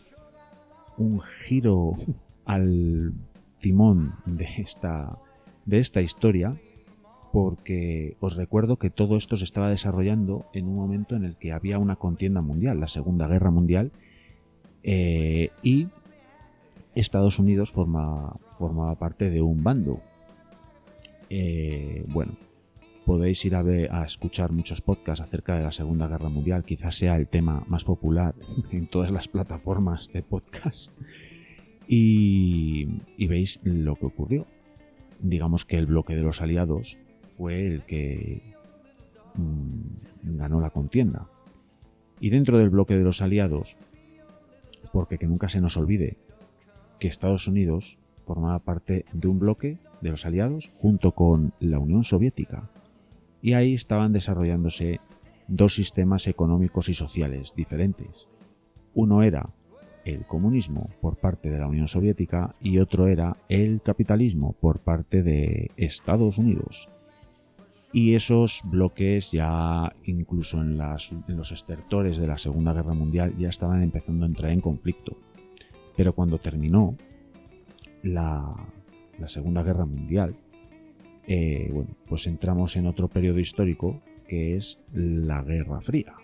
un 0.97 1.21
giro 1.21 1.95
al 2.45 3.13
timón 3.61 4.15
de 4.27 4.47
esta, 4.59 5.19
de 5.65 5.79
esta 5.79 6.01
historia, 6.01 6.57
porque 7.33 8.17
os 8.21 8.37
recuerdo 8.37 8.77
que 8.77 8.91
todo 8.91 9.17
esto 9.17 9.37
se 9.37 9.45
estaba 9.45 9.69
desarrollando 9.69 10.47
en 10.53 10.67
un 10.67 10.77
momento 10.77 11.15
en 11.15 11.25
el 11.25 11.37
que 11.37 11.53
había 11.53 11.79
una 11.79 11.97
contienda 11.97 12.41
mundial, 12.41 12.81
la 12.81 12.89
Segunda 12.89 13.29
Guerra 13.29 13.51
Mundial, 13.51 13.93
eh, 14.83 15.51
y 15.63 15.89
Estados 16.95 17.39
Unidos 17.39 17.71
forma, 17.71 18.37
formaba 18.59 18.95
parte 18.95 19.31
de 19.31 19.43
un 19.43 19.63
bando. 19.63 20.01
Eh, 21.31 22.05
bueno, 22.09 22.33
podéis 23.09 23.43
ir 23.47 23.55
a, 23.55 23.63
ver, 23.63 23.91
a 23.91 24.05
escuchar 24.05 24.53
muchos 24.53 24.83
podcasts 24.83 25.23
acerca 25.23 25.57
de 25.57 25.63
la 25.63 25.73
Segunda 25.73 26.09
Guerra 26.09 26.29
Mundial. 26.29 26.63
Quizás 26.63 26.95
sea 26.95 27.17
el 27.17 27.27
tema 27.27 27.65
más 27.67 27.83
popular 27.83 28.35
en 28.71 28.87
todas 28.87 29.11
las 29.11 29.29
plataformas 29.29 30.11
de 30.13 30.23
podcast. 30.23 30.93
Y, 31.89 32.85
veis 33.17 33.61
lo 33.65 33.97
que 33.97 34.05
ocurrió. 34.05 34.47
Digamos 35.21 35.65
que 35.65 35.79
el 35.79 35.87
bloque 35.87 36.15
de 36.15 36.21
los 36.21 36.43
aliados 36.43 36.99
fue 37.31 37.67
el 37.67 37.83
que 37.85 38.43
mm, 39.37 40.37
ganó 40.37 40.61
la 40.61 40.69
contienda. 40.69 41.29
Y 42.21 42.29
dentro 42.29 42.59
del 42.59 42.69
bloque 42.69 42.95
de 42.95 43.05
los 43.05 43.23
aliados, 43.23 43.79
porque 44.93 45.17
que 45.17 45.27
nunca 45.27 45.49
se 45.49 45.63
nos 45.63 45.79
olvide 45.79 46.19
que 47.01 47.09
Estados 47.09 47.49
Unidos 47.49 47.97
formaba 48.27 48.59
parte 48.59 49.07
de 49.15 49.29
un 49.29 49.39
bloque 49.39 49.79
de 50.03 50.11
los 50.11 50.27
aliados 50.27 50.71
junto 50.75 51.13
con 51.13 51.55
la 51.59 51.79
Unión 51.79 52.05
Soviética, 52.05 52.69
y 53.49 53.55
ahí 53.55 53.72
estaban 53.72 54.12
desarrollándose 54.12 55.01
dos 55.46 55.74
sistemas 55.74 56.26
económicos 56.26 56.90
y 56.90 56.92
sociales 56.92 57.55
diferentes. 57.57 58.28
Uno 58.92 59.22
era 59.22 59.49
el 60.05 60.26
comunismo 60.26 60.90
por 61.01 61.16
parte 61.16 61.49
de 61.49 61.59
la 61.59 61.66
Unión 61.66 61.88
Soviética 61.88 62.55
y 62.61 62.78
otro 62.78 63.07
era 63.07 63.38
el 63.49 63.80
capitalismo 63.80 64.53
por 64.61 64.80
parte 64.80 65.22
de 65.22 65.70
Estados 65.78 66.36
Unidos. 66.36 66.90
Y 67.90 68.16
esos 68.16 68.61
bloques 68.64 69.32
ya 69.32 69.94
incluso 70.05 70.61
en, 70.61 70.76
los 70.76 71.51
estertores 71.51 72.18
de 72.18 72.26
la 72.26 72.36
Segunda 72.36 72.74
Guerra 72.74 72.92
Mundial 72.92 73.34
ya 73.38 73.49
estaban 73.49 73.82
empezando 73.82 74.26
a 74.26 74.28
entrar 74.28 74.51
en 74.51 74.61
conflicto. 74.61 75.16
Pero 75.96 76.12
cuando 76.12 76.36
terminó 76.36 76.99
la 78.03 78.55
Segunda 79.24 79.62
Guerra 79.62 79.86
Mundial, 79.86 80.36
eh, 81.29 81.70
bueno, 81.72 81.91
pues 82.09 82.26
entramos 82.26 82.74
en 82.76 82.87
otro 82.87 83.09
periodo 83.09 83.39
histórico 83.39 84.01
que 84.26 84.57
es 84.57 84.81
la 84.95 85.43
Guerra 85.43 85.81
Fría. 85.83 86.14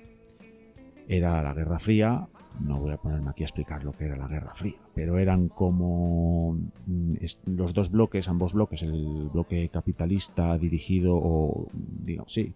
Era 1.07 1.43
la 1.43 1.53
Guerra 1.53 1.79
Fría, 1.79 2.27
no 2.61 2.81
voy 2.81 2.93
a 2.93 2.97
ponerme 2.97 3.31
aquí 3.31 3.43
a 3.43 3.47
explicar 3.47 3.85
lo 3.85 3.93
que 3.93 4.07
era 4.07 4.17
la 4.17 4.29
Guerra 4.29 4.55
Fría, 4.55 4.79
pero 4.95 5.19
eran 5.19 5.49
como 5.49 6.57
mm, 6.87 7.15
los 7.47 7.75
dos 7.75 7.91
bloques, 7.91 8.29
ambos 8.29 8.55
bloques, 8.55 8.83
el 8.83 9.29
bloque 9.31 9.69
capitalista 9.69 10.57
dirigido 10.57 11.17
o, 11.17 11.69
digamos, 11.75 12.33
sí, 12.33 12.55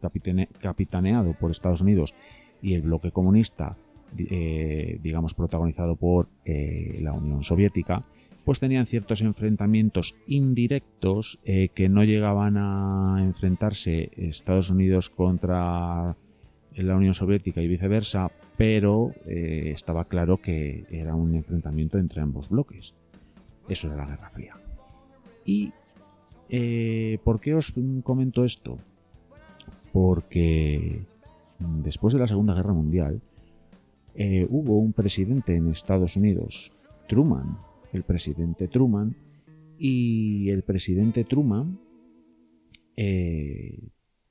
capitaneado 0.61 1.35
por 1.35 1.51
Estados 1.51 1.83
Unidos 1.83 2.15
y 2.63 2.75
el 2.75 2.83
bloque 2.83 3.11
comunista, 3.11 3.77
eh, 4.17 4.99
digamos, 5.03 5.35
protagonizado 5.35 5.97
por 5.97 6.29
eh, 6.47 6.99
la 7.03 7.13
Unión 7.13 7.43
Soviética, 7.43 8.05
pues 8.49 8.61
tenían 8.61 8.87
ciertos 8.87 9.21
enfrentamientos 9.21 10.15
indirectos 10.27 11.39
eh, 11.45 11.69
que 11.75 11.91
no 11.91 12.03
llegaban 12.03 12.57
a 12.57 13.19
enfrentarse 13.23 14.11
Estados 14.17 14.71
Unidos 14.71 15.11
contra 15.11 16.17
la 16.75 16.97
Unión 16.97 17.13
Soviética 17.13 17.61
y 17.61 17.69
viceversa, 17.69 18.31
pero 18.57 19.13
eh, 19.27 19.73
estaba 19.75 20.07
claro 20.07 20.39
que 20.39 20.87
era 20.91 21.15
un 21.15 21.35
enfrentamiento 21.35 21.99
entre 21.99 22.23
ambos 22.23 22.49
bloques. 22.49 22.95
Eso 23.69 23.89
era 23.89 23.99
la 23.99 24.07
Guerra 24.07 24.31
Fría. 24.31 24.55
¿Y 25.45 25.75
eh, 26.49 27.19
por 27.25 27.41
qué 27.41 27.55
os 27.55 27.75
comento 28.03 28.47
esto? 28.47 28.79
Porque 29.93 31.03
después 31.59 32.15
de 32.15 32.21
la 32.21 32.29
Segunda 32.29 32.55
Guerra 32.55 32.73
Mundial 32.73 33.21
hubo 34.49 34.79
un 34.79 34.95
presidente 34.95 35.55
en 35.55 35.69
Estados 35.69 36.17
Unidos, 36.17 36.73
Truman, 37.09 37.68
el 37.93 38.03
presidente 38.03 38.69
Truman, 38.69 39.15
y 39.79 40.51
el 40.51 40.63
presidente 40.63 41.25
Truman 41.25 41.79
eh, 42.97 43.79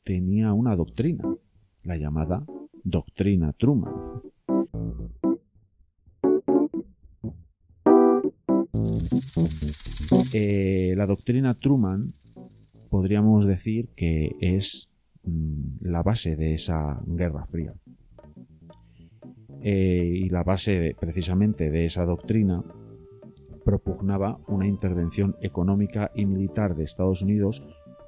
tenía 0.04 0.52
una 0.54 0.76
doctrina, 0.76 1.24
la 1.84 1.98
llamada 1.98 2.46
doctrina 2.84 3.54
Truman. 3.54 3.94
Eh, 10.34 10.94
la 10.98 11.06
doctrina 11.06 11.54
Truman 11.54 12.14
podríamos 12.90 13.46
decir 13.46 13.90
que 13.96 14.36
es 14.42 14.90
mm, 15.24 15.78
la 15.82 16.04
base 16.04 16.36
de 16.36 16.54
esa 16.54 17.02
guerra 17.06 17.46
fría. 17.46 17.74
Eh, 19.62 20.12
y 20.14 20.30
la 20.30 20.44
base 20.44 20.96
precisamente 21.00 21.70
de 21.70 21.86
esa 21.86 22.06
doctrina 22.06 22.64
propugnaba 23.68 24.40
una 24.48 24.66
intervención 24.66 25.36
económica 25.42 26.10
y 26.16 26.26
militar 26.26 26.74
de 26.74 26.86
Estados 26.86 27.22
Unidos 27.22 27.62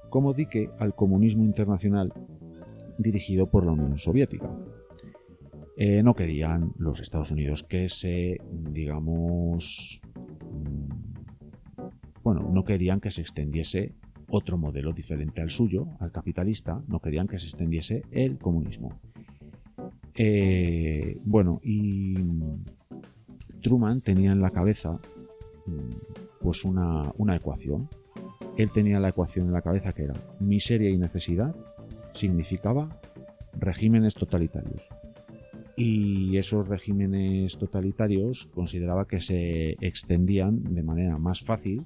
como 0.10 0.34
dique 0.34 0.70
al 0.80 0.96
comunismo 0.96 1.44
internacional 1.44 2.14
dirigido 2.98 3.46
por 3.46 3.66
la 3.66 3.74
Unión 3.74 3.98
Soviética. 3.98 4.50
Eh, 5.76 6.02
no 6.02 6.14
querían 6.14 6.72
los 6.78 7.02
Estados 7.02 7.32
Unidos 7.32 7.64
que 7.64 7.90
se, 7.90 8.38
digamos, 8.72 10.00
mm, 10.50 11.84
bueno, 12.24 12.50
no 12.54 12.64
querían 12.64 13.02
que 13.02 13.12
se 13.12 13.20
extendiese 13.20 13.96
otro 14.30 14.58
modelo 14.58 14.94
diferente 14.94 15.42
al 15.42 15.50
suyo, 15.50 15.88
al 16.00 16.14
capitalista, 16.14 16.82
no 16.88 17.02
querían 17.02 17.28
que 17.28 17.38
se 17.38 17.48
extendiese 17.48 18.04
el 18.12 18.38
comunismo. 18.38 18.98
Eh, 20.16 21.20
bueno, 21.26 21.60
y 21.62 22.16
Truman 23.62 24.00
tenía 24.00 24.32
en 24.32 24.40
la 24.40 24.52
cabeza 24.52 25.02
pues 26.42 26.64
una, 26.64 27.36
ecuación. 27.36 27.90
Él 28.58 28.72
tenía 28.72 29.00
la 29.00 29.10
ecuación 29.10 29.48
en 29.48 29.54
la 29.54 29.62
cabeza 29.62 29.94
que 29.94 30.04
era 30.04 30.14
miseria 30.40 30.90
y 30.90 30.98
necesidad 30.98 31.56
significaba 32.14 33.00
regímenes 33.58 34.16
totalitarios. 34.16 34.90
Y 35.78 36.38
esos 36.38 36.68
regímenes 36.68 37.58
totalitarios 37.58 38.50
consideraba 38.54 39.08
que 39.08 39.22
se 39.22 39.78
extendían 39.80 40.62
de 40.76 40.84
manera 40.84 41.18
más 41.18 41.42
fácil 41.42 41.86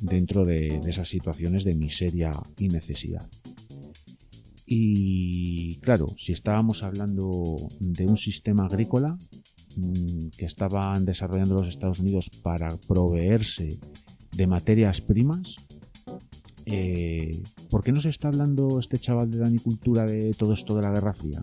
dentro 0.00 0.44
de, 0.44 0.80
esas 0.86 1.08
situaciones 1.08 1.64
de 1.64 1.74
miseria 1.74 2.32
y 2.58 2.68
necesidad. 2.68 3.28
Y 4.64 5.76
claro, 5.76 6.08
si 6.16 6.32
estábamos 6.32 6.82
hablando 6.82 7.56
de 7.80 8.06
un 8.06 8.16
sistema 8.16 8.66
agrícola, 8.66 9.16
que 10.36 10.46
estaban 10.46 11.04
desarrollando 11.04 11.54
los 11.54 11.68
Estados 11.68 12.00
Unidos 12.00 12.30
para 12.30 12.76
proveerse 12.76 13.78
de 14.32 14.46
materias 14.46 15.00
primas. 15.00 15.56
Eh, 16.66 17.42
¿Por 17.70 17.82
qué 17.82 17.92
no 17.92 18.00
se 18.00 18.10
está 18.10 18.28
hablando 18.28 18.78
este 18.78 18.98
chaval 18.98 19.30
de 19.30 19.38
la 19.38 19.46
anicultura 19.46 20.04
de 20.04 20.34
todo 20.34 20.52
esto 20.52 20.74
de 20.74 20.82
la 20.82 20.90
Guerra 20.90 21.14
Fría? 21.14 21.42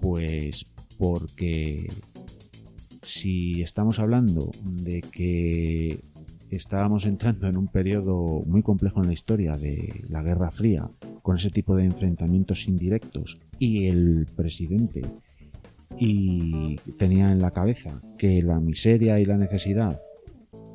Pues 0.00 0.66
porque 0.98 1.90
si 3.02 3.62
estamos 3.62 3.98
hablando 3.98 4.50
de 4.64 5.00
que 5.00 6.00
estábamos 6.50 7.06
entrando 7.06 7.48
en 7.48 7.56
un 7.56 7.68
periodo 7.68 8.42
muy 8.46 8.62
complejo 8.62 9.00
en 9.00 9.08
la 9.08 9.12
historia 9.12 9.56
de 9.56 10.04
la 10.08 10.22
Guerra 10.22 10.50
Fría, 10.50 10.88
con 11.22 11.36
ese 11.36 11.50
tipo 11.50 11.76
de 11.76 11.84
enfrentamientos 11.84 12.68
indirectos, 12.68 13.38
y 13.58 13.86
el 13.86 14.26
presidente 14.36 15.02
y 15.98 16.76
tenía 16.98 17.28
en 17.28 17.40
la 17.40 17.50
cabeza 17.50 18.00
que 18.18 18.42
la 18.42 18.60
miseria 18.60 19.18
y 19.20 19.24
la 19.24 19.36
necesidad 19.36 20.00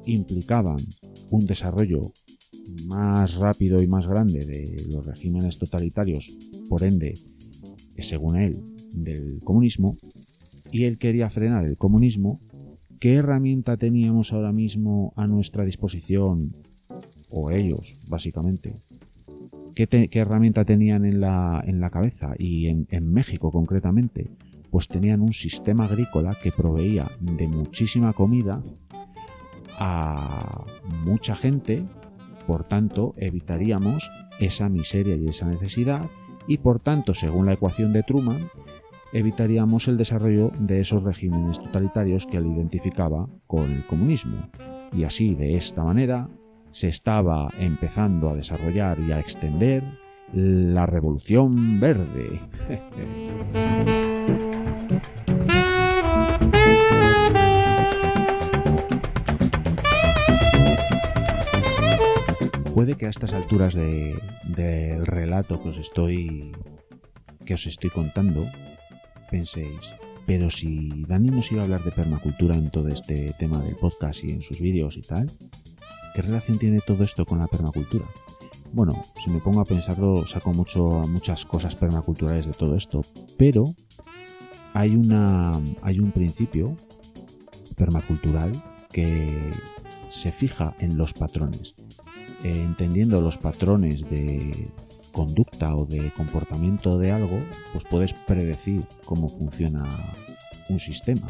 implicaban 0.06 0.78
un 1.30 1.46
desarrollo 1.46 2.12
más 2.86 3.36
rápido 3.36 3.82
y 3.82 3.88
más 3.88 4.08
grande 4.08 4.46
de 4.46 4.86
los 4.90 5.06
regímenes 5.06 5.58
totalitarios, 5.58 6.32
por 6.70 6.84
ende, 6.84 7.16
según 7.98 8.38
él, 8.38 8.60
del 8.94 9.40
comunismo, 9.44 9.98
y 10.72 10.86
él 10.86 10.98
quería 10.98 11.30
frenar 11.30 11.66
el 11.66 11.78
comunismo, 11.78 12.40
¿qué 13.00 13.16
herramienta 13.16 13.78
teníamos 13.78 14.32
ahora 14.32 14.52
mismo 14.52 15.14
a 15.16 15.28
nuestra 15.28 15.66
disposición? 15.66 16.56
O 17.30 17.52
ellos, 17.52 17.98
básicamente. 18.08 18.76
¿Qué, 19.76 20.10
herramienta 20.12 20.66
tenían 20.66 21.06
en 21.06 21.22
la, 21.22 21.64
en 21.66 21.80
la 21.80 21.90
cabeza? 21.90 22.34
Y 22.38 22.68
en, 22.68 22.88
en 22.90 23.12
México 23.12 23.52
concretamente, 23.52 24.32
pues 24.72 24.88
tenían 24.88 25.22
un 25.22 25.34
sistema 25.34 25.86
agrícola 25.86 26.36
que 26.42 26.52
proveía 26.52 27.06
de 27.20 27.48
muchísima 27.48 28.14
comida 28.14 28.64
a 29.78 30.66
mucha 31.06 31.36
gente, 31.36 31.86
por 32.48 32.64
tanto 32.64 33.14
evitaríamos 33.18 34.10
esa 34.40 34.70
miseria 34.70 35.16
y 35.16 35.28
esa 35.28 35.46
necesidad 35.46 36.10
y 36.48 36.58
por 36.58 36.80
tanto, 36.80 37.14
según 37.14 37.46
la 37.46 37.54
ecuación 37.54 37.94
de 37.94 38.04
Truman, 38.04 38.50
evitaríamos 39.14 39.88
el 39.88 39.98
desarrollo 39.98 40.52
de 40.60 40.80
esos 40.80 41.04
regímenes 41.04 41.60
totalitarios 41.60 42.26
que 42.26 42.38
él 42.38 42.48
identificaba 42.48 43.28
con 43.48 43.72
el 43.72 43.86
comunismo. 43.86 44.50
Y 44.94 45.04
así, 45.04 45.36
de 45.36 45.56
esta 45.56 45.84
manera, 45.84 46.30
se 46.72 46.88
estaba 46.88 47.50
empezando 47.60 48.30
a 48.30 48.36
desarrollar 48.36 49.00
y 49.00 49.12
a 49.12 49.20
extender 49.20 49.84
la 50.34 50.86
revolución 50.86 51.80
verde. 51.80 52.42
Puede 62.82 62.98
que 62.98 63.06
a 63.06 63.10
estas 63.12 63.32
alturas 63.32 63.76
del 63.76 65.06
relato 65.06 65.62
que 65.62 65.70
os 65.70 65.78
estoy 65.78 66.52
que 67.46 67.54
os 67.54 67.68
estoy 67.68 67.92
contando 67.92 68.44
penséis, 69.30 69.94
pero 70.26 70.50
si 70.50 70.90
Dani 71.08 71.30
nos 71.30 71.52
iba 71.52 71.62
a 71.62 71.66
hablar 71.66 71.84
de 71.84 71.92
permacultura 71.92 72.56
en 72.56 72.72
todo 72.72 72.88
este 72.88 73.36
tema 73.38 73.62
del 73.62 73.76
podcast 73.76 74.24
y 74.24 74.32
en 74.32 74.42
sus 74.42 74.60
vídeos 74.60 74.98
y 74.98 75.04
tal, 75.04 75.32
¿qué 76.16 76.24
relación 76.24 76.58
tiene 76.58 76.80
todo 76.80 77.04
esto 77.04 77.24
con 77.24 77.38
la 77.38 77.46
permacultura? 77.46 78.06
Bueno, 78.74 79.06
si 79.24 79.30
me 79.30 79.42
pongo 79.42 79.62
a 79.62 79.66
pensarlo, 79.66 80.26
saco 80.26 80.52
mucho, 80.52 81.06
muchas 81.08 81.46
cosas 81.46 81.76
permaculturales 81.76 82.48
de 82.48 82.54
todo 82.54 82.76
esto, 82.76 83.02
pero 83.38 83.76
hay, 84.74 84.96
una, 84.96 85.52
hay 85.84 86.00
un 86.00 86.12
principio 86.12 86.76
permacultural 87.76 88.52
que 88.92 89.52
se 90.10 90.32
fija 90.32 90.74
en 90.80 90.98
los 90.98 91.14
patrones. 91.14 91.76
Eh, 92.44 92.52
entendiendo 92.54 93.22
los 93.22 93.38
patrones 93.38 94.02
de 94.10 94.68
conducta 95.12 95.76
o 95.76 95.86
de 95.86 96.12
comportamiento 96.12 96.98
de 96.98 97.12
algo, 97.12 97.40
pues 97.72 97.86
puedes 97.86 98.14
predecir 98.14 98.84
cómo 99.06 99.30
funciona 99.30 99.84
un 100.70 100.80
sistema 100.80 101.28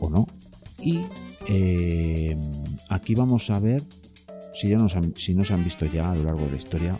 o 0.00 0.10
no. 0.10 0.26
Y 0.78 1.06
eh, 1.48 2.36
aquí 2.88 3.14
vamos 3.14 3.48
a 3.48 3.58
ver, 3.58 3.82
si, 4.52 4.68
ya 4.68 4.76
nos 4.76 4.94
si 5.16 5.34
no 5.34 5.44
se 5.44 5.54
han 5.54 5.64
visto 5.64 5.86
ya 5.86 6.10
a 6.10 6.16
lo 6.16 6.24
largo 6.24 6.44
de 6.46 6.50
la 6.50 6.56
historia, 6.56 6.98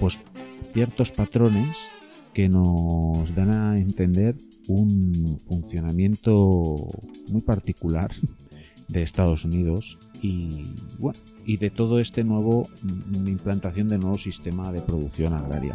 pues 0.00 0.18
ciertos 0.72 1.12
patrones 1.12 1.78
que 2.34 2.48
nos 2.48 3.32
dan 3.34 3.50
a 3.52 3.78
entender 3.78 4.34
un 4.66 5.38
funcionamiento 5.46 6.76
muy 7.28 7.42
particular 7.42 8.10
de 8.92 9.02
Estados 9.02 9.44
Unidos 9.44 9.98
y 10.20 10.64
bueno, 10.98 11.18
y 11.44 11.56
de 11.56 11.70
todo 11.70 11.98
este 11.98 12.22
nuevo 12.24 12.68
mm, 12.82 13.26
implantación 13.26 13.88
de 13.88 13.98
nuevo 13.98 14.18
sistema 14.18 14.70
de 14.72 14.80
producción 14.82 15.34
agraria. 15.34 15.74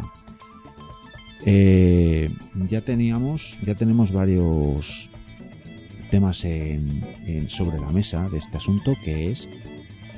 Eh, 1.44 2.30
ya 2.68 2.80
teníamos, 2.80 3.58
ya 3.64 3.74
tenemos 3.74 4.12
varios 4.12 5.10
temas 6.10 6.38
sobre 7.48 7.78
la 7.78 7.90
mesa 7.90 8.28
de 8.28 8.38
este 8.38 8.56
asunto, 8.56 8.94
que 9.04 9.30
es 9.30 9.48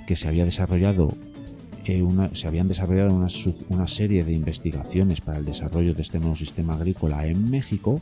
que 0.07 0.16
se 0.16 0.28
había 0.28 0.44
desarrollado 0.44 1.14
eh, 1.84 2.03
una, 2.03 2.34
se 2.34 2.46
habían 2.46 2.68
desarrollado 2.68 3.14
una, 3.14 3.28
una, 3.68 3.88
serie 3.88 4.22
de 4.22 4.32
investigaciones 4.32 5.20
para 5.20 5.38
el 5.38 5.44
desarrollo 5.44 5.94
de 5.94 6.03
este 6.03 6.18
nuevo 6.18 6.36
sistema 6.36 6.74
agrícola 6.74 7.26
en 7.26 7.51
México 7.51 8.01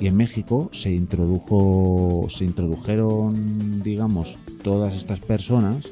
y 0.00 0.06
en 0.06 0.16
México 0.16 0.70
se 0.72 0.92
introdujo 0.92 2.26
se 2.28 2.44
introdujeron 2.44 3.82
digamos 3.82 4.36
todas 4.62 4.94
estas 4.94 5.20
personas 5.20 5.84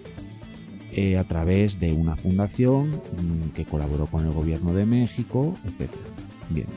eh, 0.98 1.18
a 1.18 1.24
través 1.24 1.78
de 1.78 1.92
una 1.92 2.16
fundación 2.16 2.88
mm, 2.88 3.50
que 3.54 3.66
colaboró 3.66 4.06
con 4.06 4.24
el 4.24 4.32
gobierno 4.32 4.72
de 4.72 4.86
México, 4.86 5.54
etc. 5.66 5.90
Bien. 6.48 6.68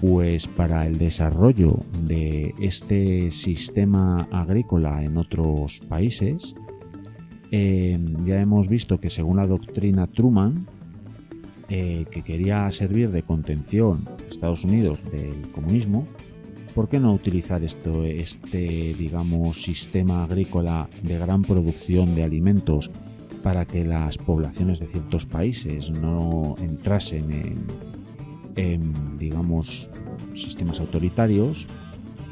Pues 0.00 0.46
para 0.46 0.86
el 0.86 0.96
desarrollo 0.96 1.80
de 2.00 2.54
este 2.58 3.30
sistema 3.30 4.26
agrícola 4.30 5.04
en 5.04 5.18
otros 5.18 5.80
países, 5.86 6.54
eh, 7.50 8.00
ya 8.24 8.40
hemos 8.40 8.68
visto 8.68 8.98
que 8.98 9.10
según 9.10 9.36
la 9.36 9.46
doctrina 9.46 10.06
Truman, 10.06 10.66
eh, 11.74 12.04
que 12.10 12.20
quería 12.20 12.70
servir 12.70 13.10
de 13.10 13.22
contención 13.22 14.06
Estados 14.28 14.62
Unidos 14.62 15.02
del 15.10 15.50
comunismo, 15.52 16.06
¿por 16.74 16.90
qué 16.90 17.00
no 17.00 17.14
utilizar 17.14 17.64
esto, 17.64 18.04
este, 18.04 18.92
digamos, 18.98 19.62
sistema 19.62 20.24
agrícola 20.24 20.90
de 21.02 21.16
gran 21.16 21.40
producción 21.40 22.14
de 22.14 22.24
alimentos 22.24 22.90
para 23.42 23.64
que 23.64 23.84
las 23.84 24.18
poblaciones 24.18 24.80
de 24.80 24.86
ciertos 24.88 25.24
países 25.24 25.88
no 25.88 26.56
entrasen 26.60 27.32
en, 27.32 27.64
en 28.56 29.16
digamos, 29.16 29.88
sistemas 30.34 30.78
autoritarios, 30.78 31.66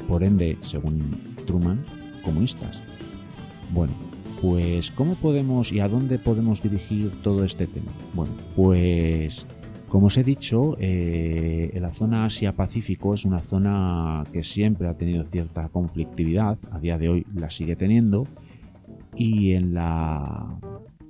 por 0.07 0.23
ende, 0.23 0.55
según 0.61 1.33
Truman, 1.47 1.83
comunistas? 2.23 2.79
Bueno, 3.73 3.93
pues 4.41 4.89
¿cómo 4.91 5.15
podemos 5.15 5.71
y 5.71 5.79
a 5.79 5.87
dónde 5.87 6.17
podemos 6.17 6.63
dirigir 6.63 7.11
todo 7.21 7.45
este 7.45 7.67
tema? 7.67 7.91
Bueno, 8.15 8.33
pues 8.55 9.45
como 9.87 10.07
os 10.07 10.17
he 10.17 10.23
dicho, 10.23 10.77
eh, 10.79 11.77
la 11.79 11.91
zona 11.91 12.23
Asia-Pacífico 12.23 13.13
es 13.13 13.25
una 13.25 13.39
zona 13.39 14.23
que 14.31 14.41
siempre 14.41 14.87
ha 14.87 14.95
tenido 14.95 15.25
cierta 15.25 15.69
conflictividad, 15.69 16.57
a 16.71 16.79
día 16.79 16.97
de 16.97 17.09
hoy 17.09 17.25
la 17.35 17.51
sigue 17.51 17.75
teniendo, 17.75 18.25
y 19.15 19.51
en 19.51 19.73
la 19.73 20.57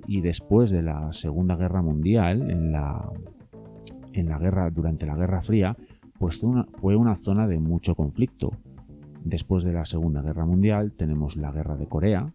y 0.08 0.22
después 0.22 0.72
de 0.72 0.82
la 0.82 1.14
Segunda 1.14 1.56
Guerra 1.56 1.82
Mundial, 1.82 2.50
en 2.50 2.72
la 2.72 3.08
en 4.14 4.28
la 4.28 4.40
guerra 4.40 4.70
durante 4.72 5.06
la 5.06 5.16
Guerra 5.16 5.42
Fría, 5.42 5.78
pues 6.20 6.38
fue 6.38 6.50
una, 6.50 6.66
fue 6.74 6.96
una 6.96 7.16
zona 7.16 7.48
de 7.48 7.60
mucho 7.60 7.96
conflicto. 7.96 8.52
Después 9.24 9.64
de 9.64 9.72
la 9.72 9.86
Segunda 9.86 10.22
Guerra 10.22 10.46
Mundial 10.46 10.92
tenemos 10.92 11.38
la 11.38 11.52
Guerra 11.52 11.78
de 11.78 11.86
Corea, 11.86 12.34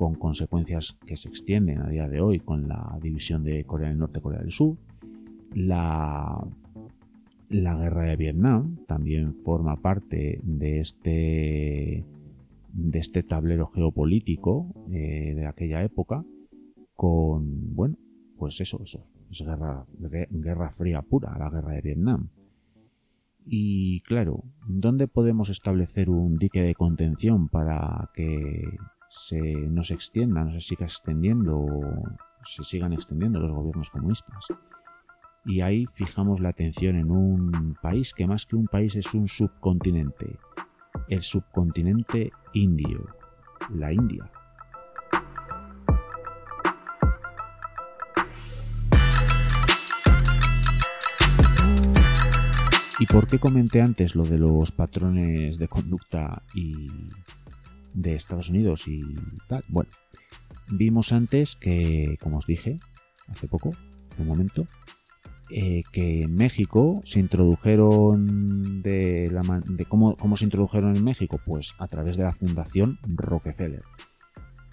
con 0.00 0.14
consecuencias 0.14 0.96
que 1.06 1.14
se 1.14 1.28
extienden 1.28 1.82
a 1.82 1.86
día 1.86 2.08
de 2.08 2.22
hoy 2.22 2.40
con 2.40 2.66
la 2.66 2.98
división 3.02 3.44
de 3.44 3.64
Corea 3.64 3.90
del 3.90 3.98
Norte 3.98 4.18
y 4.18 4.22
Corea 4.22 4.40
del 4.40 4.50
Sur 4.50 4.78
la, 5.52 6.42
la 7.50 7.74
guerra 7.76 8.04
de 8.04 8.16
Vietnam 8.16 8.78
también 8.86 9.34
forma 9.34 9.76
parte 9.76 10.40
de 10.42 10.80
este, 10.80 12.06
de 12.72 12.98
este 12.98 13.22
tablero 13.22 13.66
geopolítico 13.66 14.72
eh, 14.90 15.34
de 15.36 15.46
aquella 15.46 15.84
época 15.84 16.24
con, 16.96 17.74
bueno, 17.74 17.98
pues 18.38 18.58
eso, 18.62 18.80
eso, 18.82 19.04
es 19.30 19.42
guerra, 19.42 19.84
guerra 20.30 20.70
fría 20.70 21.02
pura, 21.02 21.36
la 21.38 21.50
guerra 21.50 21.74
de 21.74 21.82
Vietnam. 21.82 22.30
Y 23.44 24.00
claro, 24.00 24.44
¿dónde 24.66 25.08
podemos 25.08 25.50
establecer 25.50 26.08
un 26.08 26.38
dique 26.38 26.62
de 26.62 26.74
contención 26.74 27.50
para 27.50 28.08
que 28.14 28.64
se, 29.10 29.40
no 29.40 29.82
se 29.82 29.94
extienda, 29.94 30.44
no 30.44 30.52
se 30.52 30.60
siga 30.60 30.86
extendiendo, 30.86 31.66
se 32.44 32.62
sigan 32.62 32.92
extendiendo 32.92 33.40
los 33.40 33.52
gobiernos 33.52 33.90
comunistas? 33.90 34.46
y 35.44 35.62
ahí 35.62 35.86
fijamos 35.94 36.40
la 36.40 36.50
atención 36.50 36.96
en 36.96 37.10
un 37.10 37.76
país 37.80 38.12
que 38.12 38.26
más 38.26 38.46
que 38.46 38.56
un 38.56 38.66
país 38.66 38.94
es 38.96 39.12
un 39.14 39.26
subcontinente, 39.26 40.38
el 41.08 41.22
subcontinente 41.22 42.30
indio, 42.52 43.06
la 43.74 43.92
India. 43.92 44.30
¿Y 52.98 53.06
por 53.06 53.26
qué 53.26 53.38
comenté 53.38 53.80
antes 53.80 54.14
lo 54.14 54.24
de 54.24 54.36
los 54.36 54.72
patrones 54.72 55.56
de 55.56 55.68
conducta 55.68 56.42
y 56.54 56.86
de 57.94 58.14
Estados 58.14 58.48
Unidos 58.48 58.86
y 58.86 59.00
tal? 59.48 59.64
Bueno, 59.68 59.90
vimos 60.70 61.12
antes 61.12 61.56
que, 61.56 62.16
como 62.20 62.38
os 62.38 62.46
dije 62.46 62.76
hace 63.28 63.48
poco, 63.48 63.72
un 64.18 64.26
momento, 64.26 64.66
eh, 65.50 65.82
que 65.92 66.20
en 66.20 66.36
México 66.36 67.00
se 67.04 67.20
introdujeron 67.20 68.82
de, 68.82 69.30
la, 69.30 69.42
de 69.66 69.84
cómo, 69.84 70.16
cómo 70.16 70.36
se 70.36 70.44
introdujeron 70.44 70.96
en 70.96 71.04
México, 71.04 71.40
pues 71.44 71.74
a 71.78 71.86
través 71.86 72.16
de 72.16 72.24
la 72.24 72.32
Fundación 72.32 72.98
Rockefeller, 73.08 73.82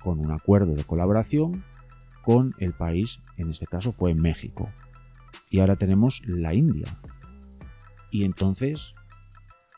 con 0.04 0.20
un 0.20 0.32
acuerdo 0.32 0.74
de 0.74 0.84
colaboración 0.84 1.64
con 2.24 2.54
el 2.60 2.74
país, 2.74 3.20
en 3.38 3.50
este 3.52 3.68
caso 3.68 3.92
fue 3.92 4.14
México. 4.14 4.70
Y 5.50 5.60
ahora 5.60 5.78
tenemos 5.78 6.22
la 6.26 6.54
India, 6.54 6.98
y 8.12 8.24
entonces, 8.24 8.94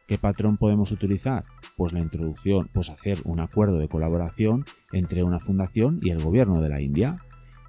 ¿qué 0.10 0.18
patrón 0.18 0.58
podemos 0.58 0.92
utilizar? 0.92 1.44
Pues 1.78 1.94
la 1.94 2.00
introducción, 2.00 2.68
pues 2.74 2.90
hacer 2.90 3.20
un 3.26 3.40
acuerdo 3.40 3.78
de 3.78 3.88
colaboración 3.88 4.66
entre 4.92 5.24
una 5.24 5.40
fundación 5.40 6.00
y 6.02 6.10
el 6.10 6.22
gobierno 6.22 6.60
de 6.62 6.70
la 6.70 6.82
India. 6.82 7.12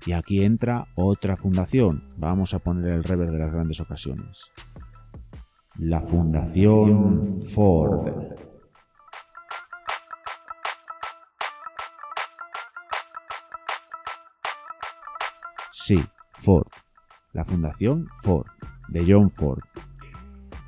Y 0.07 0.12
aquí 0.12 0.43
entra 0.43 0.86
otra 0.95 1.36
fundación. 1.36 2.09
Vamos 2.16 2.55
a 2.55 2.59
poner 2.59 2.93
el 2.93 3.05
rever 3.05 3.30
de 3.30 3.38
las 3.38 3.53
grandes 3.53 3.78
ocasiones. 3.80 4.51
La 5.76 6.01
Fundación 6.01 7.43
Ford. 7.51 8.09
Sí, 15.70 15.97
Ford. 16.32 16.66
La 17.34 17.45
Fundación 17.45 18.09
Ford, 18.22 18.47
de 18.88 19.05
John 19.07 19.28
Ford 19.28 19.61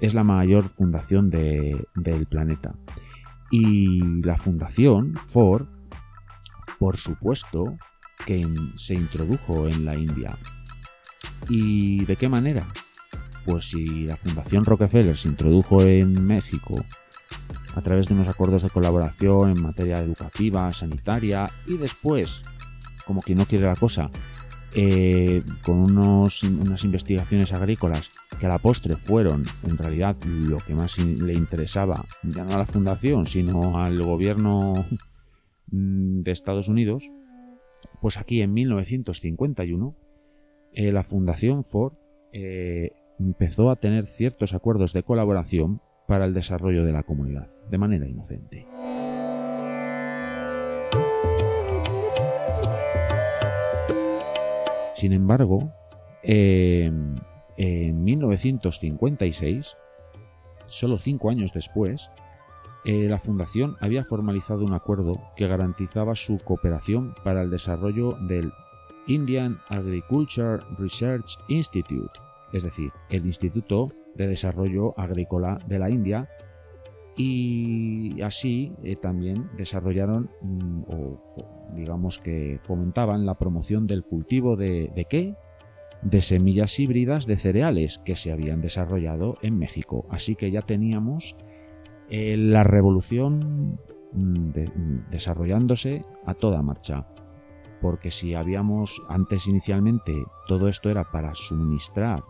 es 0.02 0.14
la 0.14 0.24
mayor 0.24 0.64
fundación 0.68 1.30
del 1.30 2.26
planeta. 2.28 2.74
Y 3.52 4.00
la 4.22 4.36
fundación 4.36 5.14
Ford, 5.14 5.68
por 6.80 6.96
supuesto, 6.96 7.76
que 8.26 8.44
se 8.76 8.94
introdujo 8.94 9.68
en 9.68 9.84
la 9.84 9.96
India. 9.96 10.36
¿Y 11.48 12.04
de 12.04 12.16
qué 12.16 12.28
manera? 12.28 12.64
Pues 13.46 13.70
si 13.70 14.06
la 14.06 14.16
Fundación 14.16 14.64
Rockefeller 14.64 15.16
se 15.16 15.28
introdujo 15.28 15.82
en 15.82 16.26
México 16.26 16.74
a 17.76 17.80
través 17.80 18.06
de 18.06 18.14
unos 18.14 18.28
acuerdos 18.28 18.62
de 18.62 18.70
colaboración 18.70 19.50
en 19.50 19.62
materia 19.62 19.96
educativa, 19.96 20.72
sanitaria 20.72 21.46
y 21.66 21.76
después, 21.76 22.42
como 23.06 23.20
quien 23.20 23.38
no 23.38 23.46
quiere 23.46 23.66
la 23.66 23.76
cosa, 23.76 24.10
eh, 24.74 25.42
con 25.64 25.80
unos, 25.80 26.42
unas 26.42 26.84
investigaciones 26.84 27.52
agrícolas 27.52 28.10
que 28.40 28.46
a 28.46 28.48
la 28.48 28.58
postre 28.58 28.96
fueron 28.96 29.44
en 29.68 29.76
realidad 29.76 30.16
lo 30.24 30.58
que 30.58 30.74
más 30.74 30.98
le 30.98 31.34
interesaba, 31.34 32.04
ya 32.22 32.44
no 32.44 32.54
a 32.54 32.58
la 32.58 32.66
fundación, 32.66 33.26
sino 33.26 33.78
al 33.78 34.02
gobierno 34.02 34.84
mm, 35.70 36.22
de 36.22 36.30
Estados 36.30 36.68
Unidos, 36.68 37.04
pues 38.00 38.16
aquí 38.16 38.40
en 38.40 38.54
1951 38.54 39.96
eh, 40.72 40.92
la 40.92 41.04
Fundación 41.04 41.64
Ford 41.64 41.92
eh, 42.32 42.92
empezó 43.18 43.70
a 43.70 43.76
tener 43.76 44.06
ciertos 44.06 44.54
acuerdos 44.54 44.92
de 44.92 45.02
colaboración 45.02 45.80
para 46.06 46.24
el 46.24 46.34
desarrollo 46.34 46.84
de 46.84 46.92
la 46.92 47.02
comunidad, 47.02 47.48
de 47.70 47.78
manera 47.78 48.08
inocente. 48.08 48.66
Sin 55.02 55.12
embargo, 55.12 55.72
em, 56.22 57.16
en 57.56 58.04
1956, 58.04 59.76
solo 60.68 60.96
cinco 60.96 61.28
años 61.28 61.52
después, 61.52 62.08
eh, 62.84 63.08
la 63.10 63.18
Fundación 63.18 63.74
había 63.80 64.04
formalizado 64.04 64.64
un 64.64 64.74
acuerdo 64.74 65.20
que 65.34 65.48
garantizaba 65.48 66.14
su 66.14 66.38
cooperación 66.38 67.16
para 67.24 67.42
el 67.42 67.50
desarrollo 67.50 68.12
del 68.28 68.52
Indian 69.08 69.58
Agriculture 69.70 70.62
Research 70.78 71.36
Institute, 71.48 72.20
es 72.52 72.62
decir, 72.62 72.92
el 73.10 73.26
Instituto 73.26 73.88
de 74.14 74.28
Desarrollo 74.28 74.94
Agrícola 74.96 75.58
de 75.66 75.80
la 75.80 75.90
India, 75.90 76.28
y 77.16 78.22
así 78.22 78.72
eh, 78.82 78.96
también 78.96 79.50
desarrollaron 79.56 80.30
mm, 80.40 80.82
o 80.88 81.22
digamos 81.74 82.18
que 82.18 82.58
fomentaban 82.62 83.26
la 83.26 83.34
promoción 83.34 83.86
del 83.86 84.04
cultivo 84.04 84.56
de, 84.56 84.90
de 84.94 85.04
qué? 85.04 85.34
De 86.02 86.20
semillas 86.20 86.78
híbridas 86.80 87.26
de 87.26 87.36
cereales 87.36 87.98
que 88.04 88.16
se 88.16 88.32
habían 88.32 88.60
desarrollado 88.60 89.36
en 89.42 89.58
México. 89.58 90.06
Así 90.10 90.34
que 90.34 90.50
ya 90.50 90.62
teníamos 90.62 91.36
eh, 92.08 92.36
la 92.36 92.64
revolución 92.64 93.78
mm, 94.12 94.48
mm, 94.48 95.10
desarrollándose 95.10 96.04
a 96.26 96.34
toda 96.34 96.62
marcha. 96.62 97.06
Porque 97.80 98.10
si 98.10 98.34
habíamos 98.34 99.02
antes 99.08 99.46
inicialmente 99.48 100.12
todo 100.46 100.68
esto 100.68 100.88
era 100.88 101.10
para 101.10 101.34
suministrar 101.34 102.22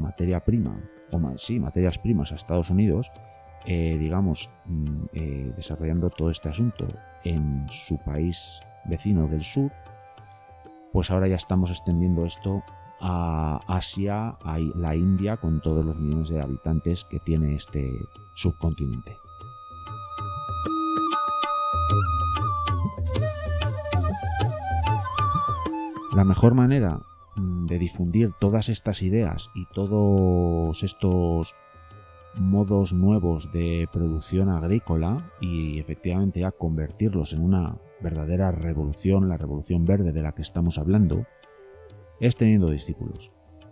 materia 0.00 0.40
prima, 0.40 0.80
o 1.12 1.18
más, 1.18 1.42
sí, 1.42 1.60
materias 1.60 1.98
primas 1.98 2.32
a 2.32 2.36
Estados 2.36 2.70
Unidos, 2.70 3.10
eh, 3.66 3.96
digamos, 3.98 4.50
mm, 4.66 5.04
eh, 5.12 5.52
desarrollando 5.56 6.10
todo 6.10 6.30
este 6.30 6.48
asunto 6.48 6.86
en 7.24 7.66
su 7.68 7.98
país 7.98 8.60
vecino 8.86 9.26
del 9.26 9.42
sur, 9.42 9.72
pues 10.92 11.10
ahora 11.10 11.28
ya 11.28 11.36
estamos 11.36 11.70
extendiendo 11.70 12.24
esto 12.24 12.62
a 13.00 13.60
Asia, 13.68 14.36
a 14.42 14.58
la 14.58 14.94
India, 14.94 15.36
con 15.36 15.60
todos 15.60 15.84
los 15.84 15.98
millones 15.98 16.30
de 16.30 16.40
habitantes 16.40 17.04
que 17.04 17.20
tiene 17.20 17.54
este 17.54 17.90
subcontinente. 18.34 19.16
La 26.14 26.24
mejor 26.24 26.54
manera 26.54 27.00
mm, 27.36 27.66
de 27.66 27.78
difundir 27.78 28.32
todas 28.40 28.68
estas 28.68 29.02
ideas 29.02 29.50
y 29.54 29.66
todos 29.66 30.82
estos 30.82 31.54
modos 32.34 32.92
nuevos 32.92 33.50
de 33.52 33.88
producción 33.92 34.48
agrícola 34.48 35.30
y 35.40 35.78
efectivamente 35.78 36.44
a 36.44 36.52
convertirlos 36.52 37.32
en 37.32 37.42
una 37.42 37.76
verdadera 38.00 38.52
revolución, 38.52 39.28
la 39.28 39.36
revolución 39.36 39.84
verde 39.84 40.12
de 40.12 40.22
la 40.22 40.32
que 40.32 40.42
estamos 40.42 40.78
hablando, 40.78 41.26
es 42.20 42.36
teniendo 42.36 42.70
discípulos. 42.70 43.30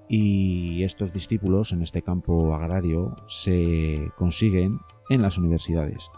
Y 0.08 0.84
estos 0.84 1.12
discípulos 1.12 1.72
en 1.72 1.82
este 1.82 2.02
campo 2.02 2.54
agrario 2.54 3.16
se 3.26 4.10
consiguen 4.16 4.78
en 5.10 5.22
las 5.22 5.38
universidades. 5.38 6.10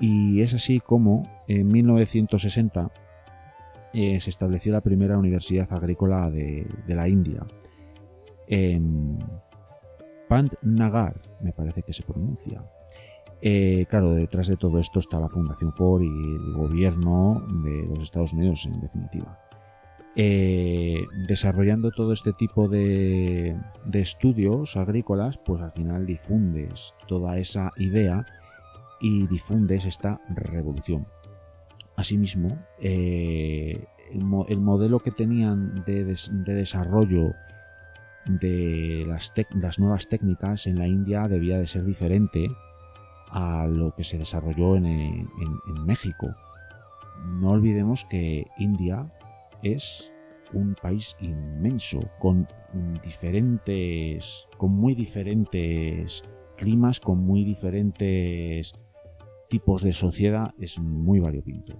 Y 0.00 0.40
es 0.40 0.54
así 0.54 0.80
como 0.80 1.22
en 1.46 1.68
1960 1.68 2.90
eh, 3.92 4.20
se 4.20 4.30
estableció 4.30 4.72
la 4.72 4.80
primera 4.80 5.18
universidad 5.18 5.70
agrícola 5.72 6.30
de, 6.30 6.66
de 6.86 6.94
la 6.94 7.08
India 7.08 7.46
en 8.46 9.18
Pant 10.28 10.54
Nagar, 10.62 11.20
me 11.40 11.52
parece 11.52 11.82
que 11.82 11.92
se 11.92 12.02
pronuncia. 12.02 12.62
Eh, 13.44 13.86
claro, 13.90 14.12
detrás 14.12 14.46
de 14.46 14.56
todo 14.56 14.78
esto 14.78 15.00
está 15.00 15.18
la 15.18 15.28
Fundación 15.28 15.72
Ford 15.72 16.02
y 16.02 16.06
el 16.06 16.52
gobierno 16.54 17.44
de 17.64 17.86
los 17.88 18.04
Estados 18.04 18.32
Unidos, 18.32 18.64
en 18.66 18.80
definitiva. 18.80 19.38
Eh, 20.14 21.06
desarrollando 21.26 21.90
todo 21.90 22.12
este 22.12 22.32
tipo 22.34 22.68
de, 22.68 23.56
estudios 23.92 24.76
agrícolas, 24.76 25.38
pues 25.38 25.60
al 25.60 25.72
final 25.72 26.06
difundes 26.06 26.94
toda 27.08 27.38
esa 27.38 27.72
idea 27.78 28.24
y 29.00 29.26
difundes 29.26 29.86
esta 29.86 30.20
revolución. 30.28 31.06
Asimismo, 31.96 32.58
eh, 32.78 33.86
el, 34.12 34.60
modelo 34.60 35.00
que 35.00 35.10
tenían 35.10 35.82
de 35.84 36.04
desarrollo 36.04 37.32
de 38.26 39.04
las, 39.06 39.78
nuevas 39.78 40.08
técnicas 40.08 40.66
en 40.66 40.78
la 40.78 40.86
India 40.86 41.26
debía 41.28 41.58
de 41.58 41.66
ser 41.66 41.84
diferente 41.84 42.48
a 43.30 43.66
lo 43.66 43.94
que 43.94 44.04
se 44.04 44.18
desarrolló 44.18 44.76
en, 44.76 45.28
México. 45.86 46.28
No 47.40 47.50
olvidemos 47.50 48.04
que 48.10 48.46
India 48.58 49.10
es 49.62 50.12
un 50.52 50.74
país 50.74 51.16
inmenso, 51.20 52.00
con 52.18 52.46
diferentes, 53.02 54.46
con 54.58 54.72
muy 54.72 54.94
diferentes 54.94 56.22
climas, 56.56 57.00
con 57.00 57.18
muy 57.18 57.44
diferentes 57.44 58.72
tipos 59.48 59.82
de 59.82 59.92
sociedad, 59.92 60.54
es 60.58 60.78
muy 60.78 61.20
variopinto. 61.20 61.78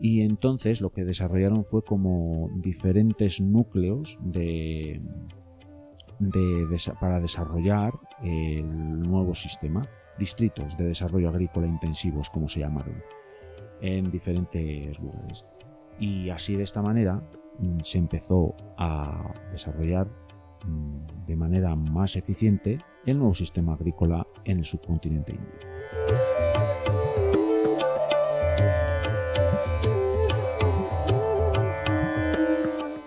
Y 0.00 0.20
entonces 0.20 0.80
lo 0.80 0.90
que 0.90 1.04
desarrollaron 1.04 1.64
fue 1.64 1.82
como 1.82 2.50
diferentes 2.60 3.40
núcleos 3.40 4.18
de, 4.20 5.00
para 7.00 7.20
desarrollar 7.20 7.92
el 8.22 9.02
nuevo 9.02 9.34
sistema, 9.34 9.82
distritos 10.18 10.76
de 10.76 10.86
desarrollo 10.86 11.28
agrícola 11.28 11.66
intensivos, 11.66 12.30
como 12.30 12.48
se 12.48 12.60
llamaron, 12.60 13.02
en 13.80 14.10
diferentes 14.10 14.98
lugares. 14.98 15.44
Y 15.98 16.30
así 16.30 16.56
de 16.56 16.64
esta 16.64 16.82
manera 16.82 17.22
mm, 17.58 17.80
se 17.80 17.98
empezó 17.98 18.54
a 18.78 19.32
desarrollar 19.52 20.08
mm, 20.66 21.26
de 21.26 21.36
manera 21.36 21.74
más 21.74 22.16
eficiente 22.16 22.78
el 23.04 23.18
nuevo 23.18 23.34
sistema 23.34 23.74
agrícola 23.74 24.26
en 24.44 24.58
el 24.58 24.64
subcontinente 24.64 25.32
indio. 25.32 25.76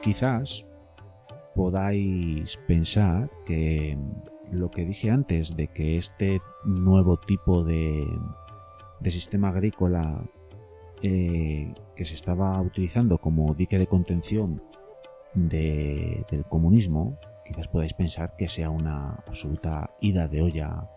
Quizás 0.01 0.65
podáis 1.59 2.55
pensar 2.67 3.29
que 3.45 3.97
lo 4.49 4.71
que 4.71 4.85
dije 4.85 5.11
antes 5.11 5.57
de 5.57 5.67
que 5.67 5.97
este 5.97 6.39
nuevo 6.63 7.17
tipo 7.17 7.65
de, 7.65 8.07
sistema 9.09 9.49
agrícola 9.49 10.23
eh, 11.03 11.73
que 11.97 12.05
se 12.05 12.15
estaba 12.15 12.61
utilizando 12.61 13.17
como 13.17 13.53
dique 13.55 13.77
de 13.77 13.87
contención 13.87 14.63
del 15.33 16.45
comunismo, 16.47 17.19
quizás 17.45 17.67
podáis 17.67 17.93
pensar 17.93 18.37
que 18.37 18.47
sea 18.47 18.69
una 18.69 19.15
absoluta 19.27 19.91
ida 19.99 20.29
de 20.29 20.41
olla 20.41 20.89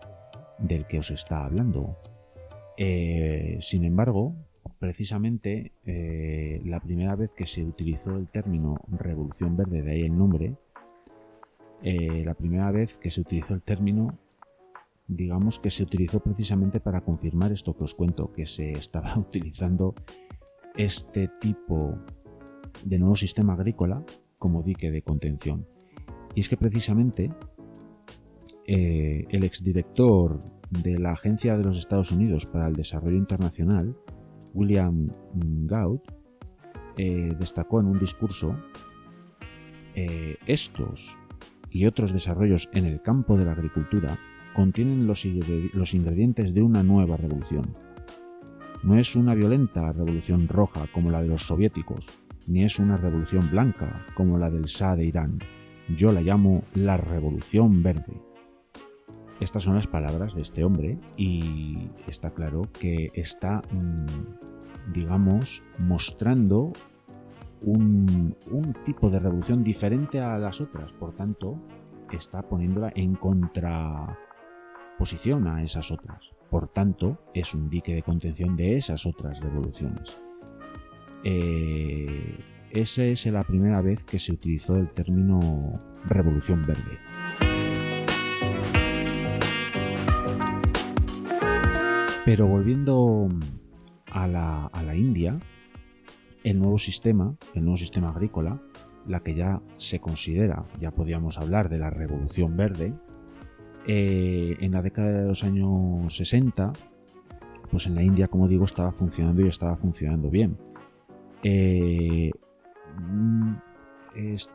del 0.59 0.85
que 0.85 0.99
os 0.99 1.11
está 1.11 1.43
hablando. 1.43 1.97
Eh, 2.77 3.57
sin 3.59 3.83
embargo, 3.83 4.33
precisamente 4.83 5.71
eh, 5.85 6.61
la 6.65 6.81
primera 6.81 7.15
vez 7.15 7.31
que 7.31 7.47
se 7.47 7.63
utilizó 7.63 8.17
el 8.17 8.27
término 8.27 8.75
revolución 8.89 9.55
verde, 9.55 9.81
de 9.81 9.91
ahí 9.93 10.01
el 10.01 10.17
nombre, 10.17 10.57
eh, 11.83 12.21
la 12.25 12.33
primera 12.33 12.69
vez 12.69 12.97
que 12.97 13.09
se 13.09 13.21
utilizó 13.21 13.53
el 13.53 13.61
término, 13.61 14.19
digamos 15.07 15.59
que 15.59 15.71
se 15.71 15.83
utilizó 15.83 16.19
precisamente 16.19 16.81
para 16.81 16.99
confirmar 16.99 17.53
esto 17.53 17.77
que 17.77 17.85
os 17.85 17.95
cuento, 17.95 18.33
que 18.33 18.45
se 18.45 18.71
estaba 18.71 19.17
utilizando 19.17 19.95
este 20.75 21.29
tipo 21.39 21.97
de 22.83 22.99
nuevo 22.99 23.15
sistema 23.15 23.53
agrícola 23.53 24.03
como 24.37 24.63
dique 24.63 24.91
de 24.91 25.01
contención. 25.01 25.65
Y 26.35 26.41
es 26.41 26.49
que 26.49 26.57
precisamente 26.57 27.31
eh, 28.67 29.27
el 29.29 29.45
exdirector 29.45 30.41
de 30.71 30.99
la 30.99 31.11
Agencia 31.11 31.57
de 31.57 31.63
los 31.63 31.77
Estados 31.77 32.11
Unidos 32.11 32.45
para 32.45 32.67
el 32.67 32.75
Desarrollo 32.75 33.15
Internacional, 33.15 33.95
William 34.53 35.09
Gaud, 35.33 35.99
eh, 36.97 37.33
destacó 37.39 37.79
en 37.79 37.87
un 37.87 37.99
discurso 37.99 38.55
estos 40.47 41.19
y 41.69 41.85
otros 41.85 42.11
desarrollos 42.11 42.67
en 42.73 42.85
el 42.85 42.99
campo 43.01 43.37
de 43.37 43.45
la 43.45 43.51
agricultura 43.51 44.17
contienen 44.53 45.07
los, 45.07 45.25
ingredientes 45.25 46.53
de 46.53 46.61
una 46.61 46.83
nueva 46.83 47.17
revolución. 47.17 47.73
No 48.83 48.97
es 48.97 49.15
una 49.15 49.33
violenta 49.33 49.91
revolución 49.91 50.47
roja 50.47 50.87
como 50.93 51.09
la 51.09 51.21
de 51.21 51.29
los 51.29 51.43
soviéticos, 51.43 52.07
ni 52.47 52.63
es 52.63 52.79
una 52.79 52.97
revolución 52.97 53.49
blanca 53.49 54.05
como 54.13 54.37
la 54.37 54.49
del 54.49 54.65
Shah 54.65 54.95
de 54.95 55.05
Irán. 55.05 55.39
Yo 55.95 56.11
la 56.11 56.21
llamo 56.21 56.63
la 56.75 56.97
revolución 56.97 57.81
verde. 57.81 58.13
Estas 59.39 59.63
son 59.63 59.75
las 59.75 59.87
palabras 59.87 60.35
de 60.35 60.41
este 60.41 60.63
hombre 60.63 60.97
y 61.17 61.89
está 62.07 62.31
claro 62.31 62.63
que 62.71 63.11
está, 63.13 63.61
mm, 63.71 64.93
digamos, 64.93 65.61
mostrando 65.79 66.71
un, 67.65 68.35
tipo 68.85 69.09
de 69.09 69.19
revolución 69.19 69.61
diferente 69.63 70.19
a 70.19 70.37
las 70.37 70.59
otras, 70.61 70.91
por 70.93 71.13
tanto, 71.13 71.59
está 72.11 72.43
poniéndola 72.43 72.91
en 72.95 73.15
contraposición 73.15 75.47
a 75.47 75.63
esas 75.63 75.89
otras. 75.91 76.29
Por 76.49 76.67
tanto, 76.67 77.19
es 77.33 77.53
un 77.53 77.69
dique 77.69 77.95
de 77.95 78.03
contención 78.03 78.57
de 78.57 78.75
esas 78.77 79.05
otras 79.05 79.39
revoluciones. 79.39 80.19
Eh, 81.23 82.37
esa 82.71 83.05
es 83.05 83.25
la 83.27 83.43
primera 83.43 83.79
vez 83.81 84.03
que 84.03 84.19
se 84.19 84.33
utilizó 84.33 84.75
el 84.75 84.89
término 84.89 85.71
revolución 86.05 86.65
verde. 86.65 86.99
Pero 92.25 92.47
volviendo 92.47 93.27
a 94.11 94.27
la, 94.27 94.65
a 94.67 94.83
la 94.83 94.95
India, 94.95 95.37
el 96.43 96.59
nuevo 96.59 96.77
sistema, 96.77 97.35
el 97.53 97.63
nuevo 97.63 97.77
sistema 97.77 98.09
agrícola, 98.09 98.61
la 99.07 99.21
que 99.21 99.35
ya 99.35 99.61
se 99.77 99.99
considera, 99.99 100.65
ya 100.79 100.91
podríamos 100.91 101.37
hablar 101.37 101.69
de 101.69 101.79
la 101.79 101.89
revolución 101.89 102.55
verde, 102.55 102.93
eh, 103.85 104.55
en 104.61 104.71
la 104.71 104.81
década 104.81 105.11
de 105.11 105.27
los 105.27 105.43
años 105.43 106.15
60, 106.15 106.71
pues 107.69 107.87
en 107.87 107.95
la 107.95 108.03
India, 108.03 108.29
como 108.29 108.47
digo, 108.47 108.65
estaba 108.65 108.93
funcionando 108.93 109.45
y 109.45 109.49
estaba 109.49 109.75
funcionando 109.75 110.29
bien. 110.29 110.57
Eh, 111.43 112.31
mm, 112.97 113.53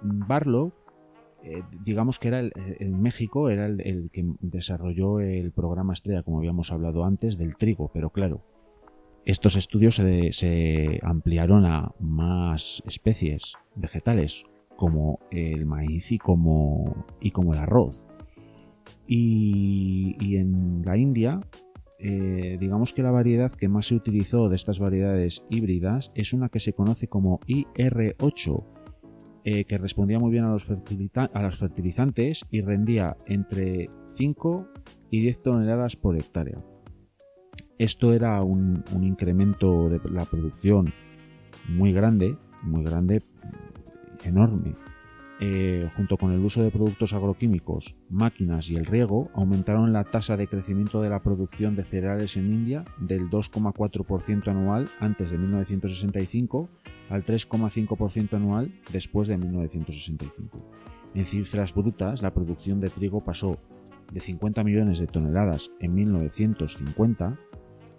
Barlow, 0.03 0.73
eh, 1.43 1.63
digamos 1.85 2.19
que 2.19 2.29
era 2.29 2.41
el, 2.41 2.91
México, 2.91 3.49
era 3.49 3.67
el 3.67 4.11
que 4.13 4.25
desarrolló 4.41 5.21
el 5.21 5.53
programa 5.53 5.93
estrella, 5.93 6.23
como 6.23 6.39
habíamos 6.39 6.73
hablado 6.73 7.05
antes, 7.05 7.39
del 7.39 7.57
trigo, 7.57 7.91
pero 7.93 8.11
claro, 8.11 8.43
estos 9.29 9.57
estudios 9.57 9.97
se, 9.97 11.01
ampliaron 11.03 11.67
a 11.67 11.93
más 12.01 12.83
especies 12.87 13.53
vegetales, 13.75 14.45
como 14.77 15.19
el 15.31 15.67
maíz 15.67 16.13
y 16.13 16.19
como, 16.19 17.05
y 17.21 17.31
como 17.31 17.53
el 17.53 17.59
arroz. 17.59 18.07
Y, 19.07 20.37
en 20.37 20.83
la 20.83 20.97
India, 20.97 21.41
eh, 22.01 22.57
digamos 22.59 22.95
que 22.95 23.03
la 23.03 23.11
variedad 23.11 23.53
que 23.53 23.69
más 23.69 23.89
se 23.89 23.97
utilizó 23.97 24.49
de 24.49 24.57
estas 24.57 24.79
variedades 24.79 25.45
híbridas 25.51 26.11
es 26.15 26.33
una 26.33 26.49
que 26.49 26.61
se 26.61 26.73
conoce 26.73 27.07
como 27.07 27.41
IR8, 27.41 28.65
eh, 29.45 29.65
que 29.65 29.79
respondía 29.79 30.19
muy 30.19 30.31
bien 30.31 30.45
a 30.45 30.51
los, 30.51 30.69
a 30.71 31.43
los 31.43 31.59
fertilizantes 31.59 32.45
y 32.51 32.61
rendía 32.61 33.17
entre 33.27 33.89
5 34.15 34.69
y 35.11 35.21
10 35.21 35.43
toneladas 35.43 35.97
por 35.97 36.17
hectárea. 36.17 36.57
Esto 37.79 38.13
era 38.13 38.43
un, 38.43 38.85
incremento 39.01 39.89
de 39.89 40.01
la 40.11 40.25
producción 40.25 40.93
muy 41.69 41.93
grande, 41.93 42.37
muy 42.65 42.83
grande, 42.83 43.23
enorme. 44.25 44.75
Eh, 45.41 45.89
junto 45.97 46.17
con 46.17 46.33
el 46.33 46.41
uso 46.41 46.65
de 46.65 46.73
productos 46.73 47.13
agroquímicos, 47.13 47.95
máquinas 48.11 48.71
y 48.71 48.77
el 48.77 48.87
riego, 48.87 49.31
aumentaron 49.35 49.93
la 49.93 50.03
tasa 50.03 50.37
de 50.37 50.49
crecimiento 50.49 51.01
de 51.01 51.11
la 51.11 51.23
producción 51.23 51.77
de 51.77 51.85
cereales 51.85 52.37
en 52.37 52.53
India 52.53 52.85
del 52.99 53.31
2,4% 53.31 54.49
anual 54.49 54.89
antes 54.99 55.31
de 55.31 55.39
1965 55.39 56.69
al 57.09 57.25
3,5% 57.25 58.35
anual 58.35 58.73
después 58.91 59.29
de 59.29 59.39
1965. 59.39 60.59
En 61.15 61.25
cifras 61.25 61.73
brutas, 61.73 62.21
la 62.21 62.35
producción 62.35 62.81
de 62.81 62.91
trigo 62.91 63.23
pasó 63.23 63.59
de 64.13 64.19
50 64.21 64.65
millones 64.65 64.99
de 64.99 65.07
toneladas 65.07 65.71
en 65.79 65.95
1950 65.95 67.39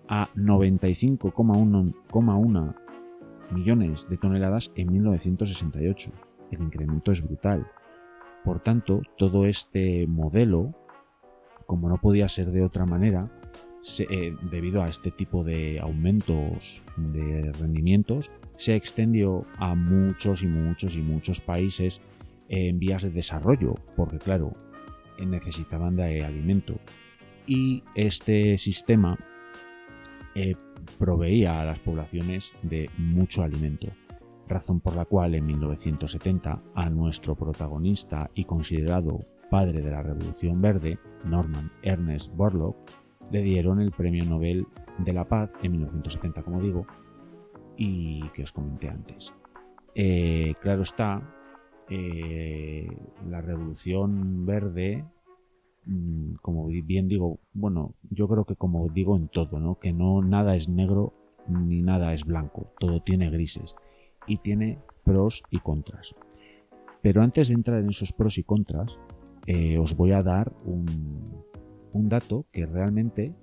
a 0.09 0.27
95,1 0.35 2.75
millones 3.51 4.05
de 4.09 4.17
toneladas 4.17 4.73
en 4.75 4.91
1968. 4.91 6.11
El 6.51 6.61
incremento 6.61 7.11
es 7.11 7.21
brutal. 7.21 7.67
Por 8.43 8.61
tanto, 8.61 9.01
todo 9.17 9.45
este 9.45 10.07
modelo, 10.07 10.73
como 11.65 11.89
no 11.89 11.97
podía 11.97 12.27
ser 12.29 12.51
de 12.51 12.63
otra 12.63 12.85
manera, 12.85 13.25
eh, 13.99 14.35
debido 14.51 14.83
a 14.83 14.89
este 14.89 15.11
tipo 15.11 15.43
de 15.43 15.79
aumentos 15.79 16.83
de 16.97 17.51
rendimientos, 17.53 18.31
se 18.57 18.75
extendió 18.75 19.45
a 19.57 19.75
muchos 19.75 20.43
y 20.43 20.47
muchos 20.47 20.95
y 20.95 21.01
muchos 21.01 21.39
países 21.39 22.01
en 22.49 22.79
vías 22.79 23.03
de 23.03 23.09
desarrollo, 23.09 23.75
porque 23.95 24.17
claro, 24.17 24.53
necesitaban 25.25 25.95
de 25.95 26.23
alimento. 26.23 26.79
Y 27.47 27.83
este 27.95 28.57
sistema 28.57 29.17
eh, 30.35 30.55
proveía 30.97 31.61
a 31.61 31.65
las 31.65 31.79
poblaciones 31.79 32.53
de 32.63 32.89
mucho 32.97 33.43
alimento, 33.43 33.87
razón 34.49 34.79
por 34.79 34.95
la 34.95 35.05
cual 35.05 35.35
en 35.35 35.45
1970 35.45 36.57
a 36.75 36.89
nuestro 36.89 37.35
protagonista 37.35 38.29
y 38.33 38.45
considerado 38.45 39.19
padre 39.49 39.81
de 39.81 39.91
la 39.91 40.03
Revolución 40.03 40.59
Verde, 40.59 40.99
Norman 41.27 41.71
Ernest 41.81 42.35
Borlaug, 42.35 42.75
le 43.31 43.41
dieron 43.41 43.79
el 43.79 43.91
Premio 43.91 44.25
Nobel 44.25 44.65
de 44.97 45.13
la 45.13 45.25
Paz 45.25 45.51
en 45.63 45.71
1970, 45.71 46.43
como 46.43 46.61
digo, 46.61 46.85
y 47.77 48.27
que 48.29 48.43
os 48.43 48.51
comenté 48.51 48.89
antes. 48.89 49.33
Eh, 49.95 50.53
claro 50.61 50.81
está, 50.81 51.21
eh, 51.89 52.87
la 53.29 53.41
Revolución 53.41 54.45
Verde 54.45 55.05
Mm, 55.89 56.35
como 56.41 56.67
bien 56.67 57.07
digo, 57.07 57.39
bueno, 57.53 57.95
yo 58.11 58.27
creo 58.27 58.45
que 58.45 58.55
como 58.55 58.87
digo 58.89 59.17
en 59.17 59.27
todo, 59.27 59.59
¿no? 59.59 59.79
Que 59.79 59.91
no 59.93 60.21
nada 60.21 60.55
es 60.55 60.69
negro 60.69 61.13
ni 61.47 61.81
nada 61.81 62.13
es 62.13 62.25
blanco, 62.25 62.71
todo 62.79 63.01
tiene 63.01 63.31
grises 63.31 63.75
y 64.29 64.37
tiene 64.37 64.79
pros 65.03 65.43
y 65.49 65.59
contras. 65.59 66.15
Pero 67.01 67.21
antes 67.21 67.49
de 67.49 67.55
entrar 67.55 67.79
en 67.79 67.89
esos 67.89 68.13
pros 68.13 68.37
y 68.37 68.43
contras, 68.43 68.97
eh, 69.47 69.77
os 69.77 69.97
voy 69.97 70.11
a 70.11 70.23
dar 70.23 70.53
un, 70.63 71.23
dato 71.93 72.45
que 72.51 72.65
realmente 72.65 73.33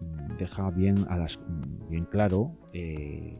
mm, 0.00 0.36
deja 0.38 0.70
bien, 0.70 0.94
mm, 0.94 2.04
claro 2.10 2.56
eh, 2.72 3.34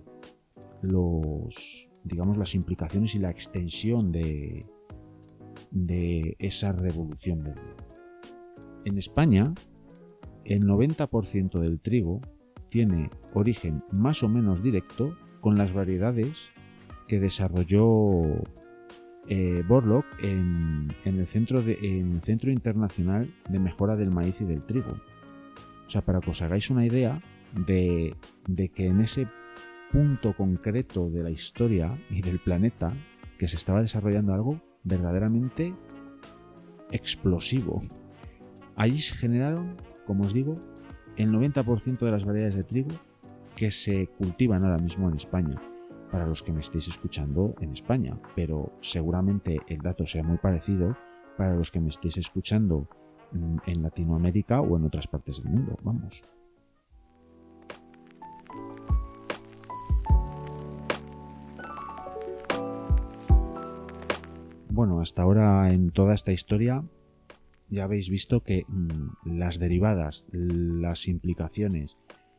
los, 0.82 1.88
digamos, 2.04 2.36
las 2.36 2.54
implicaciones 2.54 3.14
y 3.14 3.18
la 3.20 3.30
extensión 3.30 4.10
de, 4.10 4.66
de 5.70 6.36
esa 6.38 6.72
revolución 6.72 7.44
verde. 7.44 7.74
En 8.84 8.98
España, 8.98 9.54
el 10.44 10.66
90% 10.66 11.60
del 11.60 11.80
trigo 11.80 12.20
tiene 12.70 13.10
origen 13.34 13.84
más 13.92 14.22
o 14.22 14.28
menos 14.28 14.62
directo 14.62 15.16
con 15.40 15.56
las 15.58 15.72
variedades 15.72 16.50
que 17.08 17.18
desarrolló 17.18 18.22
eh, 19.28 19.62
Borlock 19.66 20.06
en, 20.22 20.94
el 21.04 21.26
centro 21.26 21.60
en 21.60 22.12
el 22.14 22.22
Centro 22.22 22.50
Internacional 22.52 23.26
de 23.48 23.58
Mejora 23.58 23.96
del 23.96 24.10
Maíz 24.10 24.36
y 24.40 24.44
del 24.44 24.64
Trigo. 24.64 24.92
O 25.86 25.90
sea, 25.90 26.02
para 26.02 26.20
que 26.20 26.30
os 26.30 26.42
hagáis 26.42 26.70
una 26.70 26.86
idea 26.86 27.20
de, 27.66 28.14
de 28.46 28.68
que 28.68 28.86
en 28.86 29.00
ese 29.00 29.26
punto 29.90 30.34
concreto 30.34 31.10
de 31.10 31.22
la 31.22 31.30
historia 31.30 31.92
y 32.10 32.20
del 32.20 32.38
planeta 32.38 32.92
que 33.38 33.48
se 33.48 33.56
estaba 33.56 33.80
desarrollando 33.80 34.34
algo 34.34 34.60
verdaderamente 34.84 35.74
explosivo. 36.90 37.82
Allí 38.76 39.00
se 39.00 39.14
generaron, 39.14 39.76
como 40.06 40.24
os 40.24 40.32
digo, 40.32 40.56
el 41.16 41.30
90% 41.32 41.98
de 41.98 42.10
las 42.10 42.24
variedades 42.24 42.56
de 42.56 42.64
trigo 42.64 42.90
que 43.56 43.70
se 43.70 44.06
cultivan 44.06 44.64
ahora 44.64 44.78
mismo 44.78 45.08
en 45.08 45.16
España, 45.16 45.60
para 46.10 46.26
los 46.26 46.42
que 46.42 46.52
me 46.52 46.60
estéis 46.60 46.88
escuchando 46.88 47.54
en 47.60 47.72
España, 47.72 48.18
pero 48.34 48.72
seguramente 48.80 49.60
el 49.68 49.78
dato 49.78 50.06
sea 50.06 50.22
muy 50.22 50.38
parecido 50.38 50.96
para 51.36 51.54
los 51.54 51.70
que 51.70 51.80
me 51.80 51.88
estéis 51.88 52.16
escuchando 52.16 52.88
en 53.66 53.82
Latinoamérica 53.82 54.60
o 54.60 54.76
en 54.76 54.84
otras 54.84 55.06
partes 55.06 55.42
del 55.42 55.52
mundo, 55.52 55.76
vamos. 55.82 56.24
Bueno, 64.70 65.00
hasta 65.00 65.22
ahora 65.22 65.70
en 65.70 65.90
toda 65.90 66.14
esta 66.14 66.32
historia 66.32 66.84
ya 67.68 67.84
habéis 67.84 68.08
visto 68.08 68.42
que 68.42 68.64
mm, 68.68 69.36
las 69.38 69.58
derivadas, 69.58 70.24
las 70.30 71.08
implicaciones, 71.08 71.96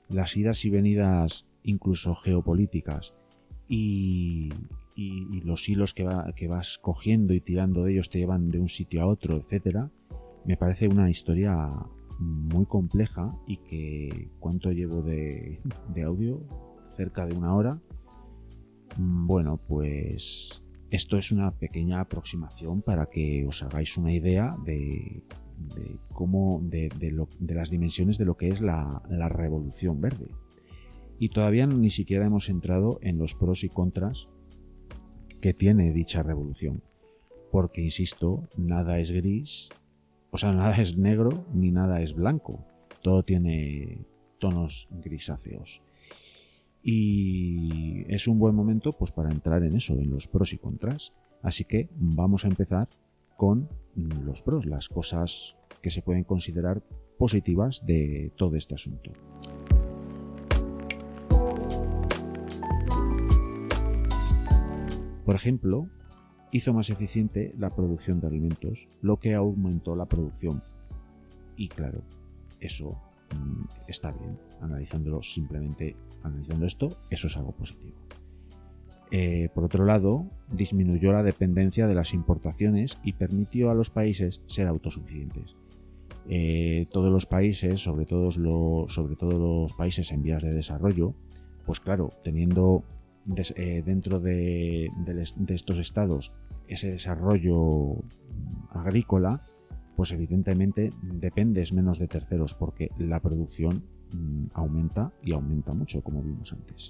las 0.08 0.36
idas 0.38 0.64
y 0.66 0.70
venidas 0.70 1.46
incluso 1.64 2.16
geopolíticas 2.16 3.14
y, 3.70 4.50
los 5.46 5.70
hilos 5.70 5.94
que, 5.94 6.48
vas 6.48 6.78
cogiendo 6.78 7.34
y 7.34 7.40
tirando 7.40 7.84
de 7.84 7.94
ellos 7.94 8.10
te 8.10 8.20
llevan 8.20 8.50
de 8.50 8.60
un 8.60 8.68
sitio 8.68 9.02
a 9.02 9.08
otro, 9.08 9.38
etcétera, 9.38 9.90
me 10.46 10.58
parece 10.58 10.88
una 10.88 11.10
historia 11.10 11.72
muy 12.20 12.66
compleja 12.66 13.34
y 13.48 13.58
que 13.58 14.30
cuánto 14.40 14.72
llevo 14.72 15.02
de, 15.02 15.62
de 15.94 16.04
audio 16.04 16.42
cerca 16.98 17.26
de 17.26 17.34
una 17.34 17.56
hora 17.56 17.80
mm, 18.98 19.26
bueno 19.26 19.56
pues 19.56 20.62
esto 20.92 21.18
es 21.18 21.32
una 21.32 21.52
pequeña 21.52 22.02
aproximación 22.02 22.82
para 22.82 23.06
que 23.06 23.46
os 23.48 23.62
hagáis 23.62 23.96
una 23.98 24.12
idea 24.12 24.56
de, 24.66 25.24
cómo, 26.14 26.62
de, 26.64 26.90
las 27.40 27.70
dimensiones 27.70 28.18
de 28.18 28.26
lo 28.26 28.36
que 28.36 28.48
es 28.50 28.60
la, 28.60 29.02
revolución 29.30 30.02
verde. 30.02 30.32
Y 31.20 31.30
todavía 31.30 31.68
ni 31.68 31.90
siquiera 31.90 32.26
hemos 32.26 32.50
entrado 32.50 33.00
en 33.02 33.18
los 33.18 33.36
pros 33.36 33.64
y 33.64 33.70
contras 33.70 34.30
que 35.42 35.54
tiene 35.54 35.92
dicha 35.92 36.24
revolución. 36.24 36.82
Porque, 37.52 37.82
insisto, 37.82 38.48
nada 38.56 39.00
es 39.00 39.12
gris, 39.12 39.70
o 40.32 40.38
sea, 40.38 40.54
nada 40.54 40.76
es 40.76 40.98
negro 40.98 41.46
ni 41.54 41.72
nada 41.72 42.02
es 42.02 42.14
blanco. 42.14 42.66
Todo 43.02 43.24
tiene 43.24 44.06
tonos 44.40 44.88
grisáceos. 44.92 45.82
Y 46.82 48.06
es 48.14 48.28
un 48.28 48.40
buen 48.40 48.56
momento 48.56 48.94
pues 48.94 49.12
para 49.12 49.30
entrar 49.30 49.64
en 49.64 49.76
eso, 49.76 49.94
en 49.96 50.10
los 50.10 50.28
pros 50.28 50.54
y 50.54 50.58
contras. 50.58 51.14
Así 51.42 51.66
que 51.66 51.90
vamos 51.96 52.46
a 52.46 52.48
empezar 52.48 52.88
con 53.36 53.68
los 53.96 54.42
pros, 54.42 54.66
las 54.66 54.88
cosas 54.88 55.56
que 55.82 55.92
se 55.92 56.02
pueden 56.02 56.24
considerar 56.24 56.82
positivas 57.18 57.86
de 57.86 58.32
todo 58.38 58.56
este 58.56 58.76
asunto. 58.76 59.12
Por 65.30 65.36
ejemplo, 65.36 65.88
hizo 66.52 66.74
más 66.74 66.90
eficiente 66.90 67.54
la 67.60 67.70
producción 67.70 68.20
de 68.20 68.26
alimentos, 68.26 68.88
lo 69.04 69.18
que 69.18 69.36
aumentó 69.36 69.96
la 69.96 70.08
producción. 70.08 70.64
Y 71.56 71.68
claro, 71.68 72.02
eso 72.60 73.00
mm, 73.36 73.66
está 73.88 74.12
bien, 74.12 74.40
analizándolo 74.60 75.22
simplemente 75.22 75.96
Analizando 76.24 76.66
esto, 76.66 76.98
eso 77.12 77.28
es 77.28 77.38
algo 77.38 77.52
positivo. 77.52 77.96
Eh, 79.12 79.50
por 79.54 79.66
otro 79.66 79.86
lado, 79.86 80.26
disminuyó 80.52 81.12
la 81.12 81.22
dependencia 81.22 81.86
de 81.86 81.94
las 81.94 82.16
importaciones 82.16 82.98
y 83.04 83.14
permitió 83.14 83.70
a 83.70 83.76
los 83.76 83.92
países 83.92 84.42
ser 84.48 84.66
autosuficientes. 84.66 85.56
Eh, 86.28 86.88
todos 86.92 87.12
los 87.12 87.28
países, 87.28 87.82
sobre 87.82 88.08
todo, 88.08 88.32
sobre 88.32 89.16
los 89.22 89.74
países 89.74 90.12
en 90.12 90.24
vías 90.24 90.42
de 90.42 90.54
desarrollo, 90.54 91.14
pues 91.68 91.80
claro, 91.80 92.10
teniendo 92.24 92.84
eh, 93.56 93.84
dentro 93.86 94.20
de, 94.20 94.92
estos 95.48 95.78
estados 95.78 96.32
ese 96.68 96.92
desarrollo 96.92 98.04
agrícola, 98.72 99.46
pues 99.96 100.12
evidentemente 100.12 100.92
dependes 101.02 101.74
menos 101.74 102.00
de 102.00 102.08
terceros 102.08 102.54
porque 102.54 102.90
la 102.98 103.20
producción 103.20 103.84
Mm, 104.12 104.48
aumenta 104.54 105.12
y 105.22 105.34
aumenta 105.34 105.74
mucho, 105.74 106.02
como 106.02 106.24
vimos 106.24 106.52
antes. 106.54 106.90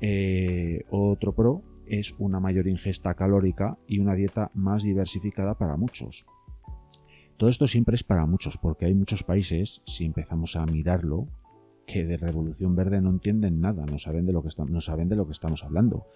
Eh, 0.00 0.84
otro 0.90 1.32
pro 1.32 1.62
es 1.86 2.14
una 2.18 2.38
mayor 2.38 2.68
ingesta 2.68 3.14
calórica 3.14 3.78
y 3.88 3.98
una 3.98 4.14
dieta 4.14 4.50
más 4.54 4.82
diversificada 4.82 5.54
para 5.54 5.76
muchos. 5.76 6.26
Todo 7.36 7.50
esto 7.50 7.66
siempre 7.66 7.96
es 7.96 8.04
para 8.04 8.26
muchos, 8.26 8.56
porque 8.56 8.86
hay 8.86 8.94
muchos 8.94 9.22
países, 9.22 9.82
si 9.84 10.04
empezamos 10.04 10.56
a 10.56 10.64
mirarlo, 10.64 11.26
que 11.86 12.04
de 12.04 12.16
revolución 12.16 12.74
verde 12.74 13.00
no 13.00 13.10
entienden 13.10 13.60
nada, 13.60 13.86
no 13.86 13.98
saben 13.98 14.26
de 14.26 14.32
lo 14.32 14.42
que, 14.42 14.50
no 14.68 14.80
saben 14.80 15.08
de 15.08 15.16
lo 15.16 15.26
que 15.26 15.32
estamos 15.32 15.62
hablando. 15.62 16.06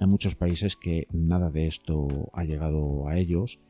Hay 0.00 0.06
muchos 0.06 0.34
países 0.34 0.76
que 0.76 1.06
nada 1.12 1.50
de 1.50 1.66
esto 1.66 2.08
ha 2.32 2.44
llegado 2.44 3.08
a 3.08 3.18
ellos 3.18 3.60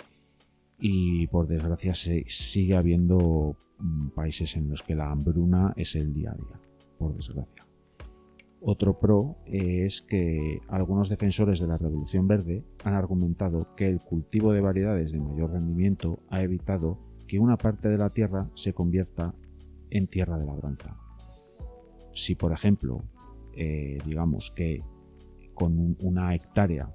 y 0.79 1.27
por 1.27 1.49
desgracia 1.49 1.95
se 1.95 2.25
sigue 2.29 2.77
habiendo 2.77 3.57
Mm, 3.79 4.09
países 4.09 4.57
en 4.57 4.69
los 4.69 4.83
que 4.83 4.97
la 4.97 5.11
hambruna 5.11 5.73
es 5.77 5.95
el 5.95 6.13
día 6.13 6.33
a 6.33 6.35
día, 6.35 6.61
por 6.99 7.15
desgracia. 7.15 7.65
Otro 8.61 8.99
pro 8.99 9.37
es 9.47 10.03
que 10.03 10.61
algunos 10.67 11.09
defensores 11.09 11.61
de 11.61 11.69
la 11.69 11.79
Revolución 11.79 12.27
Verde 12.27 12.65
han 12.83 12.95
argumentado 12.95 13.77
que 13.77 13.87
el 13.87 14.01
cultivo 14.01 14.53
de 14.53 14.61
variedades 14.61 15.13
de 15.13 15.21
mayor 15.21 15.53
rendimiento 15.53 16.19
ha 16.29 16.43
evitado 16.43 16.99
que 17.29 17.39
una 17.39 17.57
parte 17.57 17.89
de 17.89 17.99
la 17.99 18.11
tierra 18.11 18.51
se 18.55 18.73
convierta 18.73 19.33
en 19.91 20.09
tierra 20.09 20.39
de 20.39 20.47
labranza. 20.47 20.97
Si, 22.19 22.35
por 22.35 22.53
ejemplo, 22.53 23.05
eh, 23.53 23.99
digamos 24.05 24.53
que 24.57 24.83
con 25.55 25.97
una 26.03 26.35
hectárea, 26.35 26.93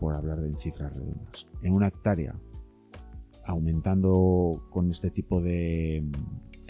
por 0.00 0.14
hablar 0.14 0.40
de 0.40 0.58
cifras 0.58 0.96
redondas, 0.96 1.46
en 1.62 1.74
una 1.74 1.88
hectárea 1.88 2.34
aumentando 3.44 4.66
con 4.70 4.90
este 4.90 5.10
tipo 5.10 5.42
de, 5.42 6.04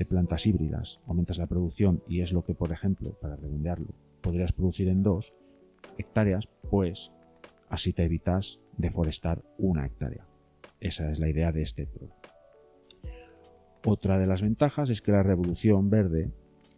plantas 0.08 0.46
híbridas, 0.46 0.98
aumentas 1.06 1.38
la 1.38 1.46
producción 1.46 2.02
y 2.08 2.22
es 2.22 2.32
lo 2.32 2.44
que, 2.44 2.54
por 2.54 2.72
ejemplo, 2.72 3.16
para 3.20 3.36
redondearlo, 3.36 3.94
podrías 4.20 4.52
producir 4.52 4.88
en 4.88 5.04
dos 5.04 5.32
hectáreas, 5.96 6.48
pues 6.68 7.12
así 7.68 7.92
te 7.92 8.02
evitas 8.02 8.58
deforestar 8.76 9.44
una 9.58 9.86
hectárea. 9.86 10.26
Esa 10.80 11.08
es 11.08 11.20
la 11.20 11.28
idea 11.28 11.52
de 11.52 11.62
este 11.62 11.86
producto. 11.86 12.30
Otra 13.86 14.18
de 14.18 14.26
las 14.26 14.42
ventajas 14.42 14.90
es 14.90 15.02
que 15.02 15.12
la 15.12 15.22
revolución 15.22 15.88
verde 15.88 16.32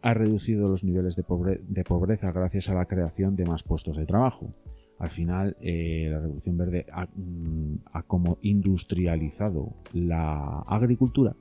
ha 0.05 0.13
reducido 0.13 0.69
los 0.69 0.85
niveles 0.85 1.17
de, 1.17 1.23
pobreza 1.23 2.31
gracias 2.31 2.69
a 2.69 2.75
la 2.75 2.85
creación 2.85 3.37
de 3.37 3.47
más 3.47 3.63
puestos 3.63 3.97
de 3.97 4.05
trabajo. 4.05 4.53
Al 4.99 5.09
final 5.09 5.57
eh, 5.63 6.09
la 6.11 6.21
Revolución 6.21 6.59
Verde 6.59 6.85
mm, 7.17 7.77
ha, 7.91 8.03
como 8.03 8.37
industrializado 8.43 9.73
la 9.95 10.61
agricultura 10.69 11.35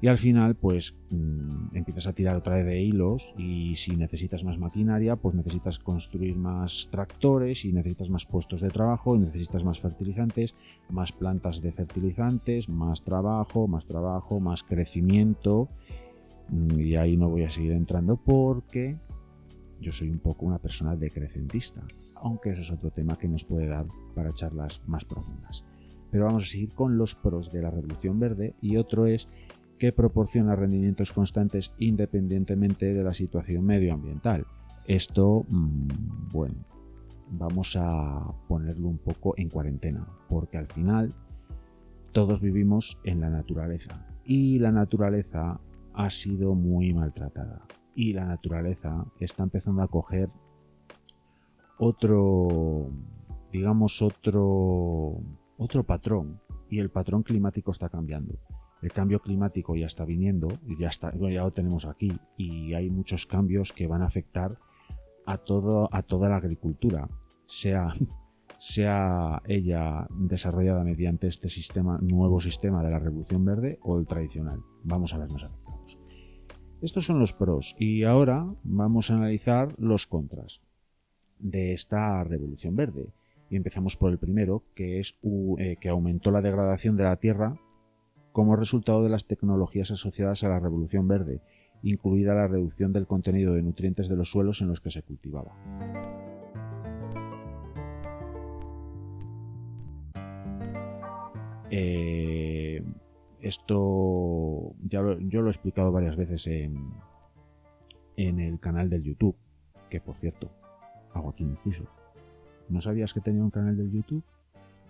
y 0.00 0.06
al 0.06 0.16
final 0.16 0.54
pues 0.54 0.96
mm, 1.10 1.76
empiezas 1.76 2.06
a 2.06 2.14
tirar 2.14 2.36
otra 2.36 2.54
vez 2.56 2.64
de 2.64 2.80
hilos 2.80 3.34
y 3.36 3.76
si 3.76 3.96
necesitas 3.96 4.44
más 4.44 4.56
maquinaria 4.56 5.16
pues 5.16 5.34
necesitas 5.34 5.78
construir 5.78 6.36
más 6.36 6.88
tractores 6.90 7.66
y 7.66 7.72
necesitas 7.74 8.08
más 8.08 8.24
puestos 8.24 8.62
de 8.62 8.68
trabajo 8.68 9.14
y 9.14 9.18
necesitas 9.18 9.62
más 9.62 9.78
fertilizantes, 9.78 10.54
más 10.88 11.12
plantas 11.12 11.60
de 11.60 11.70
fertilizantes, 11.72 12.66
más 12.66 13.02
trabajo, 13.02 13.68
más 13.68 13.84
trabajo, 13.84 14.40
más 14.40 14.62
crecimiento 14.62 15.68
y 16.76 16.94
ahí 16.96 17.16
no 17.16 17.28
voy 17.28 17.44
a 17.44 17.50
seguir 17.50 17.72
entrando 17.72 18.16
porque 18.16 18.96
yo 19.80 19.92
soy 19.92 20.10
un 20.10 20.18
poco 20.18 20.46
una 20.46 20.58
persona 20.58 20.96
decrecentista 20.96 21.84
aunque 22.22 22.50
eso 22.50 22.60
es 22.60 22.70
otro 22.70 22.90
tema 22.90 23.16
que 23.16 23.28
nos 23.28 23.44
puede 23.44 23.66
dar 23.66 23.86
para 24.14 24.32
charlas 24.32 24.80
más 24.86 25.04
profundas. 25.04 25.64
Pero 26.10 26.24
vamos 26.24 26.44
a 26.44 26.46
seguir 26.46 26.72
con 26.74 26.96
los 26.96 27.14
pros 27.14 27.52
de 27.52 27.62
la 27.62 27.70
Revolución 27.70 28.18
Verde 28.18 28.54
y 28.60 28.76
otro 28.76 29.06
es 29.06 29.28
que 29.78 29.92
proporciona 29.92 30.56
rendimientos 30.56 31.12
constantes 31.12 31.72
independientemente 31.78 32.92
de 32.92 33.04
la 33.04 33.14
situación 33.14 33.64
medioambiental. 33.64 34.46
Esto, 34.86 35.44
mm, 35.48 36.30
bueno, 36.32 36.64
vamos 37.30 37.76
a 37.78 38.32
ponerlo 38.48 38.88
un 38.88 38.98
poco 38.98 39.34
en 39.36 39.50
cuarentena, 39.50 40.06
porque 40.28 40.56
al 40.56 40.66
final 40.66 41.14
todos 42.12 42.40
vivimos 42.40 42.98
en 43.04 43.20
la 43.20 43.28
naturaleza 43.28 44.06
y 44.24 44.58
la 44.58 44.72
naturaleza 44.72 45.60
ha 45.98 46.10
sido 46.10 46.54
muy 46.54 46.94
maltratada. 46.94 47.66
Y 47.96 48.12
la 48.12 48.24
naturaleza 48.24 49.04
está 49.18 49.42
empezando 49.42 49.82
a 49.82 49.88
coger 49.88 50.30
otro, 51.76 52.92
digamos, 53.52 54.00
otro, 54.00 55.20
otro 55.58 55.82
patrón. 55.82 56.40
Y 56.70 56.78
el 56.78 56.90
patrón 56.90 57.24
climático 57.24 57.72
está 57.72 57.88
cambiando. 57.88 58.34
El 58.80 58.92
cambio 58.92 59.18
climático 59.18 59.74
ya 59.74 59.86
está 59.86 60.04
viniendo, 60.04 60.46
ya, 60.78 60.86
está, 60.86 61.12
ya 61.16 61.42
lo 61.42 61.50
tenemos 61.50 61.84
aquí, 61.84 62.16
y 62.36 62.74
hay 62.74 62.90
muchos 62.90 63.26
cambios 63.26 63.72
que 63.72 63.88
van 63.88 64.02
a 64.02 64.06
afectar 64.06 64.56
a, 65.26 65.38
todo, 65.38 65.88
a 65.90 66.02
toda 66.02 66.28
la 66.28 66.36
agricultura, 66.36 67.08
sea, 67.44 67.92
sea 68.58 69.42
ella 69.46 70.06
desarrollada 70.10 70.84
mediante 70.84 71.26
este 71.26 71.48
sistema, 71.48 71.98
nuevo 72.00 72.40
sistema 72.40 72.84
de 72.84 72.90
la 72.92 73.00
Revolución 73.00 73.44
Verde 73.44 73.80
o 73.82 73.98
el 73.98 74.06
tradicional. 74.06 74.60
Vamos 74.84 75.12
a 75.12 75.18
vernos 75.18 75.42
afectados. 75.42 75.67
Estos 76.80 77.06
son 77.06 77.18
los 77.18 77.32
pros 77.32 77.74
y 77.76 78.04
ahora 78.04 78.46
vamos 78.62 79.10
a 79.10 79.16
analizar 79.16 79.74
los 79.78 80.06
contras 80.06 80.60
de 81.40 81.72
esta 81.72 82.22
Revolución 82.22 82.76
Verde. 82.76 83.08
Y 83.50 83.56
empezamos 83.56 83.96
por 83.96 84.12
el 84.12 84.18
primero, 84.18 84.62
que 84.76 85.00
es 85.00 85.18
eh, 85.58 85.76
que 85.80 85.88
aumentó 85.88 86.30
la 86.30 86.40
degradación 86.40 86.96
de 86.96 87.04
la 87.04 87.16
tierra 87.16 87.58
como 88.30 88.54
resultado 88.54 89.02
de 89.02 89.08
las 89.08 89.24
tecnologías 89.24 89.90
asociadas 89.90 90.44
a 90.44 90.48
la 90.50 90.60
Revolución 90.60 91.08
Verde, 91.08 91.40
incluida 91.82 92.34
la 92.34 92.46
reducción 92.46 92.92
del 92.92 93.08
contenido 93.08 93.54
de 93.54 93.62
nutrientes 93.62 94.08
de 94.08 94.16
los 94.16 94.30
suelos 94.30 94.60
en 94.60 94.68
los 94.68 94.80
que 94.80 94.92
se 94.92 95.02
cultivaba. 95.02 95.56
Eh, 101.70 102.84
esto 103.40 104.74
ya 104.82 105.00
yo 105.20 105.42
lo 105.42 105.48
he 105.48 105.50
explicado 105.50 105.92
varias 105.92 106.16
veces 106.16 106.46
en, 106.46 106.92
en 108.16 108.40
el 108.40 108.58
canal 108.58 108.90
del 108.90 109.02
YouTube, 109.02 109.36
que 109.88 110.00
por 110.00 110.16
cierto, 110.16 110.50
hago 111.14 111.30
aquí 111.30 111.44
inciso. 111.44 111.84
¿No 112.68 112.80
sabías 112.80 113.14
que 113.14 113.20
tenía 113.20 113.42
un 113.42 113.50
canal 113.50 113.76
del 113.76 113.90
YouTube? 113.90 114.24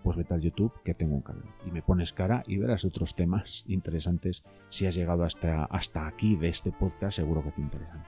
Pues 0.03 0.17
vete 0.17 0.35
al 0.35 0.41
YouTube 0.41 0.73
que 0.85 0.95
tengo 0.95 1.15
un 1.15 1.23
canal. 1.23 1.45
Y 1.67 1.71
me 1.71 1.83
pones 1.83 2.13
cara 2.13 2.43
y 2.47 2.57
verás 2.59 2.85
otros 2.85 3.15
temas 3.15 3.65
interesantes. 3.69 4.45
Si 4.69 4.87
has 4.87 4.95
llegado 4.95 5.25
hasta, 5.25 5.65
hasta 5.65 6.07
aquí 6.07 6.37
de 6.37 6.49
este 6.49 6.73
podcast, 6.73 7.17
seguro 7.17 7.43
que 7.43 7.53
te 7.53 7.61
interesan. 7.61 8.05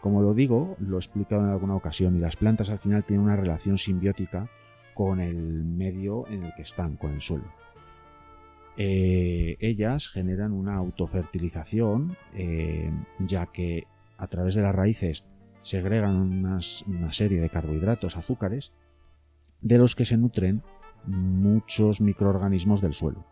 Como 0.00 0.22
lo 0.22 0.34
digo, 0.34 0.76
lo 0.78 0.96
he 0.96 1.00
explicado 1.00 1.42
en 1.42 1.50
alguna 1.50 1.74
ocasión, 1.74 2.16
y 2.16 2.20
las 2.20 2.36
plantas 2.36 2.70
al 2.70 2.78
final 2.78 3.04
tienen 3.04 3.24
una 3.24 3.36
relación 3.36 3.78
simbiótica 3.78 4.48
con 4.94 5.20
el 5.20 5.64
medio 5.64 6.26
en 6.28 6.44
el 6.44 6.54
que 6.54 6.62
están, 6.62 6.96
con 6.96 7.12
el 7.12 7.20
suelo. 7.20 7.44
Eh, 8.80 9.56
ellas 9.58 10.08
generan 10.08 10.52
una 10.52 10.76
autofertilización, 10.76 12.16
eh, 12.34 12.92
ya 13.18 13.46
que 13.46 13.88
a 14.16 14.28
través 14.28 14.54
de 14.54 14.62
las 14.62 14.74
raíces 14.74 15.24
segregan 15.62 16.14
una 16.86 17.12
serie 17.12 17.40
de 17.40 17.50
carbohidratos, 17.50 18.16
azúcares, 18.16 18.72
de 19.60 19.78
los 19.78 19.96
que 19.96 20.04
se 20.04 20.16
nutren 20.16 20.62
muchos 21.06 22.00
microorganismos 22.00 22.80
del 22.80 22.92
suelo. 22.92 23.24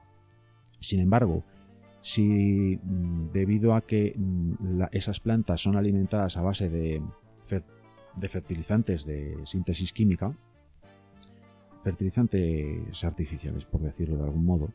Sin 0.81 0.99
embargo, 0.99 1.45
si 2.01 2.81
mm, 2.83 3.31
debido 3.33 3.75
a 3.75 3.83
que 3.83 4.15
mm, 4.17 4.83
esas 4.91 5.21
plantas 5.21 5.61
son 5.61 5.77
alimentadas 5.77 6.37
a 6.37 6.43
base 6.43 6.69
de, 6.69 7.01
de 8.17 8.29
fertilizantes 8.29 9.07
de 9.07 9.39
síntesis 9.45 9.93
química, 9.93 10.37
fertilizantes 11.85 13.05
artificiales, 13.05 13.65
por 13.65 13.81
decirlo 13.81 14.17
de 14.17 14.25
algún 14.25 14.45
modo, 14.45 14.71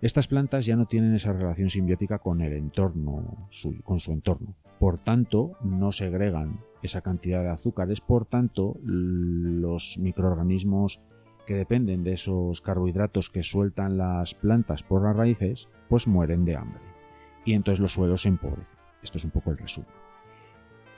estas 0.00 0.28
plantas 0.28 0.64
ya 0.64 0.76
no 0.76 0.86
tienen 0.86 1.14
esa 1.14 1.32
relación 1.32 1.70
simbiótica 1.70 2.18
con 2.18 2.40
el 2.40 2.52
entorno, 2.52 3.48
con 3.84 3.98
su 3.98 4.12
entorno. 4.12 4.54
Por 4.78 4.98
tanto, 4.98 5.52
no 5.62 5.90
segregan 5.90 6.60
esa 6.82 7.00
cantidad 7.00 7.42
de 7.42 7.50
azúcares, 7.50 8.00
por 8.00 8.24
tanto, 8.24 8.76
los 8.84 9.98
microorganismos 9.98 11.00
que 11.46 11.54
dependen 11.54 12.04
de 12.04 12.12
esos 12.12 12.60
carbohidratos 12.60 13.30
que 13.30 13.42
sueltan 13.42 13.96
las 13.96 14.34
plantas 14.34 14.82
por 14.82 15.02
las 15.02 15.16
raíces, 15.16 15.66
pues 15.88 16.06
mueren 16.06 16.44
de 16.44 16.56
hambre. 16.56 16.82
Y 17.44 17.54
entonces 17.54 17.80
los 17.80 17.92
suelos 17.92 18.22
se 18.22 18.28
empobrecen. 18.28 18.66
Esto 19.02 19.18
es 19.18 19.24
un 19.24 19.30
poco 19.30 19.50
el 19.50 19.58
resumen. 19.58 19.90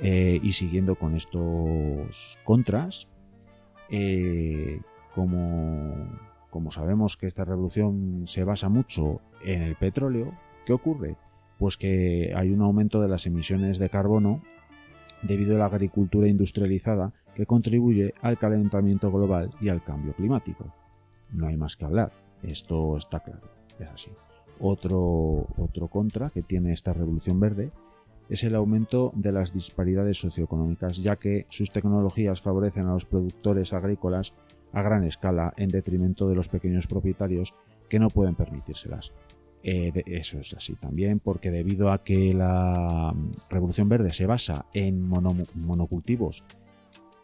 Eh, 0.01 0.41
y 0.43 0.53
siguiendo 0.53 0.97
con 0.97 1.15
estos 1.15 2.39
contras, 2.45 3.09
eh, 3.91 4.81
como 5.15 6.09
como 6.51 6.71
sabemos 6.71 7.17
que 7.17 7.27
esta 7.27 7.45
revolución 7.45 8.25
se 8.27 8.45
basa 8.45 8.69
mucho 8.69 9.21
en 9.45 9.63
el 9.63 9.77
petróleo, 9.77 10.33
¿qué 10.67 10.73
ocurre? 10.73 11.17
Pues 11.59 11.77
que 11.77 12.33
hay 12.35 12.51
un 12.51 12.63
aumento 12.63 13.01
de 13.01 13.09
las 13.09 13.27
emisiones 13.27 13.79
de 13.79 13.91
carbono 13.91 14.43
debido 15.23 15.57
a 15.57 15.59
la 15.59 15.67
agricultura 15.67 16.29
industrializada 16.29 17.13
que 17.35 17.47
contribuye 17.47 18.15
al 18.23 18.39
calentamiento 18.39 19.11
global 19.11 19.51
y 19.61 19.69
al 19.69 19.83
cambio 19.83 20.15
climático. 20.15 20.73
No 21.33 21.47
hay 21.47 21.57
más 21.57 21.77
que 21.77 21.85
hablar, 21.85 22.13
esto 22.43 22.97
está 22.97 23.21
claro, 23.21 23.49
es 23.79 23.89
así. 23.89 24.11
Otro, 24.59 25.47
otro 25.57 25.89
contra 25.89 26.31
que 26.31 26.43
tiene 26.43 26.73
esta 26.73 26.93
revolución 26.93 27.41
verde 27.41 27.71
es 28.29 28.45
el 28.45 28.55
aumento 28.55 29.13
de 29.15 29.33
las 29.33 29.53
disparidades 29.53 30.19
socioeconómicas, 30.19 30.99
ya 30.99 31.17
que 31.17 31.47
sus 31.49 31.73
tecnologías 31.73 32.41
favorecen 32.41 32.87
a 32.87 32.93
los 32.93 33.05
productores 33.05 33.73
agrícolas 33.73 34.35
a 34.73 34.83
gran 34.83 35.05
escala 35.05 35.53
en 35.57 35.69
detrimento 35.69 36.29
de 36.29 36.35
los 36.35 36.49
pequeños 36.49 36.87
propietarios 36.87 37.55
que 37.89 37.99
no 37.99 38.09
pueden 38.09 38.35
permitírselas. 38.35 39.13
Eh, 39.63 39.93
eso 40.07 40.39
es 40.39 40.55
así 40.55 40.75
también 40.75 41.21
porque 41.21 41.51
debido 41.51 41.93
a 41.93 42.03
que 42.03 42.33
la 42.33 43.13
mm, 43.15 43.33
Revolución 43.51 43.89
Verde 43.91 44.13
se 44.13 44.27
basa 44.27 44.65
en 44.73 45.07
monocultivos 45.07 46.43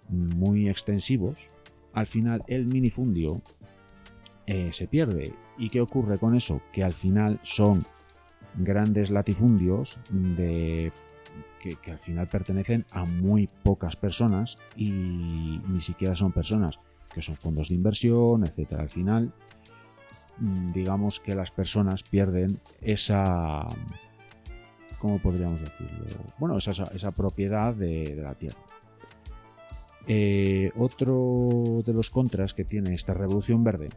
muy 0.08 0.68
extensivos, 0.68 1.48
al 1.94 2.06
final 2.06 2.44
el 2.46 2.66
minifundio 2.66 3.40
eh, 4.46 4.68
se 4.72 4.86
pierde. 4.86 5.32
¿Y 5.58 5.70
qué 5.70 5.80
ocurre 5.80 6.18
con 6.18 6.36
eso? 6.36 6.60
Que 6.72 6.84
al 6.84 6.92
final 6.92 7.40
son 7.42 7.84
grandes 8.58 9.10
latifundios 9.10 9.98
que, 10.36 10.92
al 11.90 11.98
final 11.98 12.28
pertenecen 12.28 12.84
a 12.92 13.04
muy 13.04 13.48
pocas 13.64 13.96
personas 13.96 14.56
y 14.76 14.90
ni 15.68 15.80
siquiera 15.80 16.14
son 16.14 16.32
personas 16.32 16.78
que 17.16 17.22
son 17.22 17.36
fondos 17.36 17.70
de 17.70 17.74
inversión, 17.74 18.44
etcétera. 18.44 18.82
Al 18.82 18.90
final, 18.90 19.32
mm, 20.38 20.72
digamos 20.72 21.18
que 21.18 21.34
las 21.34 21.50
personas 21.50 22.02
pierden 22.02 22.60
esa, 22.82 23.66
¿cómo 25.00 25.18
podríamos 25.18 25.58
decirlo? 25.62 26.04
Bueno, 26.38 26.58
esa, 26.58 27.10
propiedad 27.12 27.74
de, 27.74 28.16
la 28.22 28.34
tierra. 28.34 28.60
Eh, 30.06 30.70
otro 30.76 31.82
de 31.86 31.94
los 31.94 32.10
contras 32.10 32.52
que 32.52 32.64
tiene 32.64 32.94
esta 32.94 33.14
revolución 33.14 33.64
verde 33.64 33.88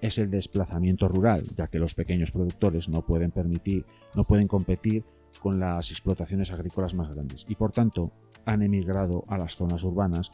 es 0.00 0.16
el 0.16 0.30
desplazamiento 0.30 1.06
rural, 1.06 1.44
ya 1.54 1.66
que 1.66 1.78
los 1.78 1.94
pequeños 1.94 2.30
productores 2.30 2.88
no 2.88 3.02
pueden 3.02 3.30
permitir, 3.30 3.84
no 4.14 4.24
pueden 4.24 4.46
competir 4.46 5.04
con 5.42 5.60
las 5.60 5.90
explotaciones 5.90 6.50
agrícolas 6.50 6.94
más 6.94 7.10
grandes 7.10 7.44
y 7.46 7.56
por 7.56 7.72
tanto 7.72 8.10
han 8.46 8.62
emigrado 8.62 9.22
a 9.28 9.36
las 9.36 9.54
zonas 9.54 9.84
urbanas 9.84 10.30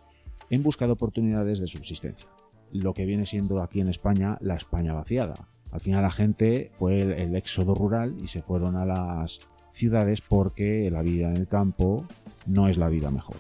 en 0.51 0.63
busca 0.63 0.87
de 0.87 0.93
oportunidades 0.93 1.59
de 1.59 1.67
subsistencia. 1.67 2.29
Lo 2.73 2.95
que 2.95 3.07
viene 3.07 3.27
siendo 3.27 3.63
aquí 3.63 3.81
en 3.81 3.89
España 3.89 4.39
la 4.41 4.57
España 4.57 4.93
vaciada. 4.95 5.35
Al 5.71 5.81
final 5.81 6.03
la 6.03 6.11
gente 6.11 6.71
fue 6.79 6.99
el, 6.99 7.35
éxodo 7.37 7.75
rural 7.75 8.15
y 8.23 8.29
se 8.29 8.43
fueron 8.43 8.77
a 8.77 8.85
las 8.85 9.41
ciudades 9.73 10.21
porque 10.21 10.91
la 10.91 11.03
vida 11.03 11.29
en 11.29 11.37
el 11.37 11.49
campo 11.49 12.07
no 12.47 12.69
es 12.69 12.77
la 12.77 12.89
vida 12.89 13.11
mejor. 13.11 13.37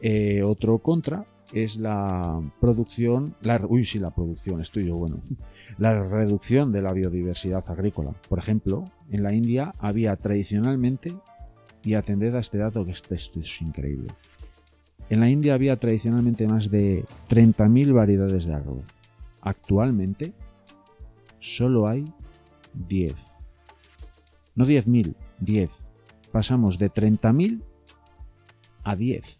Eh, 0.00 0.42
otro 0.42 0.78
contra 0.78 1.26
es 1.52 1.76
la 1.76 2.38
producción, 2.60 3.34
la, 3.42 3.64
uy, 3.66 3.84
sí, 3.84 3.98
la 3.98 4.10
producción, 4.10 4.60
estoy 4.60 4.86
yo 4.86 4.96
bueno, 4.96 5.20
la 5.78 6.02
reducción 6.02 6.72
de 6.72 6.82
la 6.82 6.92
biodiversidad 6.92 7.64
agrícola. 7.68 8.12
Por 8.28 8.38
ejemplo, 8.38 8.84
en 9.10 9.22
la 9.22 9.34
India 9.34 9.74
había 9.78 10.16
tradicionalmente, 10.16 11.14
y 11.84 11.94
atended 11.94 12.34
a 12.34 12.40
este 12.40 12.58
dato 12.58 12.84
que 12.84 12.92
esto 12.92 13.14
es 13.14 13.60
increíble, 13.60 14.08
en 15.10 15.20
la 15.20 15.28
India 15.28 15.54
había 15.54 15.76
tradicionalmente 15.76 16.46
más 16.46 16.70
de 16.70 17.04
30.000 17.28 17.92
variedades 17.92 18.44
de 18.44 18.54
arroz. 18.54 18.84
Actualmente 19.40 20.32
solo 21.38 21.86
hay 21.86 22.10
10. 22.88 23.14
No 24.54 24.66
10.000, 24.66 25.14
10. 25.40 25.70
Pasamos 26.32 26.78
de 26.78 26.90
30.000 26.90 27.62
a 28.84 28.96
10. 28.96 29.36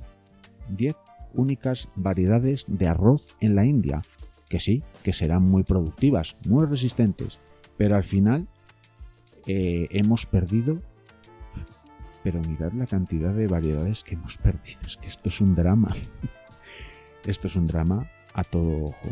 10 0.76 0.94
únicas 1.34 1.88
variedades 1.96 2.64
de 2.68 2.88
arroz 2.88 3.36
en 3.40 3.54
la 3.54 3.64
India, 3.64 4.02
que 4.48 4.60
sí, 4.60 4.82
que 5.02 5.12
serán 5.12 5.42
muy 5.42 5.62
productivas, 5.62 6.36
muy 6.46 6.66
resistentes, 6.66 7.40
pero 7.76 7.96
al 7.96 8.04
final 8.04 8.46
eh, 9.46 9.88
hemos 9.90 10.26
perdido 10.26 10.80
pero 12.24 12.40
mirad 12.40 12.72
la 12.72 12.86
cantidad 12.86 13.34
de 13.34 13.46
variedades 13.46 14.02
que 14.02 14.14
hemos 14.14 14.38
perdido. 14.38 14.80
Es 14.86 14.96
que 14.96 15.06
esto 15.06 15.28
es 15.28 15.40
un 15.42 15.54
drama. 15.54 15.94
esto 17.26 17.46
es 17.46 17.54
un 17.54 17.66
drama 17.66 18.10
a 18.32 18.42
todo 18.42 18.86
ojo. 18.86 19.08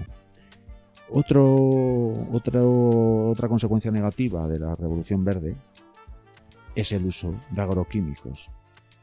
Otro, 1.10 2.14
otra 2.32 3.48
consecuencia 3.48 3.90
negativa 3.90 4.48
de 4.48 4.59
la 4.59 4.74
revolución 4.74 5.22
verde 5.24 5.55
es 6.74 6.90
el 6.93 7.05
uso 7.05 7.39
de 7.51 7.60
agroquímicos, 7.60 8.51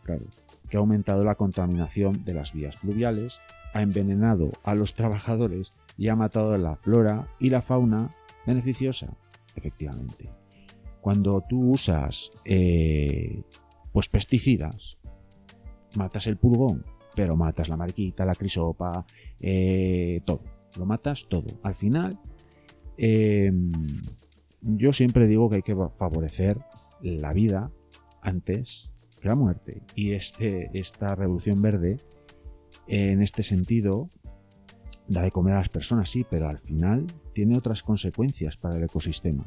claro, 0.02 0.26
que 0.68 0.78
ha 0.78 0.80
aumentado 0.80 1.24
la 1.24 1.36
contaminación 1.36 2.24
de 2.26 2.34
las 2.34 2.52
vías 2.52 2.78
fluviales, 2.78 3.40
ha 3.76 3.84
envenenado 3.84 4.50
a 4.64 4.74
los 4.74 4.96
trabajadores 4.96 5.72
y 6.00 6.08
ha 6.08 6.16
matado 6.16 6.54
a 6.54 6.58
la 6.58 6.76
flora 6.78 7.28
y 7.40 7.52
la 7.52 7.62
fauna 7.62 8.10
beneficiosa, 8.48 9.14
efectivamente. 9.56 10.32
Cuando 11.02 11.44
tú 11.48 11.74
usas 11.74 12.32
eh, 12.46 13.44
pues 13.92 14.10
pesticidas, 14.10 14.98
matas 15.96 16.28
el 16.28 16.38
pulgón, 16.38 16.86
pero 17.16 17.36
matas 17.36 17.70
la 17.70 17.78
mariquita, 17.78 18.26
la 18.26 18.36
crisopa, 18.36 19.06
eh, 19.40 20.22
todo. 20.26 20.44
Lo 20.78 20.86
matas 20.86 21.26
todo. 21.28 21.60
Al 21.64 21.76
final, 21.76 22.20
em, 22.98 23.72
yo 24.62 24.94
siempre 24.94 25.28
digo 25.28 25.50
que 25.50 25.58
hay 25.58 25.62
que 25.64 25.76
favorecer 25.98 26.60
la 27.02 27.34
vida 27.34 27.72
antes 28.22 28.92
que 29.20 29.28
la 29.28 29.36
muerte. 29.36 29.82
Y 29.96 30.12
este, 30.12 30.70
esta 30.78 31.16
revolución 31.16 31.62
verde, 31.62 31.98
en 32.88 33.22
este 33.22 33.44
sentido, 33.44 34.10
da 35.08 35.24
de 35.24 35.32
comer 35.32 35.56
a 35.56 35.58
las 35.58 35.70
personas, 35.70 36.10
sí, 36.10 36.26
pero 36.30 36.48
al 36.48 36.60
final 36.60 37.08
tiene 37.34 37.58
otras 37.58 37.84
consecuencias 37.84 38.58
para 38.58 38.78
el 38.78 38.84
ecosistema. 38.84 39.46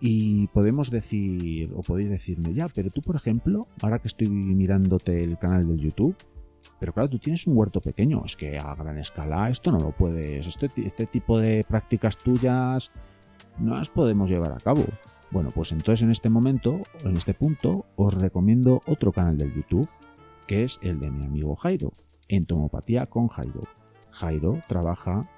Y 0.00 0.46
podemos 0.48 0.90
decir, 0.90 1.72
o 1.74 1.82
podéis 1.82 2.08
decirme, 2.08 2.54
ya, 2.54 2.68
pero 2.68 2.90
tú, 2.90 3.02
por 3.02 3.16
ejemplo, 3.16 3.66
ahora 3.82 3.98
que 3.98 4.08
estoy 4.08 4.30
mirándote 4.30 5.22
el 5.22 5.36
canal 5.38 5.68
del 5.68 5.78
YouTube, 5.78 6.16
pero 6.78 6.94
claro, 6.94 7.10
tú 7.10 7.18
tienes 7.18 7.46
un 7.46 7.56
huerto 7.56 7.80
pequeño, 7.80 8.22
es 8.24 8.36
que 8.36 8.58
a 8.58 8.74
gran 8.74 8.98
escala 8.98 9.50
esto 9.50 9.70
no 9.70 9.78
lo 9.78 9.92
puedes, 9.92 10.46
este, 10.46 10.68
este 10.86 11.06
tipo 11.06 11.38
de 11.38 11.64
prácticas 11.68 12.16
tuyas 12.16 12.90
no 13.58 13.76
las 13.76 13.90
podemos 13.90 14.30
llevar 14.30 14.52
a 14.52 14.60
cabo. 14.60 14.84
Bueno, 15.30 15.50
pues 15.54 15.72
entonces 15.72 16.02
en 16.02 16.10
este 16.10 16.30
momento, 16.30 16.80
en 17.04 17.16
este 17.16 17.34
punto, 17.34 17.84
os 17.96 18.14
recomiendo 18.14 18.80
otro 18.86 19.12
canal 19.12 19.36
del 19.36 19.54
YouTube, 19.54 19.88
que 20.46 20.64
es 20.64 20.78
el 20.82 20.98
de 20.98 21.10
mi 21.10 21.24
amigo 21.24 21.54
Jairo, 21.56 21.92
Entomopatía 22.28 23.06
con 23.06 23.28
Jairo. 23.28 23.62
Jairo 24.10 24.60
trabaja 24.66 25.28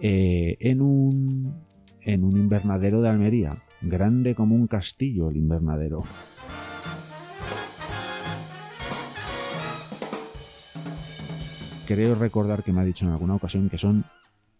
eh, 0.00 0.56
en, 0.60 0.80
un, 0.80 1.54
en 2.00 2.24
un 2.24 2.36
invernadero 2.36 3.02
de 3.02 3.08
Almería, 3.08 3.54
grande 3.80 4.34
como 4.34 4.54
un 4.54 4.66
castillo 4.66 5.30
el 5.30 5.36
invernadero. 5.36 6.02
Creo 11.86 12.14
recordar 12.14 12.62
que 12.62 12.72
me 12.72 12.80
ha 12.80 12.84
dicho 12.84 13.06
en 13.06 13.12
alguna 13.12 13.36
ocasión 13.36 13.70
que 13.70 13.78
son 13.78 14.04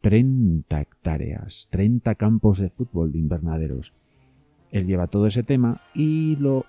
30 0.00 0.80
hectáreas, 0.80 1.68
30 1.70 2.14
campos 2.14 2.58
de 2.58 2.70
fútbol 2.70 3.12
de 3.12 3.18
invernaderos. 3.18 3.92
Él 4.70 4.86
lleva 4.86 5.08
todo 5.08 5.26
ese 5.26 5.42
tema 5.42 5.80
y 5.94 6.36
lo 6.36 6.64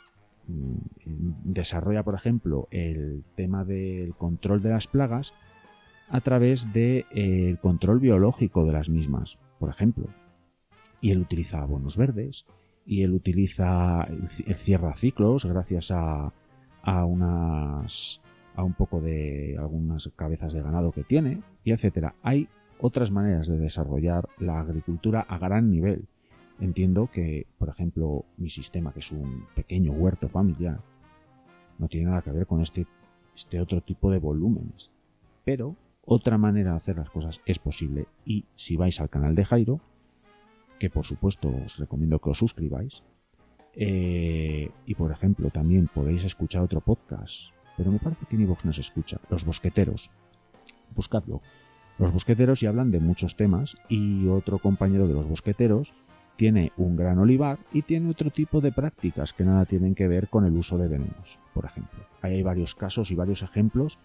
mm, 0.47 1.53
desarrolla, 1.53 2.03
por 2.03 2.15
ejemplo, 2.15 2.67
el 2.71 3.23
tema 3.35 3.63
del 3.63 4.15
control 4.15 4.61
de 4.61 4.69
las 4.69 4.87
plagas 4.87 5.33
a 6.09 6.19
través 6.21 6.63
del 6.73 7.05
de, 7.13 7.57
control 7.61 7.99
biológico 7.99 8.65
de 8.65 8.73
las 8.73 8.89
mismas, 8.89 9.37
por 9.59 9.69
ejemplo 9.69 10.07
y 11.01 11.11
él 11.11 11.19
utiliza 11.19 11.63
bonos 11.65 11.97
verdes 11.97 12.45
y 12.85 13.03
él 13.03 13.13
utiliza 13.13 14.03
el 14.03 14.57
cierra 14.57 14.95
ciclos 14.95 15.45
gracias 15.45 15.91
a, 15.91 16.33
a 16.81 17.05
unas 17.05 18.21
a 18.55 18.63
un 18.63 18.73
poco 18.73 18.99
de 18.99 19.55
algunas 19.57 20.09
cabezas 20.15 20.53
de 20.53 20.61
ganado 20.61 20.91
que 20.91 21.03
tiene 21.03 21.41
y 21.63 21.71
etcétera. 21.71 22.15
Hay 22.23 22.49
otras 22.79 23.11
maneras 23.11 23.47
de 23.47 23.57
desarrollar 23.57 24.27
la 24.37 24.59
agricultura 24.59 25.21
a 25.21 25.37
gran 25.37 25.71
nivel. 25.71 26.07
Entiendo 26.59 27.09
que, 27.11 27.47
por 27.57 27.69
ejemplo, 27.69 28.25
mi 28.37 28.49
sistema, 28.49 28.91
que 28.91 28.99
es 28.99 29.11
un 29.11 29.45
pequeño 29.55 29.93
huerto 29.93 30.27
familiar, 30.27 30.81
no 31.77 31.87
tiene 31.87 32.09
nada 32.09 32.21
que 32.21 32.31
ver 32.31 32.47
con 32.47 32.61
este, 32.61 32.85
este 33.33 33.61
otro 33.61 33.81
tipo 33.81 34.11
de 34.11 34.19
volúmenes. 34.19 34.91
Pero 35.45 35.75
otra 36.03 36.37
manera 36.37 36.71
de 36.71 36.77
hacer 36.77 36.97
las 36.97 37.09
cosas 37.09 37.39
es 37.45 37.59
posible 37.59 38.07
y 38.25 38.45
si 38.55 38.75
vais 38.75 38.99
al 38.99 39.09
canal 39.09 39.35
de 39.35 39.45
Jairo, 39.45 39.79
que 40.79 40.89
por 40.89 41.05
supuesto 41.05 41.49
os 41.49 41.77
recomiendo 41.77 42.19
que 42.19 42.29
os 42.29 42.37
suscribáis. 42.37 43.03
Eh, 43.75 44.71
y 44.85 44.95
por 44.95 45.11
ejemplo, 45.11 45.49
también 45.51 45.87
podéis 45.93 46.23
escuchar 46.23 46.63
otro 46.63 46.81
podcast, 46.81 47.35
pero 47.77 47.91
me 47.91 47.99
parece 47.99 48.25
que 48.25 48.37
ni 48.37 48.45
Vox 48.45 48.65
nos 48.65 48.79
escucha, 48.79 49.19
Los 49.29 49.45
Bosqueteros. 49.45 50.09
Buscadlo. 50.95 51.41
Los 51.99 52.11
Bosqueteros 52.11 52.61
ya 52.61 52.69
hablan 52.69 52.91
de 52.91 52.99
muchos 52.99 53.35
temas 53.35 53.77
y 53.89 54.27
otro 54.27 54.57
compañero 54.57 55.07
de 55.07 55.13
los 55.13 55.27
Bosqueteros 55.27 55.93
tiene 56.37 56.71
un 56.77 56.95
gran 56.95 57.19
olivar 57.19 57.59
y 57.73 57.81
tiene 57.81 58.09
otro 58.09 58.31
tipo 58.31 58.61
de 58.61 58.71
prácticas 58.71 59.33
que 59.33 59.43
nada 59.43 59.65
tienen 59.65 59.93
que 59.93 60.07
ver 60.07 60.29
con 60.29 60.45
el 60.45 60.55
uso 60.55 60.77
de 60.77 60.87
venenos, 60.87 61.37
por 61.53 61.65
ejemplo. 61.65 61.99
Hay 62.21 62.41
varios 62.41 62.75
casos 62.75 63.11
y 63.11 63.15
varios 63.15 63.43
ejemplos 63.43 63.99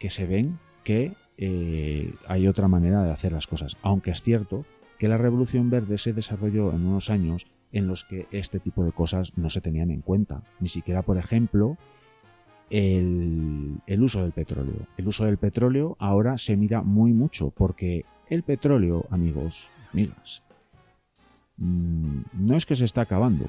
que 0.00 0.10
se 0.10 0.26
ven 0.26 0.58
que 0.82 1.14
eh, 1.38 2.12
hay 2.26 2.48
otra 2.48 2.66
manera 2.66 3.04
de 3.04 3.12
hacer 3.12 3.30
las 3.30 3.46
cosas, 3.46 3.76
aunque 3.82 4.10
es 4.10 4.20
cierto 4.22 4.64
que 5.00 5.08
la 5.08 5.16
Revolución 5.16 5.70
Verde 5.70 5.96
se 5.96 6.12
desarrolló 6.12 6.72
en 6.72 6.84
unos 6.84 7.08
años 7.08 7.46
en 7.72 7.86
los 7.86 8.04
que 8.04 8.26
este 8.32 8.60
tipo 8.60 8.84
de 8.84 8.92
cosas 8.92 9.32
no 9.34 9.48
se 9.48 9.62
tenían 9.62 9.90
en 9.90 10.02
cuenta. 10.02 10.42
Ni 10.60 10.68
siquiera, 10.68 11.00
por 11.00 11.16
ejemplo, 11.16 11.78
el, 12.68 13.80
uso 13.98 14.20
del 14.20 14.32
petróleo. 14.32 14.86
El 14.98 15.08
uso 15.08 15.24
del 15.24 15.38
petróleo 15.38 15.96
ahora 15.98 16.36
se 16.36 16.54
mira 16.54 16.82
muy 16.82 17.14
mucho 17.14 17.48
porque 17.48 18.04
el 18.28 18.42
petróleo, 18.42 19.06
amigos, 19.08 19.70
amigas, 19.90 20.42
mm, 21.56 22.20
no 22.34 22.58
es 22.58 22.66
que 22.66 22.74
se 22.76 22.84
está 22.84 23.00
acabando, 23.00 23.46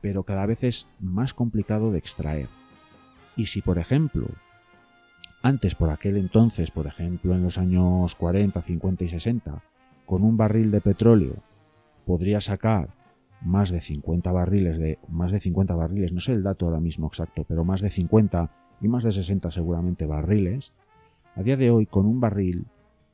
pero 0.00 0.24
cada 0.24 0.46
vez 0.46 0.64
es 0.64 0.88
más 0.98 1.32
complicado 1.32 1.92
de 1.92 1.98
extraer. 1.98 2.48
Y 3.36 3.46
si, 3.46 3.62
por 3.62 3.78
ejemplo, 3.78 4.26
antes 5.42 5.76
por 5.76 5.90
aquel 5.90 6.16
entonces, 6.16 6.72
por 6.72 6.88
ejemplo 6.88 7.36
en 7.36 7.44
los 7.44 7.56
años 7.56 8.16
40, 8.16 8.60
50 8.60 9.04
y 9.04 9.08
60, 9.10 9.62
con 10.08 10.24
un 10.24 10.38
barril 10.38 10.70
de 10.70 10.80
petróleo 10.80 11.34
podría 12.06 12.40
sacar 12.40 12.88
más 13.42 13.70
de 13.70 13.82
50 13.82 14.32
barriles 14.32 14.78
de 14.78 14.98
más 15.06 15.30
de 15.30 15.38
50 15.38 15.74
barriles, 15.74 16.12
no 16.12 16.20
sé 16.20 16.32
el 16.32 16.42
dato 16.42 16.64
ahora 16.64 16.80
mismo 16.80 17.06
exacto, 17.08 17.44
pero 17.46 17.62
más 17.62 17.82
de 17.82 17.90
50 17.90 18.50
y 18.80 18.88
más 18.88 19.04
de 19.04 19.12
60 19.12 19.50
seguramente 19.50 20.06
barriles. 20.06 20.72
A 21.36 21.42
día 21.42 21.58
de 21.58 21.70
hoy 21.70 21.84
con 21.84 22.06
un 22.06 22.20
barril, 22.20 22.64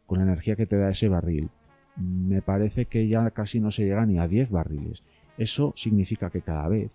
con 0.07 0.19
la 0.19 0.25
energía 0.25 0.55
que 0.55 0.67
te 0.67 0.79
da 0.79 0.89
ese 0.89 1.09
barril, 1.09 1.51
me 1.97 2.43
parece 2.43 2.87
que 2.87 3.09
ya 3.09 3.29
casi 3.33 3.59
no 3.59 3.73
se 3.73 3.85
llega 3.85 4.07
ni 4.07 4.21
a 4.21 4.29
10 4.29 4.51
barriles. 4.51 5.03
Eso 5.37 5.73
significa 5.75 6.31
que 6.31 6.43
cada 6.43 6.69
vez 6.69 6.93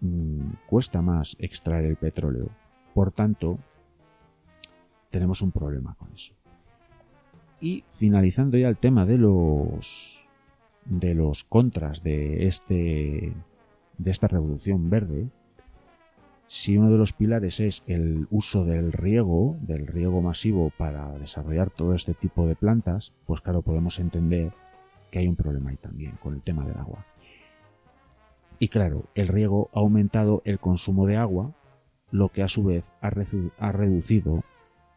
mmm, 0.00 0.50
cuesta 0.66 1.00
más 1.00 1.36
extraer 1.38 1.84
el 1.84 1.96
petróleo. 1.96 2.48
Por 2.92 3.12
tanto, 3.12 3.60
tenemos 5.10 5.42
un 5.42 5.52
problema 5.52 5.94
con 5.94 6.12
eso. 6.12 6.34
Y 7.60 7.84
finalizando 7.92 8.58
ya 8.58 8.68
el 8.68 8.76
tema 8.76 9.06
de 9.06 9.18
los 9.18 10.22
de 10.84 11.14
los 11.14 11.44
contras 11.44 12.02
de 12.02 12.46
este 12.46 13.32
de 13.98 14.10
esta 14.10 14.28
revolución 14.28 14.90
verde, 14.90 15.28
si 16.46 16.76
uno 16.76 16.90
de 16.90 16.98
los 16.98 17.12
pilares 17.12 17.58
es 17.60 17.82
el 17.86 18.28
uso 18.30 18.64
del 18.64 18.92
riego, 18.92 19.56
del 19.62 19.86
riego 19.86 20.20
masivo 20.22 20.70
para 20.76 21.18
desarrollar 21.18 21.70
todo 21.70 21.94
este 21.94 22.14
tipo 22.14 22.46
de 22.46 22.54
plantas, 22.54 23.12
pues 23.26 23.40
claro, 23.40 23.62
podemos 23.62 23.98
entender 23.98 24.52
que 25.10 25.18
hay 25.18 25.28
un 25.28 25.36
problema 25.36 25.70
ahí 25.70 25.76
también 25.76 26.12
con 26.22 26.34
el 26.34 26.42
tema 26.42 26.64
del 26.64 26.76
agua. 26.76 27.04
Y 28.58 28.68
claro, 28.68 29.04
el 29.14 29.28
riego 29.28 29.70
ha 29.74 29.80
aumentado 29.80 30.42
el 30.44 30.58
consumo 30.58 31.06
de 31.06 31.16
agua, 31.16 31.52
lo 32.10 32.28
que 32.28 32.42
a 32.42 32.48
su 32.48 32.64
vez 32.64 32.84
ha, 33.00 33.10
reducido 33.10 34.44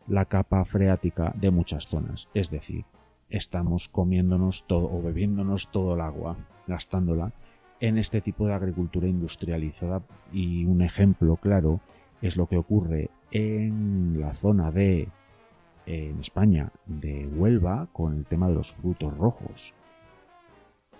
la 0.09 0.25
capa 0.25 0.65
freática 0.65 1.33
de 1.35 1.51
muchas 1.51 1.87
zonas. 1.87 2.29
Es 2.33 2.49
decir, 2.49 2.85
estamos 3.29 3.89
comiéndonos 3.89 4.65
todo 4.67 4.91
o 4.91 5.01
bebiéndonos 5.01 5.69
todo 5.71 5.93
el 5.93 6.01
agua, 6.01 6.35
gastándola 6.67 7.31
en 7.79 7.97
este 7.97 8.19
tipo 8.19 8.47
de 8.47 8.53
agricultura 8.53 9.07
industrializada. 9.07 10.01
Y 10.33 10.65
un 10.65 10.81
ejemplo 10.81 11.37
claro 11.37 11.79
es 12.21 12.35
lo 12.35 12.47
que 12.47 12.57
ocurre 12.57 13.09
en 13.31 14.19
la 14.19 14.33
zona 14.33 14.71
de 14.71 15.07
en 15.85 16.19
España 16.19 16.71
de 16.85 17.27
Huelva 17.27 17.87
con 17.93 18.15
el 18.15 18.25
tema 18.25 18.47
de 18.47 18.55
los 18.55 18.71
frutos 18.71 19.15
rojos. 19.17 19.73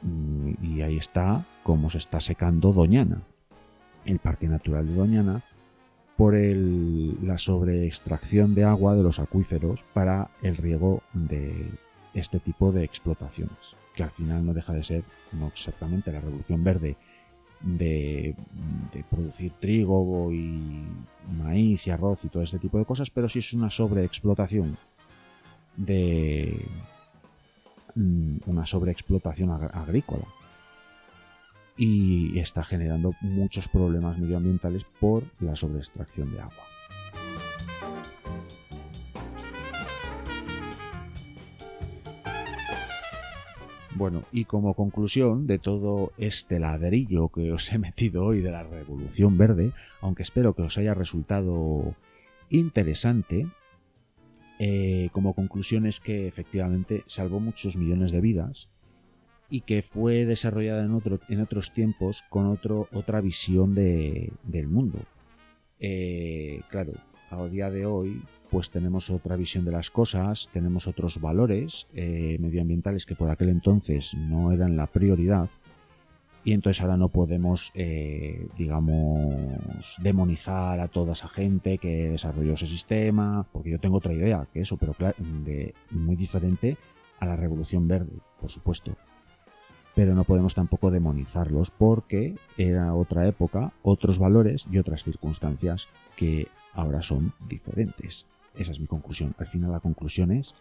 Mm, 0.02 0.54
y 0.64 0.82
ahí 0.82 0.98
está 0.98 1.46
cómo 1.64 1.90
se 1.90 1.98
está 1.98 2.20
secando 2.20 2.72
Doñana. 2.72 3.22
El 4.06 4.20
Parque 4.20 4.48
Natural 4.48 4.88
de 4.88 4.96
Doñana 4.96 5.44
por 6.20 6.36
la 6.36 7.38
sobreextracción 7.38 8.54
de 8.54 8.66
agua 8.66 8.94
de 8.94 9.04
los 9.04 9.20
acuíferos 9.20 9.86
para 9.94 10.30
el 10.42 10.58
riego 10.58 11.02
de 11.14 11.72
este 12.14 12.40
tipo 12.40 12.74
de 12.74 12.84
explotaciones, 12.84 13.78
que 13.96 14.04
al 14.04 14.12
final 14.12 14.46
no 14.46 14.54
deja 14.54 14.74
de 14.74 14.84
ser 14.84 15.04
no 15.32 15.48
exactamente 15.48 16.12
la 16.12 16.20
revolución 16.20 16.62
verde 16.62 16.98
de, 17.62 18.36
producir 19.10 19.54
trigo 19.62 20.34
y 20.34 20.84
maíz 21.42 21.88
y 21.88 21.92
arroz 21.92 22.20
y 22.26 22.28
todo 22.28 22.44
este 22.44 22.60
tipo 22.60 22.78
de 22.78 22.84
cosas, 22.84 23.10
pero 23.10 23.30
sí 23.30 23.40
es 23.40 23.54
una 23.54 23.70
sobreexplotación 23.70 24.78
de, 25.78 26.66
mm, 27.96 28.40
una 28.46 28.66
sobreexplotación 28.66 29.52
agrícola 29.52 30.26
y 31.82 32.38
está 32.38 32.62
generando 32.66 33.14
muchos 33.22 33.70
problemas 33.70 34.20
medioambientales 34.20 34.84
por 35.00 35.24
la 35.40 35.56
sobreextracción 35.56 36.30
de 36.34 36.42
agua. 36.42 36.66
Bueno, 43.96 44.24
y 44.34 44.44
como 44.44 44.74
conclusión 44.74 45.48
de 45.48 45.58
todo 45.58 46.12
este 46.18 46.60
ladrillo 46.60 47.30
que 47.30 47.54
os 47.54 47.72
he 47.72 47.78
metido 47.78 48.26
hoy 48.26 48.42
de 48.42 48.52
la 48.52 48.64
Revolución 48.64 49.38
Verde, 49.38 49.72
aunque 50.02 50.24
espero 50.24 50.54
que 50.54 50.64
os 50.64 50.78
haya 50.78 50.94
resultado 50.94 51.96
interesante, 52.50 53.48
eh, 54.60 55.10
como 55.14 55.34
conclusión 55.34 55.86
es 55.86 56.02
que 56.02 56.28
efectivamente 56.28 57.04
salvó 57.08 57.40
muchos 57.40 57.78
millones 57.78 58.12
de 58.12 58.20
vidas 58.20 58.68
y 59.50 59.62
que 59.62 59.82
fue 59.82 60.26
desarrollada 60.26 60.84
en, 60.84 60.94
otro, 60.94 61.20
en 61.28 61.42
otros 61.42 61.72
tiempos 61.72 62.24
con 62.30 62.48
otro, 62.48 62.88
otra 62.92 63.22
visión 63.22 63.74
del 63.76 64.68
mundo. 64.68 65.00
Eh, 65.80 66.62
claro, 66.70 66.94
a 67.30 67.46
día 67.46 67.70
de 67.70 67.86
hoy 67.86 68.22
pues 68.50 68.70
tenemos 68.70 69.10
otra 69.12 69.36
visión 69.36 69.64
de 69.64 69.72
las 69.72 69.92
cosas, 69.92 70.50
tenemos 70.52 70.88
otros 70.88 71.22
valores 71.22 71.88
eh, 71.94 72.38
medioambientales 72.40 73.06
que 73.06 73.16
por 73.16 73.30
aquel 73.30 73.50
entonces 73.50 74.16
no 74.16 74.52
eran 74.52 74.76
la 74.76 74.88
prioridad 74.88 75.50
y 76.44 76.54
entonces 76.54 76.82
ahora 76.82 76.98
no 76.98 77.10
podemos, 77.10 77.72
eh, 77.76 78.48
digamos, 78.58 79.98
demonizar 80.02 80.80
a 80.80 80.88
toda 80.88 81.12
esa 81.12 81.28
gente 81.28 81.78
que 81.78 82.10
desarrolló 82.10 82.54
ese 82.54 82.66
sistema, 82.66 83.46
porque 83.52 83.72
yo 83.72 83.80
tengo 83.80 83.98
otra 83.98 84.14
idea 84.14 84.48
que 84.54 84.62
eso, 84.62 84.78
pero 84.78 84.96
de, 85.46 85.74
muy 85.92 86.16
diferente 86.16 86.78
a 87.20 87.26
la 87.26 87.36
revolución 87.36 87.88
verde, 87.88 88.14
por 88.40 88.50
supuesto. 88.50 88.96
Pero 90.00 90.16
no 90.16 90.24
podemos 90.24 90.54
tampoco 90.54 90.92
demonizarlos 90.92 91.72
porque 91.72 92.36
era 92.56 92.94
otra 92.94 93.28
época, 93.28 93.74
otros 93.84 94.18
valores 94.18 94.66
y 94.72 94.78
otras 94.78 95.04
circunstancias 95.04 95.90
que 96.16 96.48
ahora 96.72 97.02
son 97.02 97.34
diferentes. 97.50 98.26
Esa 98.56 98.72
es 98.72 98.80
mi 98.80 98.88
conclusión. 98.88 99.36
Al 99.38 99.48
final 99.48 99.74
la 99.74 99.82
conclusión 99.82 100.32
es 100.32 100.56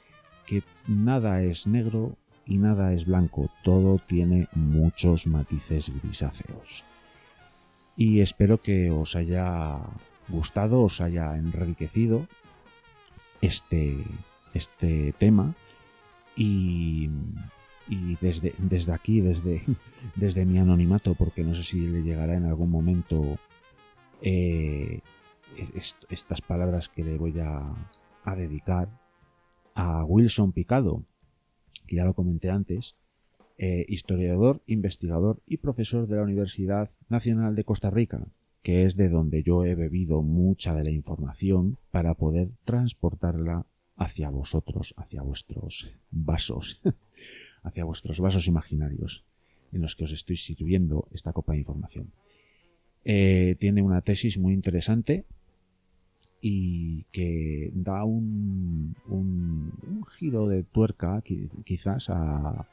que 0.44 0.64
nada 0.88 1.40
es 1.40 1.68
negro 1.68 2.16
y 2.46 2.58
nada 2.58 2.92
es 2.92 3.06
blanco. 3.06 3.48
Todo 3.62 4.00
tiene 4.08 4.48
muchos 4.56 5.28
matices 5.28 5.92
grisáceos. 6.02 6.82
Y 7.96 8.22
espero 8.22 8.60
que 8.60 8.90
os 8.90 9.14
haya 9.14 9.78
gustado, 10.26 10.82
os 10.82 11.00
haya 11.00 11.36
enriquecido 11.36 12.26
este, 13.40 13.98
este 14.52 15.14
tema. 15.16 15.54
Y, 16.34 17.08
desde, 18.20 18.54
desde 18.58 18.92
aquí, 18.92 19.20
desde, 19.20 19.62
desde 20.16 20.44
mi 20.44 20.58
anonimato, 20.58 21.14
porque 21.14 21.42
no 21.42 21.54
sé 21.54 21.62
si 21.62 21.80
le 21.80 22.02
llegará 22.02 22.36
en 22.36 22.46
algún 22.46 22.70
momento 22.70 23.38
eh, 24.22 25.00
estas 26.10 26.40
palabras 26.40 26.88
que 26.88 27.04
le 27.04 27.16
voy 27.16 27.34
a, 27.40 27.74
dedicar 28.36 28.88
a 29.74 30.04
Wilson 30.04 30.52
Picado, 30.52 31.02
que 31.86 31.96
ya 31.96 32.04
lo 32.04 32.12
comenté 32.12 32.50
antes, 32.50 32.94
eh, 33.56 33.86
historiador, 33.88 34.60
investigador 34.66 35.40
y 35.46 35.56
profesor 35.56 36.06
de 36.06 36.16
la 36.16 36.22
Universidad 36.22 36.90
Nacional 37.08 37.54
de 37.56 37.64
Costa 37.64 37.88
Rica, 37.88 38.26
que 38.62 38.84
es 38.84 38.96
de 38.96 39.08
donde 39.08 39.42
yo 39.42 39.64
he 39.64 39.74
bebido 39.74 40.20
mucha 40.20 40.74
de 40.74 40.84
la 40.84 40.90
información 40.90 41.78
para 41.90 42.12
poder 42.14 42.50
transportarla 42.64 43.64
hacia 43.96 44.28
vosotros, 44.28 44.94
hacia 44.98 45.22
vuestros 45.22 45.90
vasos, 46.10 46.80
hacia 47.68 47.84
vuestros 47.84 48.20
vasos 48.20 48.46
imaginarios 48.46 49.24
en 49.72 49.82
los 49.82 49.96
que 49.96 50.04
os 50.04 50.12
estoy 50.12 50.36
sirviendo 50.36 51.08
esta 51.12 51.32
copa 51.32 51.52
de 51.52 51.60
información. 51.60 52.12
Eh, 53.04 53.56
tiene 53.58 53.82
una 53.82 54.00
tesis 54.02 54.38
muy 54.38 54.54
interesante 54.54 55.24
y 56.40 57.04
que 57.12 57.70
da 57.74 58.04
un, 58.04 58.94
giro 60.18 60.48
de 60.48 60.62
tuerca 60.62 61.22
quizás 61.64 62.10
a, 62.10 62.66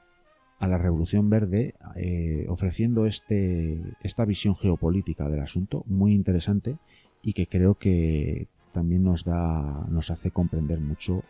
a 0.59 0.67
la 0.67 0.77
Revolución 0.77 1.29
Verde 1.29 1.75
eh, 1.95 2.45
ofreciendo 2.49 3.05
este, 3.05 3.79
esta 4.01 4.25
visión 4.25 4.55
geopolítica 4.55 5.29
del 5.29 5.41
asunto 5.41 5.83
muy 5.87 6.13
interesante 6.13 6.77
y 7.21 7.33
que 7.33 7.47
creo 7.47 7.75
que 7.75 8.47
también 8.71 9.03
nos 9.03 9.23
da 9.23 9.85
nos 9.89 10.11
hace 10.11 10.31
comprender 10.31 10.79
mucho 10.79 11.23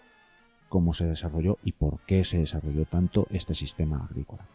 cómo 0.75 0.93
se 0.93 1.05
desarrolló 1.05 1.57
y 1.63 1.71
por 1.71 2.01
qué 2.01 2.25
se 2.25 2.39
desarrolló 2.39 2.83
tanto 2.83 3.27
este 3.29 3.53
sistema 3.53 4.03
agrícola. 4.03 4.45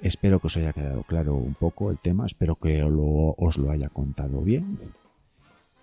Espero 0.00 0.40
que 0.40 0.48
os 0.48 0.56
haya 0.56 0.72
quedado 0.72 1.04
claro 1.04 1.36
un 1.36 1.54
poco 1.54 1.92
el 1.92 1.98
tema, 1.98 2.26
espero 2.26 2.56
que 2.56 2.82
os 2.82 3.56
lo 3.56 3.70
haya 3.70 3.88
contado 3.88 4.40
bien 4.40 4.80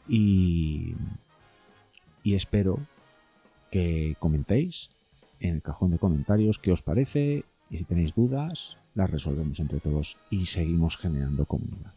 y, 0.09 0.93
espero 2.25 2.79
que 3.71 4.17
comentéis 4.19 4.89
en 5.39 5.55
el 5.55 5.61
cajón 5.61 5.91
de 5.91 5.99
comentarios 5.99 6.59
qué 6.59 6.73
os 6.73 6.81
parece 6.81 7.45
y 7.69 7.77
si 7.77 7.85
tenéis 7.85 8.13
dudas 8.13 8.75
las 8.93 9.09
resolvemos 9.09 9.61
entre 9.61 9.79
todos 9.79 10.17
y 10.29 10.47
seguimos 10.47 10.97
generando 10.97 11.45
comunidad. 11.45 11.93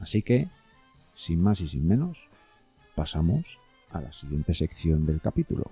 Así 0.00 0.22
que, 0.22 0.48
sin 1.12 1.42
más 1.42 1.60
y 1.60 1.68
sin 1.68 1.86
menos, 1.86 2.30
pasamos 2.94 3.58
a 3.90 4.00
la 4.00 4.12
siguiente 4.12 4.54
sección 4.54 5.04
del 5.04 5.20
capítulo. 5.20 5.70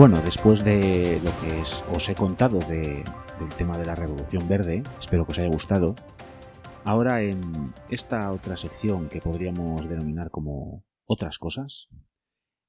Bueno, 0.00 0.18
después 0.22 0.64
de 0.64 1.20
lo 1.22 1.30
que 1.42 1.60
os 1.94 2.08
he 2.08 2.14
contado 2.14 2.58
del 2.60 3.04
tema 3.58 3.76
de 3.76 3.84
la 3.84 3.94
Revolución 3.94 4.48
Verde, 4.48 4.82
espero 4.98 5.26
que 5.26 5.32
os 5.32 5.38
haya 5.38 5.50
gustado. 5.50 5.94
Ahora 6.84 7.20
en 7.20 7.74
esta 7.90 8.30
otra 8.30 8.56
sección 8.56 9.10
que 9.10 9.20
podríamos 9.20 9.86
denominar 9.90 10.30
como 10.30 10.84
otras 11.04 11.38
cosas, 11.38 11.88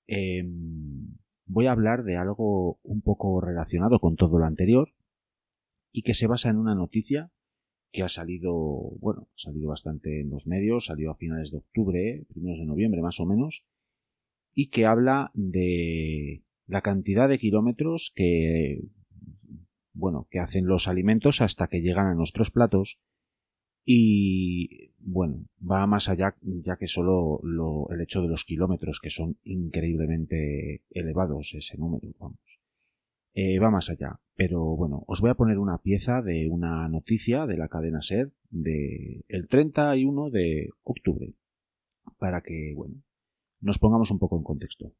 em, 0.07 1.15
voy 1.51 1.67
a 1.67 1.73
hablar 1.73 2.03
de 2.03 2.15
algo 2.15 2.79
un 2.83 3.01
poco 3.01 3.41
relacionado 3.41 3.99
con 3.99 4.15
todo 4.15 4.39
lo 4.39 4.45
anterior 4.45 4.93
y 5.91 6.03
que 6.03 6.13
se 6.13 6.27
basa 6.27 6.49
en 6.49 6.57
una 6.57 6.75
noticia 6.75 7.29
que 7.91 8.03
ha 8.03 8.07
salido, 8.07 8.53
bueno, 9.01 9.27
ha 9.35 9.37
salido 9.37 9.67
bastante 9.67 10.21
en 10.21 10.29
los 10.29 10.47
medios, 10.47 10.85
salió 10.85 11.11
a 11.11 11.15
finales 11.15 11.51
de 11.51 11.57
octubre, 11.57 12.25
primeros 12.29 12.59
de 12.59 12.65
noviembre 12.65 13.01
más 13.01 13.19
o 13.19 13.25
menos, 13.25 13.65
y 14.53 14.69
que 14.69 14.85
habla 14.85 15.31
de 15.33 16.43
la 16.67 16.81
cantidad 16.81 17.27
de 17.27 17.37
kilómetros 17.37 18.13
que, 18.15 18.85
bueno, 19.91 20.27
que 20.31 20.39
hacen 20.39 20.67
los 20.67 20.87
alimentos 20.87 21.41
hasta 21.41 21.67
que 21.67 21.81
llegan 21.81 22.07
a 22.07 22.15
nuestros 22.15 22.49
platos 22.49 22.97
y 23.85 24.91
bueno, 24.99 25.45
va 25.59 25.87
más 25.87 26.09
allá 26.09 26.35
ya 26.41 26.77
que 26.77 26.87
solo 26.87 27.41
el 27.89 28.01
hecho 28.01 28.21
de 28.21 28.27
los 28.27 28.45
kilómetros 28.45 28.99
que 29.01 29.09
son 29.09 29.37
increíblemente 29.43 30.81
elevados 30.91 31.53
ese 31.55 31.77
número, 31.77 32.07
vamos. 32.19 32.59
Eh, 33.33 33.59
va 33.59 33.71
más 33.71 33.89
allá, 33.89 34.19
pero 34.35 34.61
bueno, 34.75 35.03
os 35.07 35.21
voy 35.21 35.29
a 35.29 35.35
poner 35.35 35.57
una 35.57 35.77
pieza 35.77 36.21
de 36.21 36.47
una 36.49 36.87
noticia 36.89 37.45
de 37.45 37.57
la 37.57 37.69
cadena 37.69 38.01
SER 38.01 38.31
de 38.49 39.23
el 39.29 39.47
31 39.47 40.29
de 40.29 40.69
octubre 40.83 41.33
para 42.17 42.41
que, 42.41 42.73
bueno, 42.75 43.01
nos 43.61 43.79
pongamos 43.79 44.11
un 44.11 44.19
poco 44.19 44.37
en 44.37 44.43
contexto. 44.43 44.91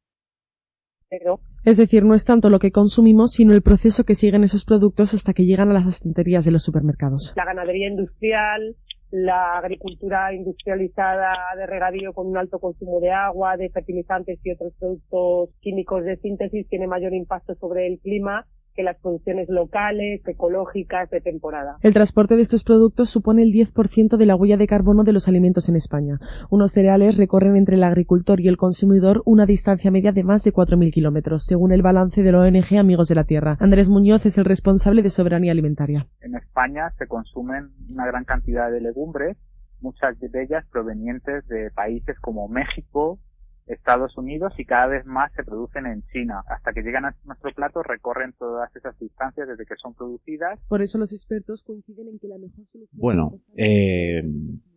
Es 1.64 1.76
decir, 1.76 2.04
no 2.04 2.14
es 2.14 2.24
tanto 2.24 2.50
lo 2.50 2.58
que 2.58 2.72
consumimos, 2.72 3.32
sino 3.32 3.52
el 3.52 3.62
proceso 3.62 4.04
que 4.04 4.14
siguen 4.14 4.44
esos 4.44 4.64
productos 4.64 5.14
hasta 5.14 5.32
que 5.32 5.44
llegan 5.44 5.70
a 5.70 5.74
las 5.74 5.86
estanterías 5.86 6.44
de 6.44 6.52
los 6.52 6.62
supermercados. 6.62 7.34
La 7.36 7.44
ganadería 7.44 7.88
industrial, 7.88 8.76
la 9.10 9.58
agricultura 9.58 10.34
industrializada 10.34 11.34
de 11.56 11.66
regadío 11.66 12.12
con 12.14 12.26
un 12.28 12.38
alto 12.38 12.58
consumo 12.58 12.98
de 13.00 13.10
agua, 13.10 13.56
de 13.56 13.68
fertilizantes 13.68 14.38
y 14.42 14.52
otros 14.52 14.72
productos 14.78 15.50
químicos 15.60 16.04
de 16.04 16.16
síntesis 16.16 16.66
tiene 16.68 16.86
mayor 16.86 17.12
impacto 17.12 17.54
sobre 17.56 17.86
el 17.86 17.98
clima 18.00 18.46
que 18.74 18.82
las 18.82 18.98
producciones 19.00 19.48
locales, 19.48 20.26
ecológicas, 20.26 21.10
de 21.10 21.20
temporada. 21.20 21.76
El 21.82 21.92
transporte 21.92 22.36
de 22.36 22.42
estos 22.42 22.64
productos 22.64 23.10
supone 23.10 23.42
el 23.42 23.52
10% 23.52 24.16
de 24.16 24.26
la 24.26 24.36
huella 24.36 24.56
de 24.56 24.66
carbono 24.66 25.04
de 25.04 25.12
los 25.12 25.28
alimentos 25.28 25.68
en 25.68 25.76
España. 25.76 26.18
Unos 26.50 26.72
cereales 26.72 27.16
recorren 27.16 27.56
entre 27.56 27.76
el 27.76 27.84
agricultor 27.84 28.40
y 28.40 28.48
el 28.48 28.56
consumidor 28.56 29.22
una 29.24 29.46
distancia 29.46 29.90
media 29.90 30.12
de 30.12 30.24
más 30.24 30.44
de 30.44 30.52
4.000 30.52 30.92
kilómetros, 30.92 31.44
según 31.44 31.72
el 31.72 31.82
balance 31.82 32.22
de 32.22 32.32
la 32.32 32.40
ONG 32.40 32.78
Amigos 32.78 33.08
de 33.08 33.14
la 33.14 33.24
Tierra. 33.24 33.56
Andrés 33.60 33.88
Muñoz 33.88 34.26
es 34.26 34.38
el 34.38 34.44
responsable 34.44 35.02
de 35.02 35.10
soberanía 35.10 35.52
alimentaria. 35.52 36.08
En 36.20 36.34
España 36.34 36.90
se 36.98 37.06
consumen 37.06 37.70
una 37.90 38.06
gran 38.06 38.24
cantidad 38.24 38.70
de 38.70 38.80
legumbres, 38.80 39.36
muchas 39.80 40.18
de 40.18 40.42
ellas 40.42 40.64
provenientes 40.70 41.46
de 41.48 41.70
países 41.70 42.18
como 42.20 42.48
México, 42.48 43.18
Estados 43.66 44.16
Unidos 44.16 44.52
y 44.58 44.64
cada 44.64 44.86
vez 44.86 45.06
más 45.06 45.32
se 45.34 45.44
producen 45.44 45.86
en 45.86 46.02
China. 46.12 46.42
Hasta 46.48 46.72
que 46.72 46.82
llegan 46.82 47.04
a 47.04 47.14
nuestro 47.24 47.52
plato 47.52 47.82
recorren 47.82 48.34
todas 48.38 48.74
esas 48.74 48.98
distancias 48.98 49.48
desde 49.48 49.64
que 49.64 49.76
son 49.76 49.94
producidas. 49.94 50.58
Por 50.68 50.82
eso 50.82 50.98
los 50.98 51.12
expertos 51.12 51.62
coinciden 51.62 52.08
en 52.08 52.18
que 52.18 52.28
la 52.28 52.38
mejor 52.38 52.66
solución... 52.72 53.00
Bueno, 53.00 53.40
eh, 53.56 54.22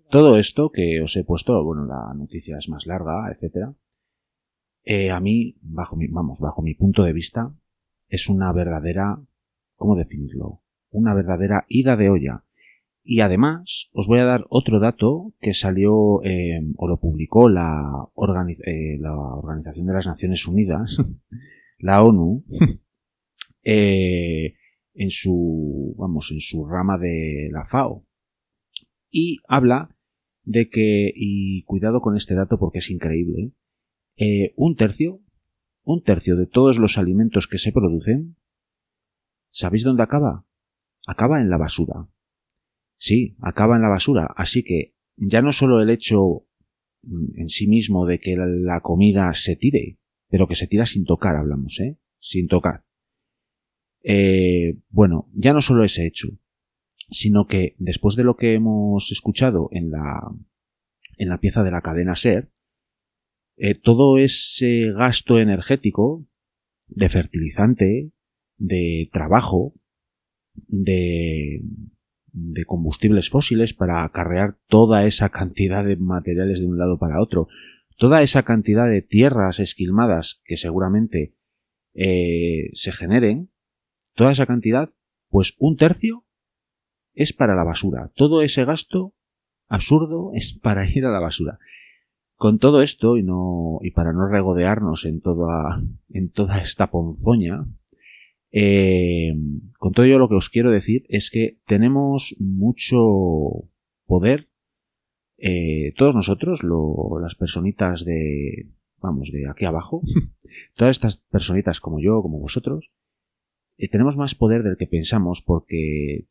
todo 0.10 0.38
esto 0.38 0.70
que 0.70 1.02
os 1.02 1.16
he 1.18 1.24
puesto, 1.24 1.64
bueno, 1.64 1.86
la 1.86 2.14
noticia 2.14 2.58
es 2.58 2.70
más 2.70 2.86
larga, 2.86 3.30
etcétera. 3.32 3.74
Eh, 4.84 5.10
a 5.10 5.20
mí, 5.20 5.58
bajo 5.62 5.96
mi, 5.96 6.08
vamos, 6.08 6.40
bajo 6.40 6.62
mi 6.62 6.76
punto 6.76 7.04
de 7.04 7.14
vista, 7.14 7.52
es 8.08 8.30
una 8.30 8.54
verdadera, 8.54 9.20
¿cómo 9.76 9.96
definirlo? 9.96 10.62
Una 10.92 11.14
verdadera 11.14 11.66
ida 11.68 11.96
de 11.96 12.10
olla. 12.10 12.45
Y 13.08 13.22
además, 13.22 13.92
os 13.94 14.08
voy 14.08 14.20
a 14.20 14.26
dar 14.26 14.46
otro 14.50 14.80
dato 14.80 15.32
que 15.40 15.54
salió 15.54 16.24
eh, 16.24 16.60
o 16.76 16.88
lo 16.88 16.98
publicó 17.00 17.50
la, 17.50 18.10
eh, 18.66 18.98
la, 19.00 19.16
Organización 19.16 19.86
de 19.86 19.94
las 19.94 20.08
Naciones 20.08 20.48
Unidas, 20.48 20.98
la 21.78 22.04
ONU, 22.04 22.44
eh, 23.64 24.56
en 24.96 25.12
su, 25.12 25.94
vamos, 26.00 26.32
en 26.32 26.40
su 26.40 26.66
rama 26.66 26.98
de 26.98 27.50
la 27.52 27.66
FAO. 27.66 28.08
Y 29.12 29.38
habla 29.48 29.96
de 30.44 30.68
que, 30.68 31.14
y 31.16 31.62
cuidado 31.66 32.02
con 32.02 32.18
este 32.18 32.34
dato 32.34 32.58
porque 32.58 32.80
es 32.80 32.90
increíble, 32.90 33.52
un 34.56 34.76
tercio, 34.76 35.20
un 35.84 36.02
tercio 36.02 36.38
de 36.38 36.48
todos 36.48 36.80
los 36.80 36.98
alimentos 36.98 37.48
que 37.48 37.60
se 37.60 37.72
producen, 37.72 38.36
¿sabéis 39.52 39.84
dónde 39.84 40.02
acaba? 40.02 40.44
Acaba 41.06 41.40
en 41.40 41.52
la 41.52 41.58
basura. 41.58 42.08
Sí, 42.98 43.36
acaba 43.42 43.76
en 43.76 43.82
la 43.82 43.90
basura. 43.90 44.28
Así 44.36 44.64
que 44.64 44.96
ya 45.18 45.42
no 45.42 45.52
solo 45.52 45.82
el 45.82 45.90
hecho 45.90 46.46
mm, 47.04 47.40
en 47.40 47.50
sí 47.50 47.68
mismo 47.68 48.06
de 48.06 48.20
que 48.20 48.36
la 48.38 48.82
comida 48.82 49.34
se 49.34 49.56
tire, 49.56 49.98
pero 50.30 50.48
que 50.48 50.56
se 50.56 50.68
tira 50.68 50.86
sin 50.86 51.06
tocar, 51.06 51.36
hablamos, 51.36 51.80
¿eh? 51.80 51.98
Sin 52.20 52.48
tocar. 52.48 52.84
Eh, 54.04 54.78
bueno, 54.90 55.30
ya 55.34 55.54
no 55.54 55.62
solo 55.62 55.84
ese 55.84 56.06
hecho, 56.06 56.30
sino 57.10 57.48
que 57.48 57.76
después 57.80 58.16
de 58.16 58.24
lo 58.24 58.36
que 58.36 58.54
hemos 58.54 59.12
escuchado 59.12 59.70
en 59.72 59.92
la, 59.92 60.22
en 61.18 61.30
la 61.30 61.40
pieza 61.40 61.64
de 61.64 61.72
la 61.72 61.82
cadena 61.82 62.16
SER, 62.16 62.52
eh, 63.58 63.76
todo 63.76 64.18
ese 64.18 64.92
gasto 64.92 65.40
energético 65.40 66.28
de 66.88 67.10
fertilizante, 67.10 68.12
de 68.58 69.10
trabajo, 69.12 69.74
de, 70.54 71.62
de 72.36 72.66
combustibles 72.66 73.30
fósiles 73.30 73.74
para 73.74 74.04
acarrear 74.04 74.58
toda 74.68 75.06
esa 75.06 75.30
cantidad 75.30 75.86
de 75.86 75.96
materiales 75.96 76.60
de 76.60 76.66
un 76.66 76.78
lado 76.78 76.98
para 76.98 77.22
otro, 77.22 77.48
toda 77.98 78.22
esa 78.22 78.44
cantidad 78.44 78.90
de 78.90 79.02
tierras 79.02 79.60
esquilmadas 79.60 80.42
que 80.44 80.58
seguramente 80.58 81.34
eh, 81.94 82.70
se 82.74 82.92
generen, 82.92 83.50
toda 84.16 84.32
esa 84.32 84.46
cantidad, 84.46 84.90
pues 85.30 85.56
un 85.60 85.78
tercio 85.78 86.26
es 87.14 87.32
para 87.32 87.56
la 87.56 87.64
basura. 87.64 88.12
Todo 88.16 88.42
ese 88.42 88.66
gasto 88.66 89.14
absurdo 89.70 90.32
es 90.34 90.54
para 90.54 90.90
ir 90.90 91.06
a 91.06 91.12
la 91.12 91.22
basura. 91.22 91.58
Con 92.36 92.60
todo 92.60 92.82
esto, 92.82 93.16
y 93.16 93.24
no, 93.24 93.80
y 93.82 93.92
para 93.92 94.12
no 94.12 94.28
regodearnos 94.28 95.06
en 95.06 95.22
toda, 95.22 95.82
en 96.10 96.30
toda 96.32 96.58
esta 96.58 96.92
ponzoña, 96.92 97.66
eh, 98.58 99.34
con 99.78 99.92
todo 99.92 100.06
ello 100.06 100.18
lo 100.18 100.30
que 100.30 100.36
os 100.36 100.50
quiero 100.50 100.72
decir 100.72 101.06
es 101.10 101.30
que 101.30 101.60
tenemos 101.68 102.38
mucho 102.40 103.68
poder, 104.06 104.48
eh, 105.38 105.92
todos 105.98 106.16
nosotros, 106.16 106.62
las 106.64 107.36
personitas 107.36 108.06
de, 108.06 108.70
vamos, 109.02 109.30
de 109.34 109.50
aquí 109.50 109.66
abajo, 109.66 110.04
todas 110.76 110.96
estas 110.96 111.18
personitas 111.18 111.82
como 111.82 112.00
yo, 112.00 112.22
como 112.22 112.40
vosotros, 112.40 112.92
eh, 113.78 113.90
tenemos 113.90 114.16
más 114.16 114.36
poder 114.36 114.64
del 114.64 114.78
que 114.78 114.88
pensamos 114.88 115.44
porque 115.46 116.30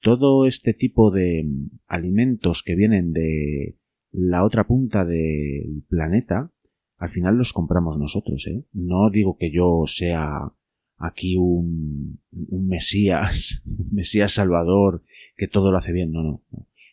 todo 0.00 0.46
este 0.46 0.72
tipo 0.72 1.10
de 1.10 1.48
alimentos 1.88 2.62
que 2.62 2.76
vienen 2.76 3.12
de 3.12 3.76
la 4.12 4.44
otra 4.44 4.68
punta 4.68 5.04
del 5.04 5.82
planeta, 5.88 6.52
al 6.96 7.10
final 7.10 7.36
los 7.36 7.52
compramos 7.52 7.98
nosotros, 7.98 8.46
¿eh? 8.46 8.62
No 8.72 9.10
digo 9.10 9.36
que 9.36 9.50
yo 9.50 9.82
sea 9.86 10.52
aquí 10.96 11.36
un, 11.36 12.20
un 12.30 12.68
Mesías, 12.68 13.62
Mesías 13.92 14.32
Salvador 14.32 15.02
que 15.36 15.48
todo 15.48 15.70
lo 15.70 15.78
hace 15.78 15.92
bien, 15.92 16.12
no, 16.12 16.22
no, 16.22 16.42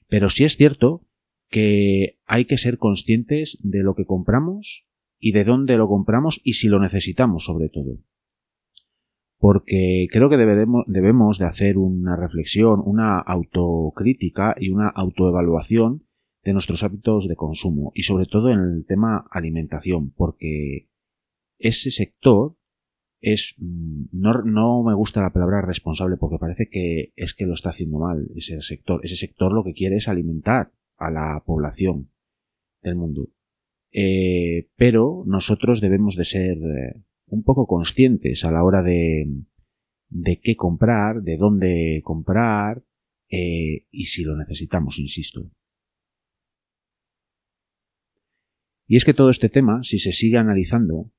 Pero 0.07 0.29
sí 0.29 0.43
es 0.43 0.57
cierto 0.57 1.05
que 1.49 2.19
hay 2.25 2.45
que 2.45 2.57
ser 2.57 2.77
conscientes 2.77 3.59
de 3.63 3.83
lo 3.83 3.95
que 3.95 4.05
compramos 4.05 4.85
y 5.19 5.31
de 5.31 5.43
dónde 5.43 5.77
lo 5.77 5.87
compramos 5.87 6.41
y 6.43 6.53
si 6.53 6.67
lo 6.67 6.79
necesitamos 6.79 7.45
sobre 7.45 7.69
todo. 7.69 7.99
Porque 9.37 10.07
creo 10.11 10.29
que 10.29 10.37
debemos, 10.37 10.83
debemos 10.87 11.37
de 11.37 11.45
hacer 11.45 11.77
una 11.77 12.15
reflexión, 12.15 12.81
una 12.83 13.19
autocrítica 13.19 14.55
y 14.59 14.69
una 14.69 14.89
autoevaluación 14.89 16.03
de 16.43 16.53
nuestros 16.53 16.83
hábitos 16.83 17.27
de 17.27 17.35
consumo 17.35 17.91
y 17.95 18.03
sobre 18.03 18.25
todo 18.25 18.49
en 18.49 18.59
el 18.59 18.85
tema 18.85 19.25
alimentación, 19.31 20.11
porque 20.11 20.89
ese 21.57 21.91
sector 21.91 22.57
es 23.23 23.55
mm, 23.57 24.07
no, 24.11 24.83
me 24.83 24.93
gusta 24.93 25.21
la 25.21 25.31
palabra 25.31 25.61
responsable 25.61 26.17
porque 26.17 26.37
parece 26.37 26.67
que 26.69 27.13
es 27.15 27.33
que 27.33 27.45
lo 27.45 27.53
está 27.53 27.69
haciendo 27.69 27.97
mal 27.97 28.27
ese 28.35 28.61
sector. 28.61 28.99
Ese 29.03 29.15
sector 29.15 29.53
lo 29.53 29.63
que 29.63 29.73
quiere 29.73 29.95
es 29.95 30.09
alimentar 30.09 30.71
a 30.97 31.09
la 31.09 31.41
población 31.45 32.09
del 32.81 32.95
mundo. 32.95 33.29
Eh, 33.93 34.67
pero 34.75 35.23
nosotros 35.25 35.79
debemos 35.79 36.17
de 36.17 36.25
ser 36.25 36.57
eh, 36.57 37.01
un 37.27 37.43
poco 37.43 37.65
conscientes 37.65 38.43
a 38.43 38.51
la 38.51 38.63
hora 38.63 38.83
de, 38.83 39.25
de 40.09 40.39
qué 40.41 40.57
comprar, 40.57 41.21
de 41.21 41.37
dónde 41.37 42.01
comprar 42.03 42.83
eh, 43.29 43.85
y 43.89 44.05
si 44.05 44.23
lo 44.23 44.35
necesitamos, 44.35 44.99
insisto. 44.99 45.49
Y 48.85 48.97
es 48.97 49.05
que 49.05 49.13
todo 49.13 49.29
este 49.29 49.47
tema, 49.47 49.81
si 49.83 49.97
se 49.97 50.11
sigue 50.11 50.37
analizando, 50.37 51.09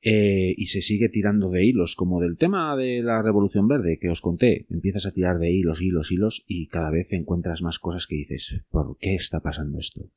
eh, 0.00 0.54
y 0.56 0.66
se 0.66 0.80
sigue 0.80 1.08
tirando 1.08 1.50
de 1.50 1.64
hilos, 1.64 1.96
como 1.96 2.20
del 2.20 2.36
tema 2.36 2.76
de 2.76 3.02
la 3.02 3.20
Revolución 3.20 3.66
Verde 3.66 3.98
que 4.00 4.10
os 4.10 4.20
conté. 4.20 4.66
Empiezas 4.70 5.06
a 5.06 5.12
tirar 5.12 5.38
de 5.38 5.50
hilos, 5.50 5.82
hilos, 5.82 6.12
hilos 6.12 6.44
y 6.46 6.68
cada 6.68 6.90
vez 6.90 7.08
encuentras 7.10 7.62
más 7.62 7.78
cosas 7.78 8.06
que 8.06 8.16
dices, 8.16 8.62
¿por 8.70 8.96
qué 8.98 9.14
está 9.16 9.40
pasando 9.40 9.78
esto? 9.78 10.08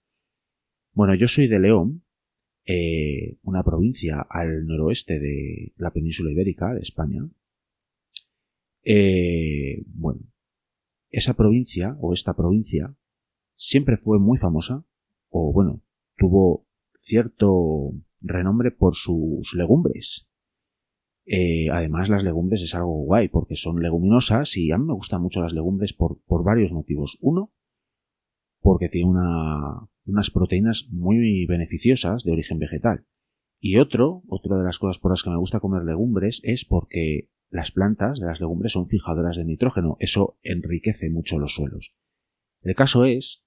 Bueno, 0.94 1.16
yo 1.16 1.28
soy 1.28 1.48
de 1.48 1.60
León, 1.60 2.04
eh, 2.66 3.38
una 3.42 3.64
provincia 3.64 4.26
al 4.30 4.68
noroeste 4.68 5.20
de 5.20 5.74
la 5.78 5.92
península 5.92 6.32
ibérica, 6.32 6.74
de 6.74 6.82
España. 6.82 7.28
Eh, 8.84 9.84
bueno, 9.88 10.22
esa 11.10 11.34
provincia 11.34 11.98
o 12.00 12.14
esta 12.14 12.36
provincia 12.36 12.94
siempre 13.56 13.98
fue 13.98 14.20
muy 14.20 14.38
famosa, 14.38 14.86
o 15.30 15.52
bueno, 15.52 15.82
tuvo 16.18 16.68
cierto 17.04 17.94
renombre 18.22 18.72
por 18.72 18.96
sus 18.96 19.54
legumbres. 19.56 20.28
Eh, 21.26 21.70
además, 21.72 22.10
las 22.10 22.24
legumbres 22.24 22.62
es 22.62 22.76
algo 22.76 23.04
guay 23.04 23.30
porque 23.30 23.56
son 23.56 23.82
leguminosas 23.82 24.58
y 24.58 24.72
a 24.72 24.78
mí 24.78 24.86
me 24.86 24.94
gustan 24.94 25.22
mucho 25.22 25.42
las 25.42 25.54
legumbres 25.54 25.94
por, 25.94 26.20
varios 26.44 26.72
motivos. 26.72 27.18
Uno, 27.22 27.52
porque 28.60 28.90
tiene 28.90 29.12
unas 30.06 30.32
proteínas 30.32 30.88
muy 30.92 31.46
beneficiosas 31.46 32.24
de 32.24 32.32
origen 32.32 32.60
vegetal. 32.60 33.06
Y 33.60 33.78
otro, 33.78 34.24
otra 34.28 34.58
de 34.58 34.64
las 34.64 34.80
cosas 34.80 35.00
por 35.00 35.12
las 35.12 35.24
que 35.24 35.30
me 35.30 35.38
gusta 35.38 35.60
comer 35.60 35.84
legumbres 35.84 36.42
es 36.44 36.66
porque 36.66 37.30
las 37.50 37.72
plantas 37.72 38.20
de 38.20 38.26
las 38.26 38.40
legumbres 38.40 38.72
son 38.72 38.88
fijadoras 38.88 39.38
de 39.38 39.46
nitrógeno. 39.46 39.98
Eso 40.00 40.38
enriquece 40.42 41.10
mucho 41.10 41.38
los 41.38 41.54
suelos. 41.54 41.94
El 42.64 42.76
caso 42.76 43.06
es 43.06 43.44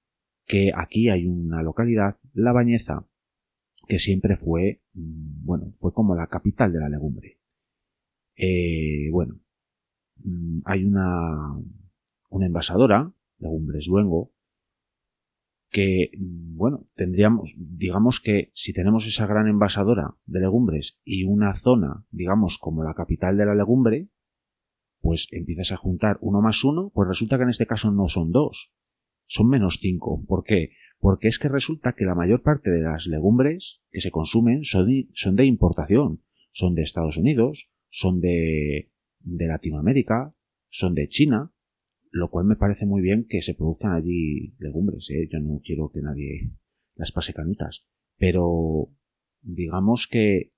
que 0.46 0.70
aquí 0.76 1.08
hay 1.08 1.26
una 1.26 1.62
localidad, 1.62 2.18
La 2.32 2.52
Bañeza, 2.52 3.06
que 3.86 3.98
siempre 3.98 4.36
fue, 4.36 4.82
mm, 4.94 5.44
bueno, 5.44 5.72
fue 5.80 5.92
como 5.92 6.14
la 6.14 6.26
capital 6.26 6.72
de 6.72 6.80
la 6.80 6.88
legumbre. 6.88 7.38
Eh, 8.36 9.08
bueno, 9.10 9.40
mm, 10.24 10.60
hay 10.64 10.84
una, 10.84 11.56
una 12.30 12.46
envasadora, 12.46 13.12
Legumbres 13.38 13.86
Luengo, 13.88 14.32
que, 15.70 16.10
mm, 16.16 16.56
bueno, 16.56 16.86
tendríamos, 16.94 17.54
digamos 17.58 18.20
que 18.20 18.50
si 18.54 18.72
tenemos 18.72 19.06
esa 19.06 19.26
gran 19.26 19.48
envasadora 19.48 20.14
de 20.26 20.40
legumbres 20.40 21.00
y 21.04 21.24
una 21.24 21.54
zona, 21.54 22.04
digamos, 22.10 22.58
como 22.58 22.84
la 22.84 22.94
capital 22.94 23.36
de 23.36 23.46
la 23.46 23.54
legumbre, 23.54 24.08
pues 25.00 25.28
empiezas 25.32 25.72
a 25.72 25.76
juntar 25.76 26.16
uno 26.20 26.40
más 26.40 26.64
uno, 26.64 26.90
pues 26.94 27.08
resulta 27.08 27.36
que 27.36 27.42
en 27.42 27.50
este 27.50 27.66
caso 27.66 27.90
no 27.90 28.08
son 28.08 28.32
dos, 28.32 28.72
son 29.26 29.48
menos 29.48 29.78
cinco. 29.80 30.24
¿Por 30.26 30.44
qué? 30.44 30.70
Porque 31.04 31.28
es 31.28 31.38
que 31.38 31.50
resulta 31.50 31.92
que 31.92 32.06
la 32.06 32.14
mayor 32.14 32.40
parte 32.40 32.70
de 32.70 32.80
las 32.80 33.06
legumbres 33.06 33.82
que 33.90 34.00
se 34.00 34.10
consumen 34.10 34.64
son, 34.64 34.86
de 34.88 35.44
importación, 35.44 36.22
son 36.52 36.74
de 36.74 36.80
Estados 36.80 37.18
Unidos, 37.18 37.68
son 37.90 38.22
de, 38.22 38.90
de 39.18 39.46
Latinoamérica, 39.46 40.34
son 40.70 40.94
de 40.94 41.08
China, 41.08 41.52
lo 42.10 42.30
cual 42.30 42.46
me 42.46 42.56
parece 42.56 42.86
muy 42.86 43.02
bien 43.02 43.26
que 43.28 43.42
se 43.42 43.52
produzcan 43.52 43.92
allí 43.92 44.54
legumbres. 44.58 45.10
¿eh? 45.10 45.28
Yo 45.30 45.40
no 45.40 45.60
quiero 45.62 45.90
que 45.90 46.00
nadie 46.00 46.52
las 46.94 47.12
pase 47.12 47.34
canutas, 47.34 47.84
pero 48.16 48.88
digamos 49.42 50.08
que 50.10 50.54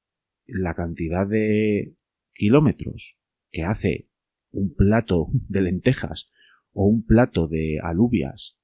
la 0.47 0.75
cantidad 0.75 1.27
de 1.27 1.97
kilómetros 2.35 3.19
que 3.51 3.65
hace 3.65 4.11
un 4.53 4.73
plato 4.73 5.27
de 5.49 5.63
lentejas 5.63 6.31
o 6.71 6.87
un 6.87 7.05
plato 7.05 7.49
de 7.49 7.81
alubias 7.83 8.61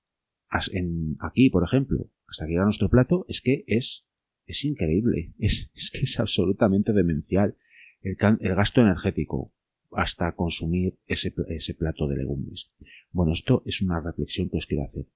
en, 0.72 1.16
aquí, 1.20 1.50
por 1.50 1.64
ejemplo, 1.64 2.10
hasta 2.26 2.46
que 2.46 2.52
llega 2.52 2.64
nuestro 2.64 2.88
plato, 2.88 3.24
es 3.28 3.40
que 3.40 3.64
es, 3.66 4.06
es 4.46 4.64
increíble, 4.64 5.32
es, 5.38 5.70
es 5.74 5.90
que 5.90 6.00
es 6.00 6.20
absolutamente 6.20 6.92
demencial 6.92 7.56
el, 8.00 8.16
el 8.40 8.54
gasto 8.54 8.80
energético 8.80 9.52
hasta 9.92 10.32
consumir 10.32 10.98
ese, 11.06 11.34
ese 11.48 11.74
plato 11.74 12.06
de 12.06 12.16
legumbres. 12.16 12.72
Bueno, 13.10 13.32
esto 13.32 13.62
es 13.66 13.82
una 13.82 14.00
reflexión 14.00 14.48
que 14.48 14.56
os 14.56 14.66
quiero 14.66 14.84
hacer. 14.84 15.06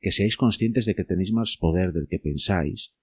Que 0.00 0.10
seáis 0.10 0.36
conscientes 0.36 0.84
de 0.84 0.94
que 0.94 1.04
tenéis 1.04 1.32
más 1.32 1.56
poder 1.56 1.92
del 1.92 2.08
que 2.08 2.18
pensáis 2.18 2.94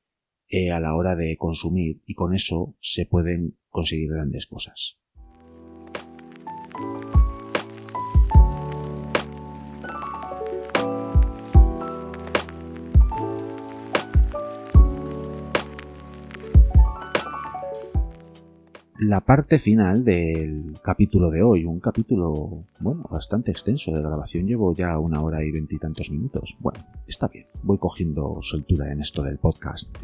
eh, 0.49 0.72
a 0.72 0.80
la 0.80 0.95
hora 0.95 1.15
de 1.15 1.38
consumir 1.38 2.01
y 2.05 2.14
con 2.14 2.34
eso 2.34 2.76
se 2.80 3.05
pueden 3.05 3.57
conseguir 3.69 4.11
grandes 4.11 4.47
cosas. 4.47 4.99
La 19.07 19.19
parte 19.21 19.59
final 19.59 20.05
del 20.05 20.80
capítulo 20.81 21.30
de 21.30 21.43
hoy, 21.43 21.65
un 21.65 21.80
capítulo, 21.80 22.63
bueno, 22.80 23.05
bastante 23.09 23.51
extenso 23.51 23.91
de 23.91 24.01
grabación, 24.01 24.47
llevo 24.47 24.73
ya 24.73 24.97
una 24.97 25.21
hora 25.21 25.43
y 25.43 25.51
veintitantos 25.51 26.09
minutos. 26.09 26.55
Bueno, 26.59 26.80
está 27.07 27.27
bien, 27.27 27.45
voy 27.63 27.77
cogiendo 27.77 28.39
soltura 28.41 28.91
en 28.91 29.01
esto 29.01 29.21
del 29.21 29.39
podcast. 29.39 29.95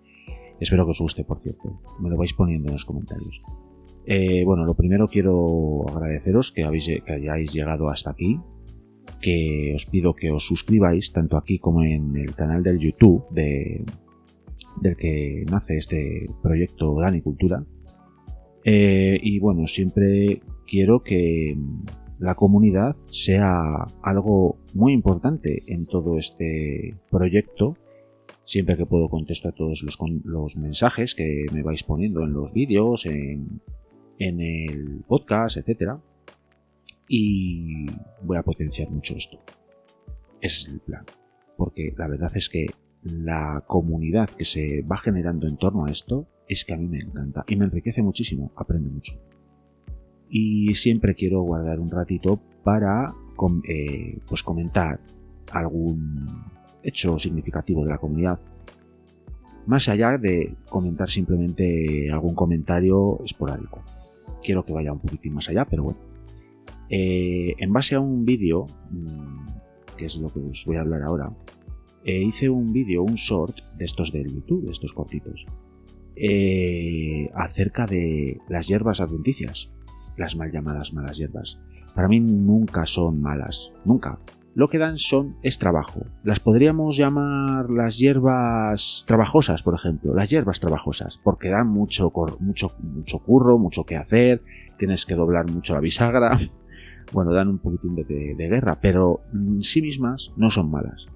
Espero 0.60 0.86
que 0.86 0.92
os 0.92 1.00
guste, 1.00 1.24
por 1.24 1.38
cierto, 1.38 1.80
me 2.00 2.08
lo 2.08 2.16
vais 2.16 2.32
poniendo 2.32 2.68
en 2.68 2.74
los 2.74 2.84
comentarios. 2.84 3.42
Eh, 4.06 4.44
bueno, 4.44 4.64
lo 4.64 4.74
primero 4.74 5.06
quiero 5.08 5.84
agradeceros 5.88 6.52
que, 6.52 6.64
hayáis 6.64 7.52
llegado 7.52 7.90
hasta 7.90 8.10
aquí, 8.10 8.40
que 9.20 9.72
os 9.74 9.84
pido 9.86 10.14
que 10.14 10.30
os 10.30 10.46
suscribáis 10.46 11.12
tanto 11.12 11.36
aquí 11.36 11.58
como 11.58 11.82
en 11.82 12.16
el 12.16 12.34
canal 12.34 12.62
del 12.62 12.78
YouTube 12.78 13.26
de, 13.30 13.84
del 14.80 14.96
que 14.96 15.44
nace 15.50 15.76
este 15.76 16.26
proyecto 16.42 16.96
Cultura 17.22 17.62
eh, 18.68 19.20
y 19.22 19.38
bueno, 19.38 19.68
siempre 19.68 20.42
quiero 20.66 21.04
que 21.04 21.56
la 22.18 22.34
comunidad 22.34 22.96
sea 23.10 23.84
algo 24.02 24.58
muy 24.74 24.92
importante 24.92 25.62
en 25.68 25.86
todo 25.86 26.18
este 26.18 26.96
proyecto. 27.08 27.76
Siempre 28.42 28.76
que 28.76 28.84
puedo 28.84 29.08
contesto 29.08 29.48
a 29.48 29.52
todos 29.52 29.84
los, 30.24 30.56
mensajes 30.56 31.14
que 31.14 31.46
me 31.52 31.62
vais 31.62 31.84
poniendo 31.84 32.24
en 32.24 32.32
los 32.32 32.52
vídeos, 32.52 33.06
en, 33.06 33.60
en 34.18 34.40
el 34.40 35.04
podcast, 35.06 35.58
etcétera. 35.58 36.00
Y 37.08 37.86
voy 38.22 38.36
a 38.36 38.42
potenciar 38.42 38.90
mucho 38.90 39.14
esto. 39.14 39.38
Ese 40.40 40.62
es 40.62 40.68
el 40.74 40.80
plan. 40.80 41.04
Porque 41.56 41.94
la 41.96 42.08
verdad 42.08 42.32
es 42.34 42.48
que 42.48 42.66
la 43.04 43.62
comunidad 43.68 44.28
que 44.30 44.44
se 44.44 44.82
va 44.82 44.96
generando 44.96 45.46
en 45.46 45.56
torno 45.56 45.84
a 45.84 45.90
esto 45.92 46.26
es 46.48 46.64
que 46.64 46.74
a 46.74 46.76
mí 46.76 46.86
me 46.86 46.98
encanta 46.98 47.44
y 47.48 47.56
me 47.56 47.64
enriquece 47.64 48.02
muchísimo, 48.02 48.52
aprendo 48.56 48.90
mucho. 48.90 49.14
Y 50.28 50.74
siempre 50.74 51.14
quiero 51.14 51.42
guardar 51.42 51.80
un 51.80 51.90
ratito 51.90 52.40
para 52.62 53.14
eh, 53.68 54.18
pues 54.28 54.42
comentar 54.42 55.00
algún 55.52 56.26
hecho 56.82 57.18
significativo 57.18 57.84
de 57.84 57.90
la 57.90 57.98
comunidad. 57.98 58.38
Más 59.66 59.88
allá 59.88 60.16
de 60.18 60.54
comentar 60.68 61.10
simplemente 61.10 62.10
algún 62.10 62.34
comentario 62.34 63.20
esporádico. 63.24 63.82
Quiero 64.42 64.64
que 64.64 64.72
vaya 64.72 64.92
un 64.92 65.00
poquitín 65.00 65.34
más 65.34 65.48
allá, 65.48 65.64
pero 65.64 65.84
bueno. 65.84 65.98
Eh, 66.88 67.54
en 67.58 67.72
base 67.72 67.96
a 67.96 68.00
un 68.00 68.24
vídeo, 68.24 68.66
mm, 68.90 69.96
que 69.96 70.06
es 70.06 70.16
lo 70.16 70.28
que 70.28 70.38
os 70.38 70.64
voy 70.66 70.76
a 70.76 70.82
hablar 70.82 71.02
ahora, 71.02 71.32
eh, 72.04 72.22
hice 72.22 72.48
un 72.48 72.72
vídeo, 72.72 73.02
un 73.02 73.14
short 73.14 73.58
de 73.76 73.84
estos 73.84 74.12
del 74.12 74.32
YouTube, 74.32 74.66
de 74.66 74.72
estos 74.72 74.92
cortitos, 74.92 75.44
eh, 76.16 77.30
acerca 77.34 77.86
de 77.86 78.40
las 78.48 78.68
hierbas 78.68 79.00
adventicias, 79.00 79.70
las 80.16 80.36
mal 80.36 80.50
llamadas 80.50 80.92
malas 80.92 81.18
hierbas. 81.18 81.58
Para 81.94 82.08
mí 82.08 82.20
nunca 82.20 82.86
son 82.86 83.20
malas, 83.20 83.70
nunca. 83.84 84.18
Lo 84.54 84.68
que 84.68 84.78
dan 84.78 84.96
son 84.96 85.36
es 85.42 85.58
trabajo. 85.58 86.06
Las 86.24 86.40
podríamos 86.40 86.96
llamar 86.96 87.68
las 87.68 87.98
hierbas 87.98 89.04
trabajosas, 89.06 89.62
por 89.62 89.74
ejemplo, 89.74 90.14
las 90.14 90.30
hierbas 90.30 90.60
trabajosas, 90.60 91.20
porque 91.22 91.50
dan 91.50 91.68
mucho, 91.68 92.10
mucho, 92.40 92.72
mucho 92.80 93.18
curro, 93.18 93.58
mucho 93.58 93.84
que 93.84 93.96
hacer, 93.96 94.42
tienes 94.78 95.04
que 95.04 95.14
doblar 95.14 95.50
mucho 95.50 95.74
la 95.74 95.80
bisagra, 95.80 96.38
bueno, 97.12 97.34
dan 97.34 97.48
un 97.48 97.58
poquitín 97.58 97.94
de, 97.94 98.04
de 98.04 98.48
guerra, 98.48 98.78
pero 98.80 99.20
en 99.34 99.62
sí 99.62 99.82
mismas 99.82 100.32
no 100.36 100.48
son 100.48 100.70
malas. 100.70 101.06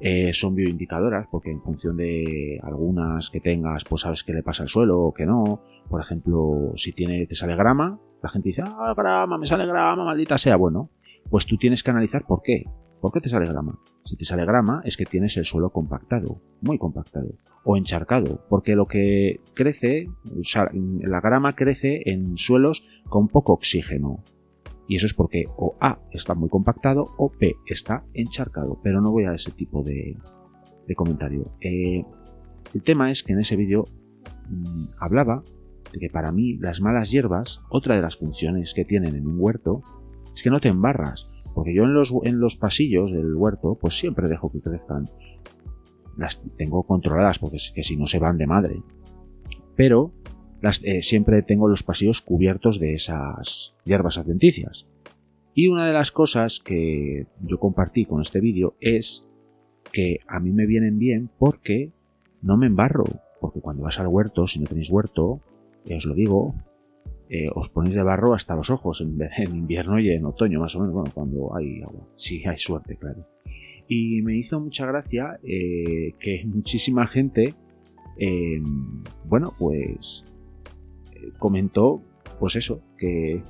Eh, 0.00 0.32
son 0.32 0.54
bioindicadoras 0.54 1.26
porque 1.30 1.50
en 1.50 1.62
función 1.62 1.96
de 1.96 2.60
algunas 2.62 3.30
que 3.30 3.40
tengas, 3.40 3.84
pues 3.84 4.02
sabes 4.02 4.24
qué 4.24 4.32
le 4.32 4.42
pasa 4.42 4.64
al 4.64 4.68
suelo 4.68 5.00
o 5.00 5.14
que 5.14 5.26
no. 5.26 5.60
Por 5.88 6.00
ejemplo, 6.00 6.72
si 6.76 6.92
tiene, 6.92 7.26
te 7.26 7.34
sale 7.34 7.56
grama, 7.56 7.98
la 8.22 8.28
gente 8.28 8.48
dice, 8.48 8.62
ah, 8.64 8.94
grama, 8.96 9.38
me 9.38 9.46
sale 9.46 9.66
grama, 9.66 10.04
maldita 10.04 10.38
sea. 10.38 10.56
Bueno, 10.56 10.90
pues 11.30 11.46
tú 11.46 11.56
tienes 11.56 11.82
que 11.82 11.90
analizar 11.90 12.24
por 12.26 12.42
qué. 12.42 12.64
¿Por 13.00 13.12
qué 13.12 13.20
te 13.20 13.28
sale 13.28 13.46
grama? 13.46 13.78
Si 14.04 14.16
te 14.16 14.24
sale 14.24 14.44
grama 14.44 14.82
es 14.84 14.96
que 14.96 15.04
tienes 15.04 15.36
el 15.36 15.44
suelo 15.44 15.70
compactado, 15.70 16.40
muy 16.62 16.78
compactado, 16.78 17.28
o 17.64 17.76
encharcado, 17.76 18.44
porque 18.48 18.76
lo 18.76 18.86
que 18.86 19.40
crece, 19.54 20.08
la 21.00 21.20
grama 21.20 21.54
crece 21.54 22.02
en 22.06 22.36
suelos 22.38 22.86
con 23.08 23.28
poco 23.28 23.52
oxígeno, 23.52 24.24
y 24.86 24.96
eso 24.96 25.06
es 25.06 25.14
porque 25.14 25.46
o 25.56 25.76
A 25.80 25.98
está 26.12 26.34
muy 26.34 26.48
compactado 26.48 27.14
o 27.16 27.32
B 27.40 27.56
está 27.66 28.04
encharcado. 28.12 28.78
Pero 28.82 29.00
no 29.00 29.10
voy 29.10 29.24
a 29.24 29.34
ese 29.34 29.50
tipo 29.50 29.82
de, 29.82 30.16
comentario. 30.94 31.42
Eh, 31.60 32.04
el 32.74 32.82
tema 32.82 33.10
es 33.10 33.22
que 33.22 33.32
en 33.32 33.40
ese 33.40 33.56
vídeo 33.56 33.84
mm, 34.48 34.86
hablaba 34.98 35.42
de 35.92 36.00
que 36.00 36.10
para 36.10 36.32
mí 36.32 36.56
las 36.58 36.80
malas 36.80 37.10
hierbas, 37.10 37.60
otra 37.70 37.94
de 37.94 38.02
las 38.02 38.16
funciones 38.16 38.74
que 38.74 38.84
tienen 38.84 39.14
en 39.14 39.26
un 39.26 39.36
huerto, 39.38 39.82
es 40.34 40.42
que 40.42 40.50
no 40.50 40.60
te 40.60 40.68
embarras. 40.68 41.28
Porque 41.54 41.74
yo 41.74 41.84
en 41.84 41.94
los, 41.94 42.12
en 42.24 42.40
los 42.40 42.56
pasillos 42.56 43.12
del 43.12 43.34
huerto, 43.36 43.78
pues 43.80 43.96
siempre 43.96 44.28
dejo 44.28 44.50
que 44.50 44.60
crezcan. 44.60 45.08
Las 46.16 46.40
tengo 46.56 46.82
controladas 46.82 47.38
porque 47.38 47.58
que 47.74 47.82
si 47.82 47.96
no 47.96 48.06
se 48.06 48.18
van 48.18 48.38
de 48.38 48.46
madre. 48.46 48.82
Pero 49.76 50.12
eh, 50.82 51.02
siempre 51.02 51.42
tengo 51.42 51.68
los 51.68 51.82
pasillos 51.82 52.20
cubiertos 52.20 52.80
de 52.80 52.94
esas 52.94 53.74
hierbas 53.84 54.18
adventicias. 54.18 54.86
Y 55.54 55.68
una 55.68 55.86
de 55.86 55.92
las 55.92 56.10
cosas 56.10 56.58
que 56.58 57.26
yo 57.40 57.58
compartí 57.58 58.06
con 58.06 58.20
este 58.20 58.40
vídeo 58.40 58.74
es 58.80 59.24
que 59.92 60.20
a 60.26 60.40
mí 60.40 60.50
me 60.50 60.66
vienen 60.66 60.98
bien 60.98 61.30
porque 61.38 61.90
no 62.42 62.56
me 62.56 62.66
embarro. 62.66 63.04
Porque 63.40 63.60
cuando 63.60 63.84
vas 63.84 64.00
al 64.00 64.08
huerto, 64.08 64.46
si 64.46 64.58
no 64.58 64.66
tenéis 64.66 64.90
huerto, 64.90 65.40
eh, 65.84 65.96
os 65.96 66.06
lo 66.06 66.14
digo, 66.14 66.54
eh, 67.28 67.48
os 67.54 67.68
ponéis 67.68 67.94
de 67.94 68.02
barro 68.02 68.34
hasta 68.34 68.56
los 68.56 68.70
ojos 68.70 69.00
en, 69.00 69.18
invierno 69.54 70.00
y 70.00 70.10
en 70.10 70.24
otoño, 70.24 70.60
más 70.60 70.74
o 70.74 70.80
menos, 70.80 70.94
bueno, 70.94 71.10
cuando 71.12 71.54
hay 71.54 71.82
agua. 71.82 72.08
Sí, 72.16 72.42
hay 72.46 72.58
suerte, 72.58 72.96
claro. 72.96 73.26
Y 73.86 74.22
me 74.22 74.34
hizo 74.36 74.58
mucha 74.58 74.86
gracia 74.86 75.38
que 75.42 76.42
muchísima 76.46 77.06
gente, 77.06 77.52
bueno, 79.28 79.52
pues 79.58 80.24
comentó, 81.38 82.02
pues 82.38 82.56
eso, 82.56 82.82
que, 82.98 83.42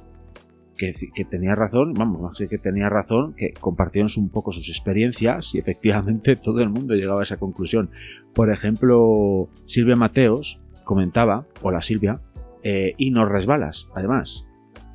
que, 0.76 1.24
tenía 1.24 1.54
razón, 1.54 1.92
vamos, 1.94 2.20
más 2.20 2.38
que 2.38 2.58
tenía 2.58 2.88
razón, 2.88 3.34
que 3.34 3.52
compartieron 3.52 4.10
un 4.16 4.28
poco 4.28 4.52
sus 4.52 4.68
experiencias 4.68 5.54
y 5.54 5.58
efectivamente 5.58 6.36
todo 6.42 6.60
el 6.60 6.68
mundo 6.68 6.94
llegaba 6.94 7.20
a 7.20 7.24
esa 7.24 7.36
conclusión. 7.36 7.90
Por 8.34 8.50
ejemplo, 8.50 9.48
Silvia 9.66 9.96
Mateos 9.96 10.60
comentaba, 10.84 11.46
hola 11.62 11.80
Silvia, 11.80 12.20
eh, 12.62 12.94
y 12.96 13.10
no 13.10 13.24
resbalas, 13.26 13.88
además. 13.94 14.46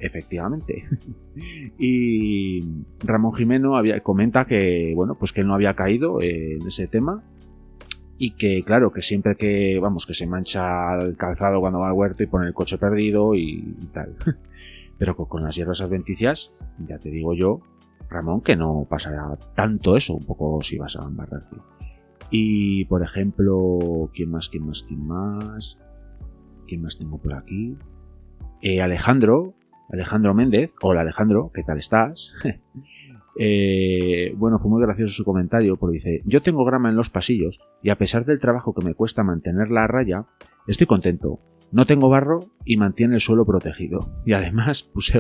Efectivamente. 0.01 0.85
y 1.77 2.64
Ramón 3.03 3.34
Jimeno 3.34 3.76
había, 3.76 3.99
comenta 3.99 4.45
que, 4.45 4.93
bueno, 4.95 5.15
pues 5.19 5.34
que 5.34 5.41
él 5.41 5.47
no 5.47 5.56
había 5.56 5.73
caído 5.73 6.22
en 6.22 6.65
ese 6.65 6.88
tema 6.88 7.22
y 8.22 8.32
que 8.32 8.64
claro 8.64 8.91
que 8.91 9.02
siempre 9.02 9.36
que 9.36 9.80
vamos 9.82 10.06
que 10.06 10.14
se 10.14 10.28
mancha 10.28 10.94
el 10.98 11.16
calzado 11.16 11.62
cuando 11.62 11.80
va 11.80 11.88
al 11.88 11.94
huerto 11.94 12.22
y 12.22 12.28
pone 12.28 12.48
el 12.48 12.54
coche 12.54 12.78
perdido 12.78 13.34
y, 13.34 13.76
tal. 13.94 14.14
Pero 15.00 15.16
con, 15.16 15.41
las 15.41 15.56
hierbas 15.56 15.82
adventicias 15.82 16.52
ya 16.86 17.00
te 17.00 17.10
digo 17.10 17.34
yo 17.34 17.62
Ramón 18.10 18.41
que 18.41 18.58
no 18.58 18.86
pasará 18.90 19.38
tanto 19.56 19.96
eso 19.96 20.16
un 20.16 20.26
poco 20.26 20.62
si 20.62 20.78
vas 20.78 20.98
a 20.98 21.04
embarrarte 21.04 21.56
y 22.30 22.84
por 22.86 23.04
ejemplo 23.04 24.10
quién 24.14 24.32
más 24.32 24.50
quién 24.50 24.66
más 24.66 24.84
quién 24.84 25.08
más 25.08 25.78
quién 26.68 26.82
más 26.82 26.98
tengo 26.98 27.18
por 27.20 27.34
aquí 27.34 27.78
eh, 28.62 28.82
Alejandro 28.82 29.54
Alejandro 29.91 30.34
Méndez. 30.34 30.72
Hola 30.82 31.02
Alejandro 31.02 31.52
qué 31.54 31.64
tal 31.64 31.78
estás 31.78 32.34
Eh, 33.41 34.34
bueno, 34.36 34.60
fue 34.60 34.70
muy 34.70 34.82
gracioso 34.82 35.14
su 35.14 35.24
comentario 35.24 35.78
porque 35.78 35.95
dice, 35.95 36.22
yo 36.26 36.41
tengo 36.41 36.66
grama 36.66 36.90
en 36.90 36.98
los 36.98 37.10
pasillos 37.10 37.61
y 37.82 37.90
a 37.90 37.98
pesar 37.98 38.26
del 38.26 38.40
trabajo 38.40 38.74
que 38.74 38.84
me 38.84 38.94
cuesta 38.95 39.24
mantenerla 39.24 39.86
a 39.86 39.88
raya, 39.88 40.26
Estoy 40.70 40.86
contento. 40.86 41.40
No 41.72 41.88
tengo 41.88 42.10
barro 42.10 42.52
y 42.64 42.78
mantiene 42.78 43.16
el 43.16 43.22
suelo 43.22 43.44
protegido. 43.44 44.07
Y 44.24 44.34
además 44.34 44.84
puse 44.94 45.20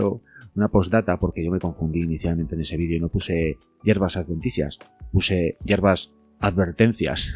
una 0.55 0.67
postdata 0.67 1.17
porque 1.17 1.43
yo 1.43 1.49
me 1.49 1.59
confundí 1.59 2.01
inicialmente 2.01 2.53
en 2.53 2.61
ese 2.61 2.77
vídeo 2.77 2.97
y 2.97 2.99
no 2.99 3.09
puse 3.09 3.57
hierbas 3.83 4.15
adventicias, 4.15 4.77
puse 5.11 5.57
hierbas 5.65 6.13
advertencias. 6.39 7.35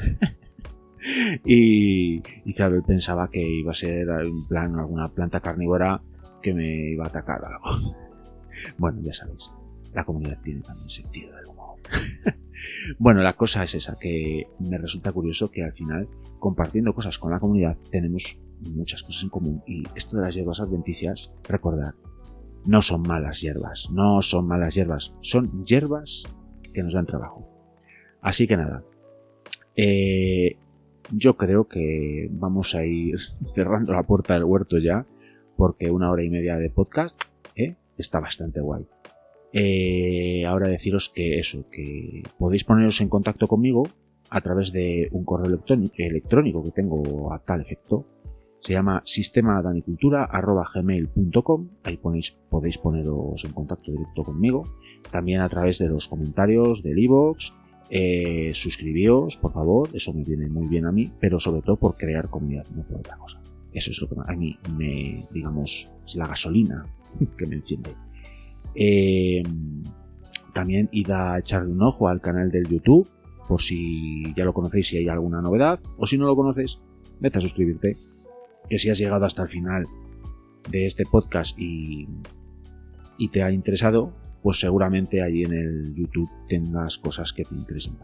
y, 1.44 2.22
claro, 2.54 2.76
él 2.76 2.84
pensaba 2.86 3.32
que 3.32 3.42
iba 3.42 3.72
a 3.72 3.76
ser 3.76 4.08
en 4.10 4.48
plan 4.48 4.78
alguna 4.78 5.10
planta 5.10 5.40
carnívora 5.40 6.00
que 6.44 6.54
me 6.54 6.92
iba 6.92 7.06
a 7.06 7.08
atacar 7.08 7.42
algo. 7.46 7.96
bueno, 8.78 9.00
ya 9.02 9.14
sabéis, 9.14 9.52
la 9.94 10.06
comunidad 10.06 10.40
tiene 10.42 10.62
también 10.62 10.90
sentido 10.90 11.36
del 11.36 11.48
humor. 11.48 11.76
bueno, 13.00 13.22
la 13.22 13.34
cosa 13.34 13.64
es 13.64 13.76
esa, 13.76 13.98
que 14.00 14.48
me 14.60 14.78
resulta 14.78 15.12
curioso 15.12 15.52
que 15.52 15.64
al 15.64 15.74
final, 15.74 16.08
compartiendo 16.40 16.94
cosas 16.94 17.18
con 17.18 17.32
la 17.32 17.40
comunidad, 17.40 17.78
tenemos 17.92 18.38
muchas 18.70 19.04
cosas 19.04 19.24
en 19.24 19.30
común. 19.30 19.64
Y 19.68 19.84
esto 19.96 20.18
de 20.18 20.24
las 20.24 20.36
hierbas 20.36 20.60
adventicias, 20.60 21.32
recordad, 21.44 21.94
no 22.66 22.82
son 22.82 23.02
malas 23.02 23.42
hierbas, 23.42 23.90
no 23.92 24.22
son 24.22 24.48
malas 24.48 24.76
hierbas, 24.76 25.14
son 25.22 25.66
hierbas 25.66 26.24
que 26.74 26.84
nos 26.84 26.94
dan 26.94 27.06
trabajo. 27.06 27.48
Así 28.22 28.48
que 28.48 28.58
nada, 28.58 28.84
eh, 29.76 30.58
yo 31.12 31.36
creo 31.36 31.68
que 31.68 32.30
vamos 32.32 32.76
a 32.76 32.86
ir 32.86 33.18
cerrando 33.54 33.94
la 33.94 34.04
puerta 34.04 34.34
del 34.34 34.46
huerto 34.46 34.78
ya, 34.78 35.06
porque 35.58 35.92
una 35.92 36.12
hora 36.12 36.24
y 36.24 36.30
media 36.30 36.58
de 36.58 36.70
podcast 36.70 37.20
eh, 37.56 37.76
está 37.98 38.20
bastante 38.20 38.62
guay. 38.62 38.88
Eh, 39.56 40.48
ahora 40.48 40.68
deciros 40.68 41.12
que 41.14 41.38
eso, 41.38 41.70
que 41.70 42.24
podéis 42.40 42.64
poneros 42.64 43.00
en 43.02 43.10
contacto 43.10 43.48
conmigo 43.48 43.84
a 44.32 44.42
través 44.42 44.72
de 44.72 45.10
un 45.12 45.24
correo 45.24 45.62
electrónico 45.98 46.64
que 46.64 46.72
tengo 46.72 47.32
a 47.32 47.38
tal 47.38 47.62
efecto. 47.62 48.08
Se 48.62 48.74
llama 48.74 49.04
sistemadanicultura.gmail.com 49.06 51.70
Ahí 51.84 51.98
ponéis, 51.98 52.32
podéis 52.50 52.80
poneros 52.80 53.46
en 53.46 53.52
contacto 53.52 53.92
directo 53.92 54.24
conmigo. 54.24 54.64
También 55.12 55.42
a 55.42 55.50
través 55.50 55.78
de 55.78 55.88
los 55.88 56.08
comentarios 56.08 56.82
del 56.82 56.98
iVoox. 56.98 57.52
Eh, 57.90 58.52
suscribíos, 58.56 59.36
por 59.38 59.54
favor, 59.54 59.90
eso 59.94 60.14
me 60.14 60.24
viene 60.24 60.50
muy 60.50 60.68
bien 60.68 60.88
a 60.88 60.92
mí, 60.92 61.12
pero 61.20 61.40
sobre 61.40 61.62
todo 61.62 61.76
por 61.76 61.96
crear 61.96 62.28
comunidad, 62.28 62.66
no 62.74 62.82
por 62.84 62.98
otra 62.98 63.18
cosa. 63.18 63.40
Eso 63.72 63.92
es 63.92 64.02
lo 64.02 64.10
que 64.10 64.16
a 64.26 64.34
mí 64.36 64.58
me, 64.76 65.28
digamos, 65.32 65.92
es 66.08 66.16
la 66.16 66.26
gasolina 66.28 66.88
que 67.38 67.46
me 67.46 67.58
enciende. 67.58 67.92
Eh, 68.76 69.44
también 70.54 70.90
id 70.92 71.10
a 71.12 71.40
echarle 71.40 71.72
un 71.72 71.82
ojo 71.82 72.08
al 72.08 72.22
canal 72.22 72.52
del 72.52 72.68
YouTube, 72.68 73.10
por 73.48 73.62
si 73.62 74.24
ya 74.36 74.46
lo 74.46 74.54
conocéis, 74.54 74.88
si 74.88 74.98
hay 74.98 75.08
alguna 75.08 75.42
novedad, 75.42 75.80
o 75.98 76.06
si 76.06 76.18
no 76.18 76.26
lo 76.26 76.36
conoces, 76.36 76.82
vete 77.20 77.38
a 77.38 77.42
suscribirte. 77.42 77.98
Que 78.70 78.78
si 78.78 78.90
has 78.90 78.98
llegado 78.98 79.26
hasta 79.26 79.44
el 79.44 79.50
final 79.50 79.86
de 80.70 80.86
este 80.86 81.06
podcast 81.06 81.60
y, 81.60 82.08
y 83.18 83.30
te 83.30 83.44
ha 83.44 83.52
interesado, 83.52 84.14
pues 84.42 84.60
seguramente 84.60 85.22
allí 85.22 85.44
en 85.44 85.54
el 85.54 85.96
YouTube 85.96 86.30
tengas 86.48 86.98
cosas 86.98 87.34
que 87.34 87.44
te 87.44 87.56
interesen. 87.56 87.98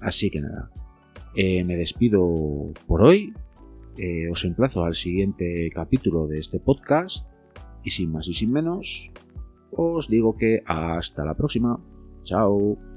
Así 0.00 0.30
que 0.30 0.40
nada, 0.40 0.70
eh, 1.34 1.64
me 1.64 1.76
despido 1.76 2.72
por 2.86 3.02
hoy. 3.02 3.32
Eh, 3.96 4.28
os 4.30 4.44
emplazo 4.44 4.84
al 4.84 4.94
siguiente 4.94 5.70
capítulo 5.74 6.26
de 6.26 6.38
este 6.38 6.60
podcast. 6.60 7.28
Y 7.82 7.90
sin 7.90 8.12
más 8.12 8.28
y 8.28 8.34
sin 8.34 8.50
menos, 8.50 9.10
os 9.76 10.08
digo 10.08 10.36
que 10.36 10.62
hasta 10.66 11.24
la 11.24 11.34
próxima. 11.34 11.80
Chao. 12.22 12.93